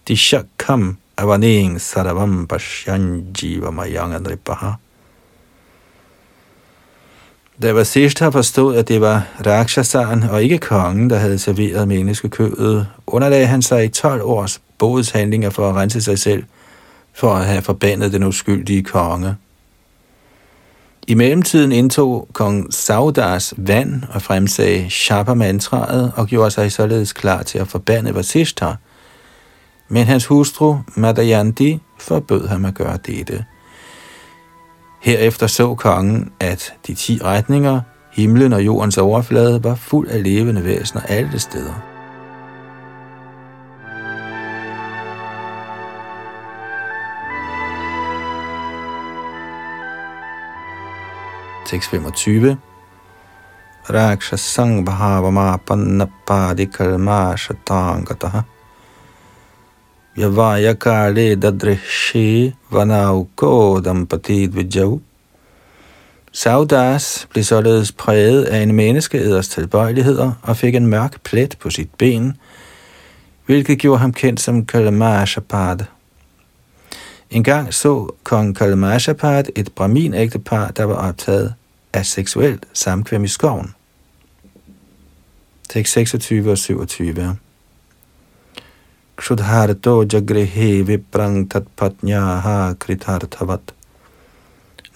tishakham 0.07 0.97
avaning 1.21 1.77
saravam 1.77 2.49
pashyan 2.49 3.29
jivamayang 3.37 4.17
andripaha. 4.17 4.81
Da 7.63 7.73
Vasishta 7.73 8.29
forstod, 8.29 8.77
at 8.77 8.89
det 8.89 9.01
var 9.01 9.27
Rakshasaren 9.47 10.23
og 10.23 10.43
ikke 10.43 10.59
kongen, 10.59 11.11
der 11.11 11.17
havde 11.17 11.39
serveret 11.39 11.89
menneskekødet, 11.89 12.87
underlagde 13.07 13.47
han 13.47 13.63
sig 13.63 13.85
i 13.85 13.89
12 13.89 14.23
års 14.23 14.61
bodshandlinger 14.79 15.51
for 15.51 15.69
at 15.69 15.75
rense 15.77 16.01
sig 16.01 16.19
selv– 16.19 16.45
for 17.15 17.35
at 17.35 17.47
have 17.47 17.63
forbandet 17.63 18.13
den 18.13 18.23
uskyldige 18.23 18.83
konge. 18.83 19.37
I 21.07 21.15
mellemtiden 21.15 21.73
indtog 21.73 22.29
kong 22.33 22.75
Saudas 22.75 23.55
vand 23.57 24.03
og 24.11 24.23
fremsagde 24.23 24.91
Shapa-mantraet 24.91 26.13
og 26.17 26.27
gjorde 26.27 26.51
sig 26.51 26.73
således 26.73 27.13
klar 27.13 27.43
til 27.43 27.59
at 27.59 27.69
forbande 27.69 28.15
Vasishta, 28.15 28.75
men 29.89 30.07
hans 30.07 30.27
hustru 30.27 30.79
Madayanti 30.95 31.79
forbød 31.99 32.47
ham 32.49 32.65
at 32.65 32.75
gøre 32.75 32.99
dette. 33.07 33.45
Herefter 35.01 35.47
så 35.47 35.75
kongen, 35.75 36.33
at 36.41 36.75
de 36.87 36.95
ti 36.95 37.21
retninger, 37.25 37.81
himlen 38.13 38.53
og 38.53 38.67
jordens 38.67 38.99
overflade, 38.99 39.65
var 39.65 39.75
fuld 39.75 40.09
af 40.09 40.23
levende 40.23 40.65
væsener 40.65 41.03
alle 41.03 41.39
steder. 41.39 41.75
Tekst 51.67 51.91
25. 51.91 52.57
Rakshasang 53.91 54.87
bhavamapanapadi 54.87 56.65
kalma 56.65 57.37
shatangataha. 57.37 58.41
Vyavaya 60.21 60.75
kale 60.75 61.37
dadrishi 61.37 62.55
vanauko 62.71 63.81
dampati 63.81 64.47
dvijau. 64.47 65.01
Saudas 66.33 67.29
blev 67.31 67.45
således 67.45 67.93
præget 67.93 68.45
af 68.45 68.63
en 68.63 68.75
menneskeæders 68.75 69.49
tilbøjeligheder 69.49 70.33
og 70.43 70.57
fik 70.57 70.75
en 70.75 70.87
mørk 70.87 71.23
plet 71.23 71.57
på 71.61 71.71
sit 71.71 71.91
ben, 71.99 72.37
hvilket 73.47 73.79
gjorde 73.79 73.99
ham 73.99 74.13
kendt 74.13 74.41
som 74.41 74.67
Kalamashapad. 74.67 75.79
En 77.31 77.45
gang 77.45 77.75
så 77.75 78.13
kong 78.25 78.57
Kalamashapad 78.57 79.45
et 79.57 79.73
brahmin-ægtepar, 79.75 80.71
der 80.71 80.85
var 80.85 80.95
optaget 80.95 81.55
af 81.93 82.07
seksuelt 82.07 82.67
samkvem 82.73 83.25
i 83.25 83.29
skoven. 83.29 83.75
Tekst 85.69 85.93
26 85.93 86.51
og 86.51 86.59
27. 86.59 87.37
Kshudharto 89.21 90.07
jagrihe 90.09 90.83
viprang 90.83 91.45
tatpatnyaha 91.47 92.75
kritarthavat. 92.77 93.61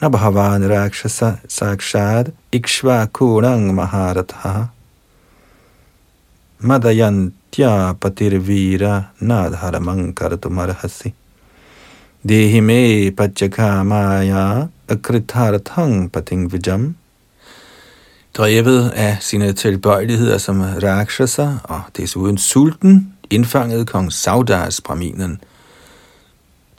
Nabhavan 0.01 0.65
rakshasa 0.65 1.41
sakshad 1.47 2.33
ikshvakurang 2.51 3.69
maharatha. 3.77 4.71
Madayantya 6.63 7.95
patirvira 8.01 9.09
nadharamang 9.21 10.15
kartumarhasi. 10.15 11.13
Dehi 12.27 12.63
me 12.63 13.11
pachakamaya 13.11 14.71
akritharthang 14.89 16.11
pating 16.11 16.49
vijam. 16.49 16.95
Drevet 18.35 18.91
af 18.97 19.23
sine 19.23 19.53
tilbøjeligheder 19.53 20.39
som 20.39 20.63
rakshasa 20.63 21.59
og 21.65 21.83
desuden 21.97 22.39
sulten, 22.39 23.14
indfangede 23.31 23.87
kong 23.87 24.13
Saudas 24.13 24.81
Braminen. 24.81 25.41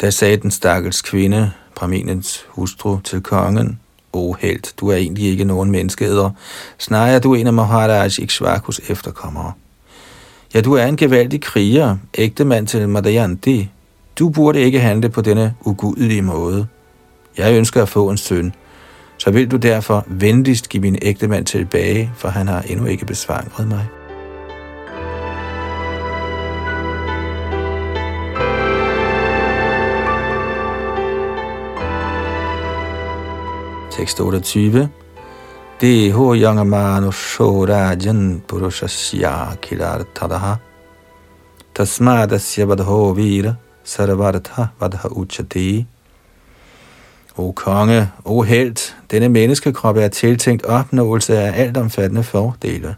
Da 0.01 0.09
sagde 0.09 0.37
den 0.37 0.51
stakkels 0.51 1.01
kvinde, 1.01 1.51
Braminens 1.75 2.45
hustru, 2.47 2.99
til 3.03 3.21
kongen, 3.21 3.79
O 4.13 4.33
helt, 4.33 4.73
du 4.79 4.87
er 4.87 4.95
egentlig 4.95 5.25
ikke 5.25 5.45
nogen 5.45 5.71
menneskeheder. 5.71 6.29
Snarere 6.77 7.15
er 7.15 7.19
du 7.19 7.33
en 7.33 7.47
af 7.47 7.53
Maharaj 7.53 8.09
Ikshvakus 8.19 8.81
efterkommere. 8.89 9.51
Ja, 10.53 10.61
du 10.61 10.73
er 10.73 10.85
en 10.85 10.97
gevaldig 10.97 11.41
kriger, 11.41 11.97
ægtemand 12.17 12.67
til 12.67 12.89
Madayanti, 12.89 13.69
du 14.19 14.29
burde 14.29 14.61
ikke 14.61 14.79
handle 14.79 15.09
på 15.09 15.21
denne 15.21 15.55
ugudelige 15.65 16.21
måde. 16.21 16.67
Jeg 17.37 17.53
ønsker 17.53 17.81
at 17.81 17.89
få 17.89 18.09
en 18.09 18.17
søn, 18.17 18.53
så 19.17 19.31
vil 19.31 19.51
du 19.51 19.57
derfor 19.57 20.05
venligst 20.07 20.69
give 20.69 20.81
min 20.81 20.97
ægtemand 21.01 21.45
tilbage, 21.45 22.11
for 22.15 22.29
han 22.29 22.47
har 22.47 22.61
endnu 22.61 22.85
ikke 22.85 23.05
besvaret 23.05 23.67
mig. 23.67 23.87
Tekst 33.95 34.19
28. 34.19 34.89
Deho 35.79 36.35
shora 36.35 37.11
shorajan 37.11 38.41
purushasya 38.45 39.55
kilartadaha 39.61 40.59
tasmadasya 41.73 42.65
vadho 42.65 43.13
vira 43.15 43.55
sarvartha 43.85 44.67
vadha 44.81 45.09
uchati. 45.09 45.85
O 47.37 47.51
konge, 47.51 48.11
o 48.25 48.41
held, 48.41 48.93
denne 49.11 49.29
menneskekrop 49.29 49.97
er 49.97 50.07
tiltænkt 50.07 50.65
opnåelse 50.65 51.39
af 51.39 51.61
altomfattende 51.63 52.23
fordele. 52.23 52.95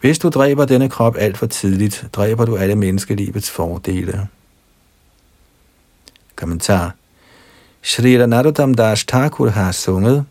Hvis 0.00 0.18
du 0.18 0.28
dræber 0.28 0.64
denne 0.64 0.88
krop 0.88 1.16
alt 1.18 1.38
for 1.38 1.46
tidligt, 1.46 2.06
dræber 2.12 2.44
du 2.44 2.56
alle 2.56 2.74
menneskelivets 2.74 3.50
fordele. 3.50 4.28
Kommentar. 6.36 6.94
Shri 7.84 8.16
Narottam 8.16 8.76
Das 8.76 9.04
Thakur 9.04 9.50
har 9.50 9.72
sunget 9.72 10.24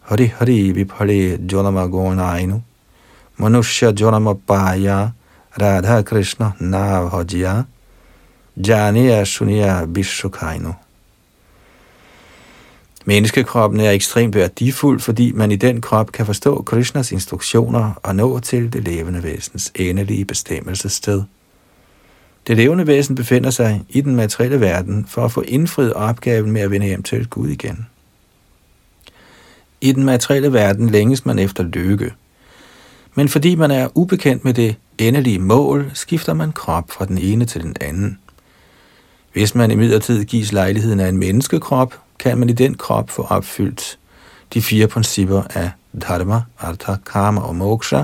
Hari 0.00 0.26
Hari 0.26 0.72
Vipale 0.74 1.38
Jonama 1.38 1.86
Gonainu 1.86 2.60
Manushya 3.38 3.92
Jonama 3.92 4.34
Paya 4.34 5.12
Radha 5.58 6.02
Krishna 6.02 6.52
Navhajya 6.60 7.64
Janiya 8.56 9.24
Sunya 9.24 9.86
Vishukainu 9.86 10.74
Menneskekroppen 13.04 13.80
er 13.80 13.90
ekstremt 13.90 14.34
værdifuld, 14.34 15.00
fordi 15.00 15.32
man 15.32 15.52
i 15.52 15.56
den 15.56 15.80
krop 15.80 16.12
kan 16.12 16.26
forstå 16.26 16.62
Krishnas 16.62 17.12
instruktioner 17.12 17.92
og 18.02 18.16
nå 18.16 18.38
til 18.38 18.72
det 18.72 18.84
levende 18.84 19.22
væsens 19.22 19.72
endelige 19.74 20.24
bestemmelsessted. 20.24 21.22
Det 22.46 22.56
levende 22.56 22.86
væsen 22.86 23.14
befinder 23.14 23.50
sig 23.50 23.84
i 23.88 24.00
den 24.00 24.16
materielle 24.16 24.60
verden 24.60 25.06
for 25.08 25.24
at 25.24 25.32
få 25.32 25.40
indfriet 25.40 25.92
opgaven 25.92 26.50
med 26.50 26.60
at 26.60 26.70
vende 26.70 26.86
hjem 26.86 27.02
til 27.02 27.28
Gud 27.28 27.48
igen. 27.48 27.86
I 29.80 29.92
den 29.92 30.04
materielle 30.04 30.52
verden 30.52 30.90
længes 30.90 31.26
man 31.26 31.38
efter 31.38 31.62
lykke, 31.62 32.12
men 33.14 33.28
fordi 33.28 33.54
man 33.54 33.70
er 33.70 33.88
ubekendt 33.94 34.44
med 34.44 34.54
det 34.54 34.76
endelige 34.98 35.38
mål, 35.38 35.90
skifter 35.94 36.34
man 36.34 36.52
krop 36.52 36.90
fra 36.90 37.04
den 37.04 37.18
ene 37.18 37.44
til 37.44 37.62
den 37.62 37.76
anden. 37.80 38.18
Hvis 39.32 39.54
man 39.54 39.70
imidlertid 39.70 40.24
gives 40.24 40.52
lejligheden 40.52 41.00
af 41.00 41.08
en 41.08 41.18
menneskekrop, 41.18 41.94
kan 42.18 42.38
man 42.38 42.48
i 42.48 42.52
den 42.52 42.74
krop 42.74 43.10
få 43.10 43.22
opfyldt 43.22 43.98
de 44.54 44.62
fire 44.62 44.86
principper 44.86 45.42
af 45.54 45.70
dharma, 46.00 46.42
artha, 46.58 46.94
karma 47.06 47.40
og 47.40 47.56
moksha, 47.56 48.02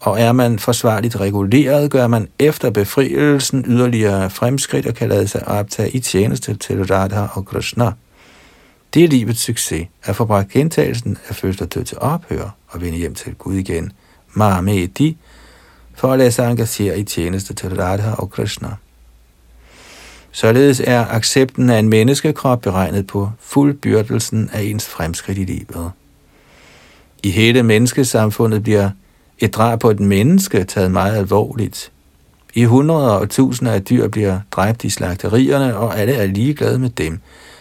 og 0.00 0.20
er 0.20 0.32
man 0.32 0.58
forsvarligt 0.58 1.20
reguleret, 1.20 1.90
gør 1.90 2.06
man 2.06 2.28
efter 2.38 2.70
befrielsen 2.70 3.64
yderligere 3.68 4.30
fremskridt 4.30 4.86
og 4.86 4.94
kan 4.94 5.08
lade 5.08 5.28
sig 5.28 5.48
optage 5.48 5.90
i 5.90 6.00
tjeneste 6.00 6.54
til 6.54 6.84
Radha 6.84 7.26
og 7.32 7.46
Krishna. 7.46 7.92
Det 8.94 9.04
er 9.04 9.08
livets 9.08 9.40
succes, 9.40 9.86
at 10.02 10.16
få 10.16 10.24
bragt 10.24 10.48
gentagelsen 10.48 11.18
af 11.28 11.36
fødsel 11.36 11.62
og 11.62 11.74
død 11.74 11.84
til 11.84 11.98
ophør 12.00 12.56
og 12.68 12.80
vende 12.80 12.98
hjem 12.98 13.14
til 13.14 13.34
Gud 13.34 13.54
igen. 13.54 13.92
Mahamedi, 14.32 15.16
for 15.94 16.12
at 16.12 16.18
lade 16.18 16.30
sig 16.30 16.50
engagere 16.50 16.98
i 16.98 17.04
tjeneste 17.04 17.54
til 17.54 17.76
Radha 17.76 18.12
og 18.12 18.30
Krishna. 18.30 18.68
Således 20.32 20.82
er 20.84 21.06
accepten 21.06 21.70
af 21.70 21.78
en 21.78 21.88
menneskekrop 21.88 22.60
beregnet 22.60 23.06
på 23.06 23.30
fuldbyrdelsen 23.40 24.50
af 24.52 24.62
ens 24.62 24.88
fremskridt 24.88 25.38
i 25.38 25.44
livet. 25.44 25.90
I 27.22 27.30
hele 27.30 27.62
menneskesamfundet 27.62 28.62
bliver 28.62 28.90
et 29.40 29.54
drab 29.54 29.80
på 29.80 29.90
et 29.90 30.00
menneske 30.00 30.64
taget 30.64 30.90
meget 30.90 31.16
alvorligt. 31.16 31.92
I 32.54 32.64
hundreder 32.64 33.10
og 33.10 33.30
tusinder 33.30 33.72
af 33.72 33.84
dyr 33.84 34.08
bliver 34.08 34.40
dræbt 34.50 34.84
i 34.84 34.90
slagterierne, 34.90 35.76
og 35.76 35.98
alle 35.98 36.12
er 36.12 36.26
ligeglade 36.26 36.78
med 36.78 36.90
dem, 36.90 37.20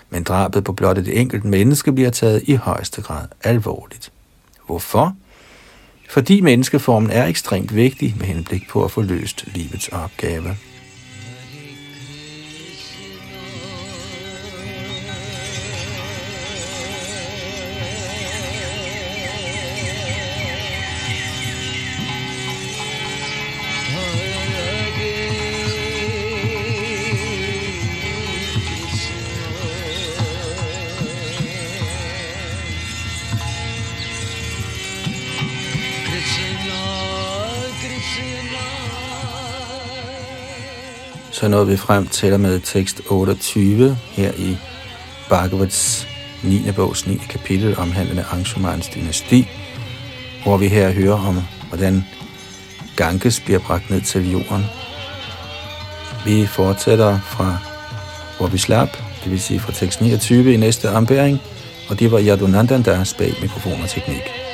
men 0.09 0.23
drabet 0.23 0.63
på 0.63 0.73
blot 0.73 0.97
et 0.97 1.19
enkelt 1.19 1.45
menneske 1.45 1.91
bliver 1.91 2.09
taget 2.09 2.43
i 2.45 2.55
højeste 2.55 3.01
grad 3.01 3.25
alvorligt. 3.43 4.11
Hvorfor? 4.65 5.15
Fordi 6.09 6.41
menneskeformen 6.41 7.11
er 7.11 7.25
ekstremt 7.25 7.75
vigtig 7.75 8.15
med 8.17 8.25
henblik 8.25 8.67
på 8.69 8.83
at 8.83 8.91
få 8.91 9.01
løst 9.01 9.45
livets 9.53 9.87
opgave. 9.87 10.55
Så 41.39 41.47
nåede 41.47 41.67
vi 41.67 41.77
frem 41.77 42.07
til 42.07 42.39
med 42.39 42.59
tekst 42.59 43.01
28 43.09 43.97
her 44.11 44.31
i 44.37 44.57
Bhagavats 45.29 46.07
9. 46.43 46.71
bogs 46.75 47.07
9. 47.07 47.21
kapitel 47.29 47.77
omhandlende 47.77 48.25
Angshumans 48.31 48.87
dynasti, 48.87 49.47
hvor 50.43 50.57
vi 50.57 50.67
her 50.67 50.91
hører 50.91 51.27
om, 51.27 51.41
hvordan 51.67 52.03
Ganges 52.95 53.39
bliver 53.39 53.59
bragt 53.59 53.89
ned 53.89 54.01
til 54.01 54.31
jorden. 54.31 54.65
Vi 56.25 56.45
fortsætter 56.45 57.19
fra, 57.19 57.57
hvor 58.37 58.47
vi 58.47 58.57
slap, 58.57 58.89
det 59.23 59.31
vil 59.31 59.39
sige 59.39 59.59
fra 59.59 59.73
tekst 59.73 60.01
29 60.01 60.53
i 60.53 60.57
næste 60.57 60.89
ombæring, 60.89 61.39
og 61.89 61.99
det 61.99 62.11
var 62.11 62.21
Yadunandandas 62.21 63.13
bag 63.13 63.33
mikrofon 63.41 63.81
og 63.83 63.89
teknik. 63.89 64.48